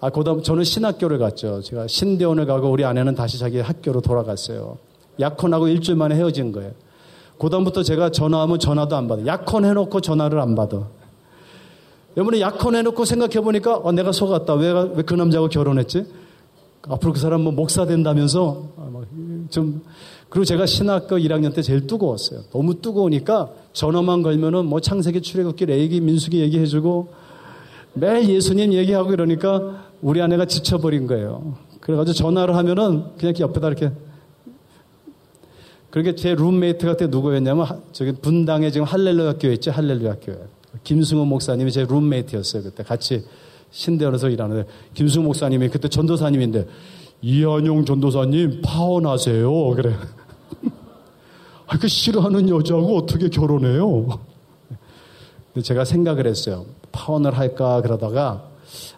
아, 0.00 0.10
그다음 0.10 0.42
저는 0.42 0.62
신학교를 0.64 1.18
갔죠. 1.18 1.60
제가 1.62 1.86
신대원을 1.88 2.46
가고 2.46 2.70
우리 2.70 2.84
아내는 2.84 3.14
다시 3.14 3.38
자기 3.38 3.58
학교로 3.60 4.00
돌아갔어요. 4.00 4.78
약혼하고 5.18 5.66
일주일 5.68 5.96
만에 5.96 6.14
헤어진 6.14 6.52
거예요. 6.52 6.70
그다음부터 7.38 7.82
제가 7.82 8.10
전화하면 8.10 8.58
전화도 8.58 8.94
안 8.96 9.08
받아. 9.08 9.26
약혼해놓고 9.26 10.00
전화를 10.00 10.38
안 10.40 10.54
받아. 10.54 10.86
여러분이 12.16 12.40
약혼해놓고 12.40 13.04
생각해보니까 13.04 13.76
어, 13.78 13.92
내가 13.92 14.12
속았다. 14.12 14.54
왜그 14.54 15.14
남자하고 15.14 15.48
결혼했지? 15.48 16.04
앞으로 16.82 17.12
그 17.12 17.18
사람 17.18 17.42
뭐 17.42 17.52
목사 17.52 17.86
된다면서 17.86 18.68
아, 18.76 18.90
좀 19.50 19.82
그리고 20.28 20.44
제가 20.44 20.66
신학교 20.66 21.16
1학년 21.16 21.54
때 21.54 21.62
제일 21.62 21.86
뜨거웠어요. 21.86 22.42
너무 22.52 22.80
뜨거우니까 22.80 23.50
전화만 23.72 24.22
걸면은 24.22 24.66
뭐 24.66 24.80
창세기 24.80 25.22
출애굽기 25.22 25.66
레이기 25.66 26.00
민수기 26.00 26.40
얘기해주고 26.40 27.08
매일 27.94 28.28
예수님 28.28 28.72
얘기하고 28.74 29.12
이러니까 29.12 29.86
우리 30.02 30.20
아내가 30.20 30.44
지쳐버린 30.44 31.06
거예요. 31.06 31.56
그래가지고 31.80 32.14
전화를 32.14 32.54
하면은 32.56 33.04
그냥 33.18 33.34
옆에다 33.38 33.68
이렇게 33.68 33.90
그렇게 35.90 36.14
제 36.14 36.34
룸메이트가 36.34 36.92
그때 36.92 37.06
누구였냐면 37.06 37.66
저기 37.92 38.12
분당에 38.12 38.70
지금 38.70 38.86
할렐루야 38.86 39.34
교회 39.38 39.54
있지 39.54 39.70
할렐루야 39.70 40.16
교회 40.20 40.38
김승호 40.84 41.24
목사님이 41.24 41.72
제 41.72 41.84
룸메이트였어요 41.84 42.62
그때 42.62 42.82
같이 42.82 43.24
신대원에서 43.70 44.30
일하는데 44.30 44.68
김승호 44.94 45.24
목사님이 45.26 45.68
그때 45.68 45.88
전도사님인데 45.88 46.66
이한용 47.22 47.84
전도사님 47.84 48.62
파혼하세요 48.62 49.70
그래 49.70 49.94
아, 51.66 51.78
그 51.78 51.86
싫어하는 51.86 52.48
여자하고 52.48 52.96
어떻게 52.96 53.28
결혼해요? 53.28 54.06
근데 55.52 55.66
제가 55.66 55.84
생각을 55.84 56.26
했어요. 56.26 56.64
파혼을 56.92 57.36
할까 57.36 57.82
그러다가 57.82 58.48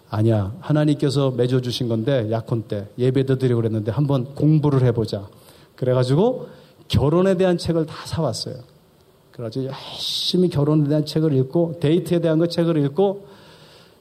아니야 0.08 0.52
하나님께서 0.60 1.30
맺어주신 1.32 1.88
건데 1.88 2.28
약혼 2.30 2.62
때 2.62 2.86
예배도 2.98 3.38
드리고 3.38 3.60
그랬는데 3.60 3.90
한번 3.90 4.34
공부를 4.34 4.84
해보자. 4.84 5.28
그래가지고 5.74 6.48
결혼에 6.88 7.36
대한 7.36 7.58
책을 7.58 7.86
다 7.86 7.94
사왔어요. 8.04 8.56
그래가지고 9.32 9.66
열심히 9.66 10.48
결혼에 10.48 10.88
대한 10.88 11.06
책을 11.06 11.32
읽고 11.34 11.78
데이트에 11.80 12.20
대한 12.20 12.38
그 12.38 12.48
책을 12.48 12.76
읽고 12.84 13.26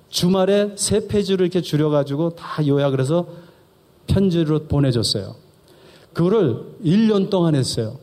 주말에 0.10 0.72
세 0.76 1.08
페이지를 1.08 1.46
이렇게 1.46 1.62
줄여가지고 1.62 2.32
다 2.32 2.66
요약을 2.66 3.00
해서 3.00 3.28
편지로 4.08 4.64
보내줬어요. 4.64 5.36
그거를 6.14 6.64
1년 6.84 7.30
동안 7.30 7.56
했어요. 7.56 7.98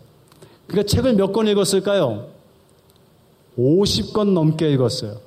그러니까 0.67 0.89
책을 0.89 1.15
몇 1.15 1.33
권 1.33 1.49
읽었을까요? 1.49 2.29
50권 3.59 4.33
넘게 4.33 4.71
읽었어요. 4.73 5.19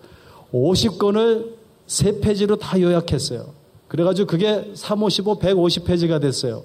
50권을 0.53 1.53
세 1.87 2.19
페이지로 2.19 2.55
다 2.55 2.79
요약했어요. 2.79 3.53
그래가지고 3.87 4.27
그게 4.27 4.71
3, 4.73 5.01
55, 5.01 5.39
150페이지가 5.39 6.21
됐어요. 6.21 6.63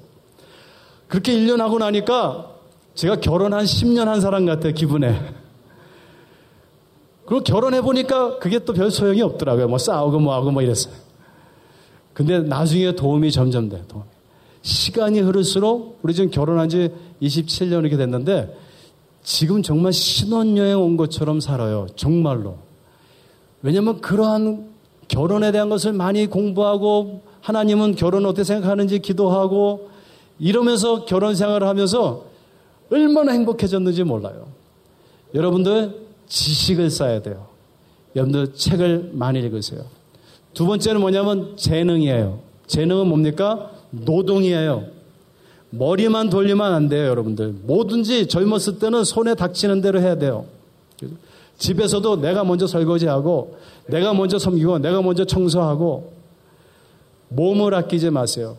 그렇게 1.08 1.32
1년 1.32 1.58
하고 1.58 1.78
나니까 1.78 2.50
제가 2.94 3.16
결혼 3.16 3.52
한 3.52 3.64
10년 3.64 4.04
한 4.04 4.20
사람 4.20 4.46
같아요, 4.46 4.72
기분에. 4.72 5.20
그리고 7.26 7.42
결혼해보니까 7.42 8.38
그게 8.38 8.58
또 8.58 8.72
별 8.72 8.90
소용이 8.90 9.22
없더라고요. 9.22 9.68
뭐 9.68 9.78
싸우고 9.78 10.18
뭐하고 10.18 10.50
뭐 10.50 10.62
이랬어요. 10.62 10.94
근데 12.12 12.38
나중에 12.40 12.94
도움이 12.94 13.32
점점 13.32 13.68
돼, 13.68 13.82
도움이. 13.88 14.06
시간이 14.62 15.20
흐를수록 15.20 15.98
우리 16.02 16.14
지금 16.14 16.30
결혼한 16.30 16.68
지 16.68 16.90
27년 17.20 17.80
이렇게 17.80 17.96
됐는데 17.96 18.56
지금 19.22 19.62
정말 19.62 19.92
신혼여행 19.92 20.78
온 20.78 20.96
것처럼 20.96 21.40
살아요. 21.40 21.86
정말로. 21.96 22.58
왜냐하면 23.62 24.00
그러한 24.00 24.68
결혼에 25.08 25.52
대한 25.52 25.68
것을 25.68 25.92
많이 25.92 26.26
공부하고 26.26 27.22
하나님은 27.40 27.94
결혼 27.94 28.26
어떻게 28.26 28.44
생각하는지 28.44 29.00
기도하고 29.00 29.90
이러면서 30.38 31.04
결혼 31.04 31.34
생활을 31.34 31.66
하면서 31.66 32.24
얼마나 32.90 33.32
행복해졌는지 33.32 34.04
몰라요. 34.04 34.46
여러분들 35.34 36.03
지식을 36.28 36.90
쌓아야 36.90 37.22
돼요. 37.22 37.46
여러분들 38.16 38.54
책을 38.54 39.10
많이 39.12 39.40
읽으세요. 39.40 39.84
두 40.52 40.66
번째는 40.66 41.00
뭐냐면 41.00 41.56
재능이에요. 41.56 42.40
재능은 42.66 43.08
뭡니까? 43.08 43.70
노동이에요. 43.90 44.86
머리만 45.70 46.30
돌리면 46.30 46.72
안 46.72 46.88
돼요, 46.88 47.06
여러분들. 47.06 47.54
뭐든지 47.62 48.28
젊었을 48.28 48.78
때는 48.78 49.04
손에 49.04 49.34
닥치는 49.34 49.80
대로 49.80 50.00
해야 50.00 50.16
돼요. 50.16 50.46
집에서도 51.58 52.20
내가 52.20 52.44
먼저 52.44 52.66
설거지하고, 52.66 53.56
내가 53.88 54.14
먼저 54.14 54.38
섬기고, 54.38 54.78
내가 54.78 55.02
먼저 55.02 55.24
청소하고, 55.24 56.12
몸을 57.28 57.74
아끼지 57.74 58.10
마세요. 58.10 58.56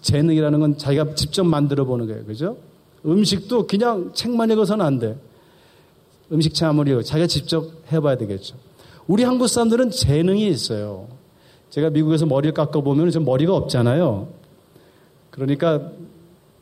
재능이라는 0.00 0.60
건 0.60 0.78
자기가 0.78 1.14
직접 1.14 1.44
만들어 1.44 1.84
보는 1.84 2.06
거예요. 2.06 2.24
그죠? 2.24 2.56
음식도 3.04 3.66
그냥 3.66 4.12
책만 4.14 4.50
읽어서는 4.50 4.84
안 4.84 4.98
돼. 4.98 5.16
음식 6.32 6.60
아무리 6.62 7.04
자기가 7.04 7.26
직접 7.26 7.70
해봐야 7.92 8.16
되겠죠. 8.16 8.56
우리 9.06 9.22
한국 9.22 9.48
사람들은 9.48 9.90
재능이 9.90 10.48
있어요. 10.48 11.06
제가 11.70 11.90
미국에서 11.90 12.26
머리를 12.26 12.54
깎아보면 12.54 13.10
좀 13.10 13.24
머리가 13.24 13.54
없잖아요. 13.54 14.28
그러니까 15.30 15.90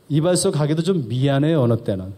이발소 0.09 0.51
가기도 0.51 0.83
좀 0.83 1.07
미안해요, 1.07 1.61
어느 1.61 1.77
때는. 1.77 2.13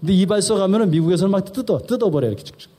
근데 0.00 0.14
이발소 0.14 0.56
가면은 0.56 0.90
미국에서는 0.90 1.30
막 1.30 1.52
뜯어, 1.52 1.78
뜯어버려요, 1.78 2.32
이렇게 2.32 2.44
쭉쭉. 2.44 2.70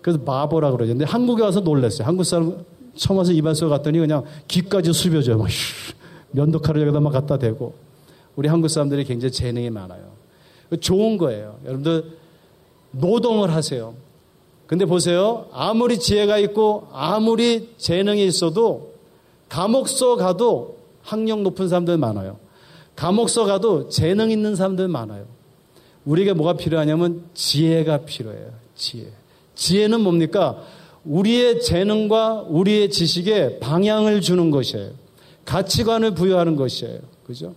그래서 0.00 0.20
마보라 0.24 0.72
그러죠. 0.72 0.92
근데 0.92 1.04
한국에 1.04 1.42
와서 1.42 1.60
놀랐어요. 1.60 2.06
한국 2.06 2.24
사람 2.24 2.64
처음 2.94 3.18
와서 3.18 3.32
이발소 3.32 3.68
갔더니 3.68 3.98
그냥 3.98 4.24
귀까지 4.48 4.92
수벼줘요. 4.92 5.38
막, 5.38 5.48
면도칼을 6.32 6.82
여기다 6.82 7.00
막 7.00 7.10
갖다 7.10 7.38
대고. 7.38 7.74
우리 8.36 8.48
한국 8.48 8.68
사람들이 8.68 9.04
굉장히 9.04 9.32
재능이 9.32 9.70
많아요. 9.70 10.12
좋은 10.80 11.18
거예요. 11.18 11.58
여러분들, 11.64 12.21
노동을 12.92 13.52
하세요. 13.52 13.94
근데 14.66 14.84
보세요. 14.86 15.46
아무리 15.52 15.98
지혜가 15.98 16.38
있고 16.38 16.88
아무리 16.92 17.74
재능이 17.76 18.24
있어도 18.24 18.92
감옥서 19.48 20.16
가도 20.16 20.78
학력 21.02 21.42
높은 21.42 21.68
사람들 21.68 21.98
많아요. 21.98 22.38
감옥서 22.96 23.44
가도 23.44 23.88
재능 23.88 24.30
있는 24.30 24.56
사람들 24.56 24.88
많아요. 24.88 25.26
우리에게 26.04 26.32
뭐가 26.32 26.54
필요하냐면 26.54 27.24
지혜가 27.34 27.98
필요해요. 27.98 28.50
지혜. 28.74 29.08
지혜는 29.54 30.00
뭡니까? 30.00 30.62
우리의 31.04 31.60
재능과 31.60 32.46
우리의 32.48 32.90
지식에 32.90 33.58
방향을 33.58 34.20
주는 34.20 34.50
것이에요. 34.50 34.90
가치관을 35.44 36.14
부여하는 36.14 36.56
것이에요. 36.56 37.00
그죠? 37.26 37.54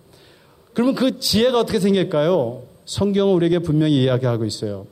그러면 0.74 0.94
그 0.94 1.18
지혜가 1.18 1.60
어떻게 1.60 1.80
생길까요? 1.80 2.62
성경은 2.84 3.34
우리에게 3.34 3.60
분명히 3.60 4.02
이야기하고 4.02 4.44
있어요. 4.44 4.86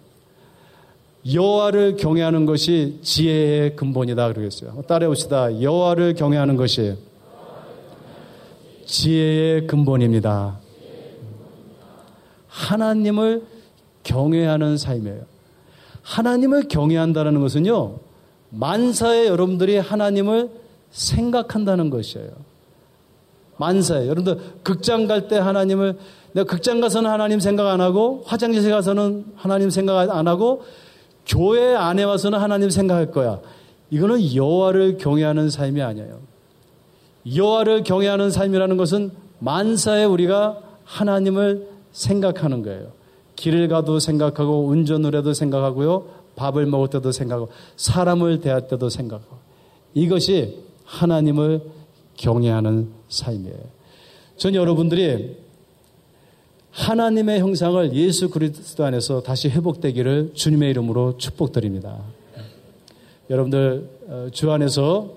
여호와를 1.33 1.97
경외하는 1.97 2.45
것이 2.45 2.99
지혜의 3.03 3.77
근본이다 3.77 4.33
그러겠어요. 4.33 4.83
따라해 4.87 5.09
봅시다. 5.09 5.61
여호와를 5.63 6.15
경외하는 6.15 6.57
것이 6.57 6.97
지혜의 8.85 9.67
근본입니다. 9.67 10.59
하나님을 12.49 13.43
경외하는 14.03 14.77
삶이에요. 14.77 15.23
하나님을 16.03 16.69
경외한다는 16.69 17.41
것은요, 17.41 17.97
만사에 18.51 19.27
여러분들이 19.27 19.79
하나님을 19.79 20.51
생각한다는 20.91 21.89
것이에요. 21.91 22.29
만사에. 23.57 24.07
여러분들, 24.07 24.39
극장 24.63 25.07
갈 25.07 25.29
때 25.29 25.39
하나님을, 25.39 25.97
내가 26.33 26.47
극장 26.47 26.81
가서는 26.81 27.11
하나님 27.11 27.41
생각 27.41 27.69
안 27.69 27.81
하고, 27.81 28.23
화장실에 28.27 28.71
가서는 28.71 29.25
하나님 29.35 29.71
생각 29.71 29.99
안 29.99 30.29
하고, 30.29 30.63
교회 31.27 31.75
안에 31.75 32.03
와서는 32.03 32.39
하나님 32.39 32.71
생각할 32.71 33.11
거야. 33.11 33.41
이거는 33.91 34.35
여호와를 34.35 34.99
경외하는 34.99 35.51
삶이 35.51 35.81
아니에요. 35.83 36.21
여호와를 37.35 37.85
경외하는 37.85 38.31
삶이라는 38.31 38.77
것은 38.77 39.11
만사에 39.39 40.05
우리가 40.05 40.61
하나님을 40.85 41.69
생각하는 41.93 42.63
거예요. 42.63 42.93
길을 43.37 43.69
가도 43.69 43.99
생각하고 43.99 44.67
운전을 44.67 45.15
해도 45.17 45.33
생각하고요. 45.33 46.07
밥을 46.37 46.67
먹을 46.67 46.89
때도 46.89 47.13
생각하고 47.13 47.51
사람을 47.77 48.41
대할 48.41 48.69
때도 48.69 48.89
생각하고 48.89 49.37
이것이 49.95 50.65
하나님을 50.85 51.63
경외하는 52.17 52.91
삶이에요. 53.09 53.59
전 54.37 54.55
여러분들이 54.55 55.44
하나님의 56.85 57.41
형상을 57.41 57.95
예수 57.95 58.29
그리스도 58.29 58.85
안에서 58.85 59.23
다시 59.23 59.49
회복되기를 59.49 60.33
주님의 60.35 60.69
이름으로 60.71 61.17
축복드립니다. 61.17 61.99
여러분들 63.31 63.89
어, 64.07 64.29
주 64.33 64.53
안에서 64.53 65.15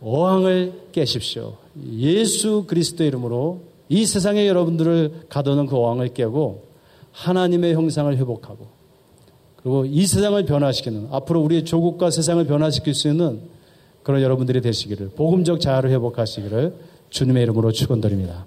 어항을 0.00 0.72
깨십시오. 0.92 1.54
예수 1.96 2.64
그리스도 2.68 3.02
이름으로 3.02 3.62
이 3.88 4.06
세상에 4.06 4.46
여러분들을 4.46 5.26
가둬놓은 5.28 5.66
그 5.66 5.76
어항을 5.76 6.14
깨고 6.14 6.62
하나님의 7.10 7.74
형상을 7.74 8.16
회복하고 8.16 8.68
그리고 9.56 9.84
이 9.84 10.06
세상을 10.06 10.44
변화시키는 10.44 11.08
앞으로 11.10 11.40
우리의 11.40 11.64
조국과 11.64 12.12
세상을 12.12 12.46
변화시킬 12.46 12.94
수 12.94 13.08
있는 13.08 13.40
그런 14.04 14.22
여러분들이 14.22 14.60
되시기를 14.60 15.10
복음적 15.16 15.60
자아를 15.60 15.90
회복하시기를 15.90 16.74
주님의 17.10 17.42
이름으로 17.42 17.72
축원드립니다. 17.72 18.46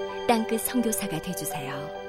땅끝 0.31 0.61
성교사가 0.61 1.21
되주세요 1.21 2.00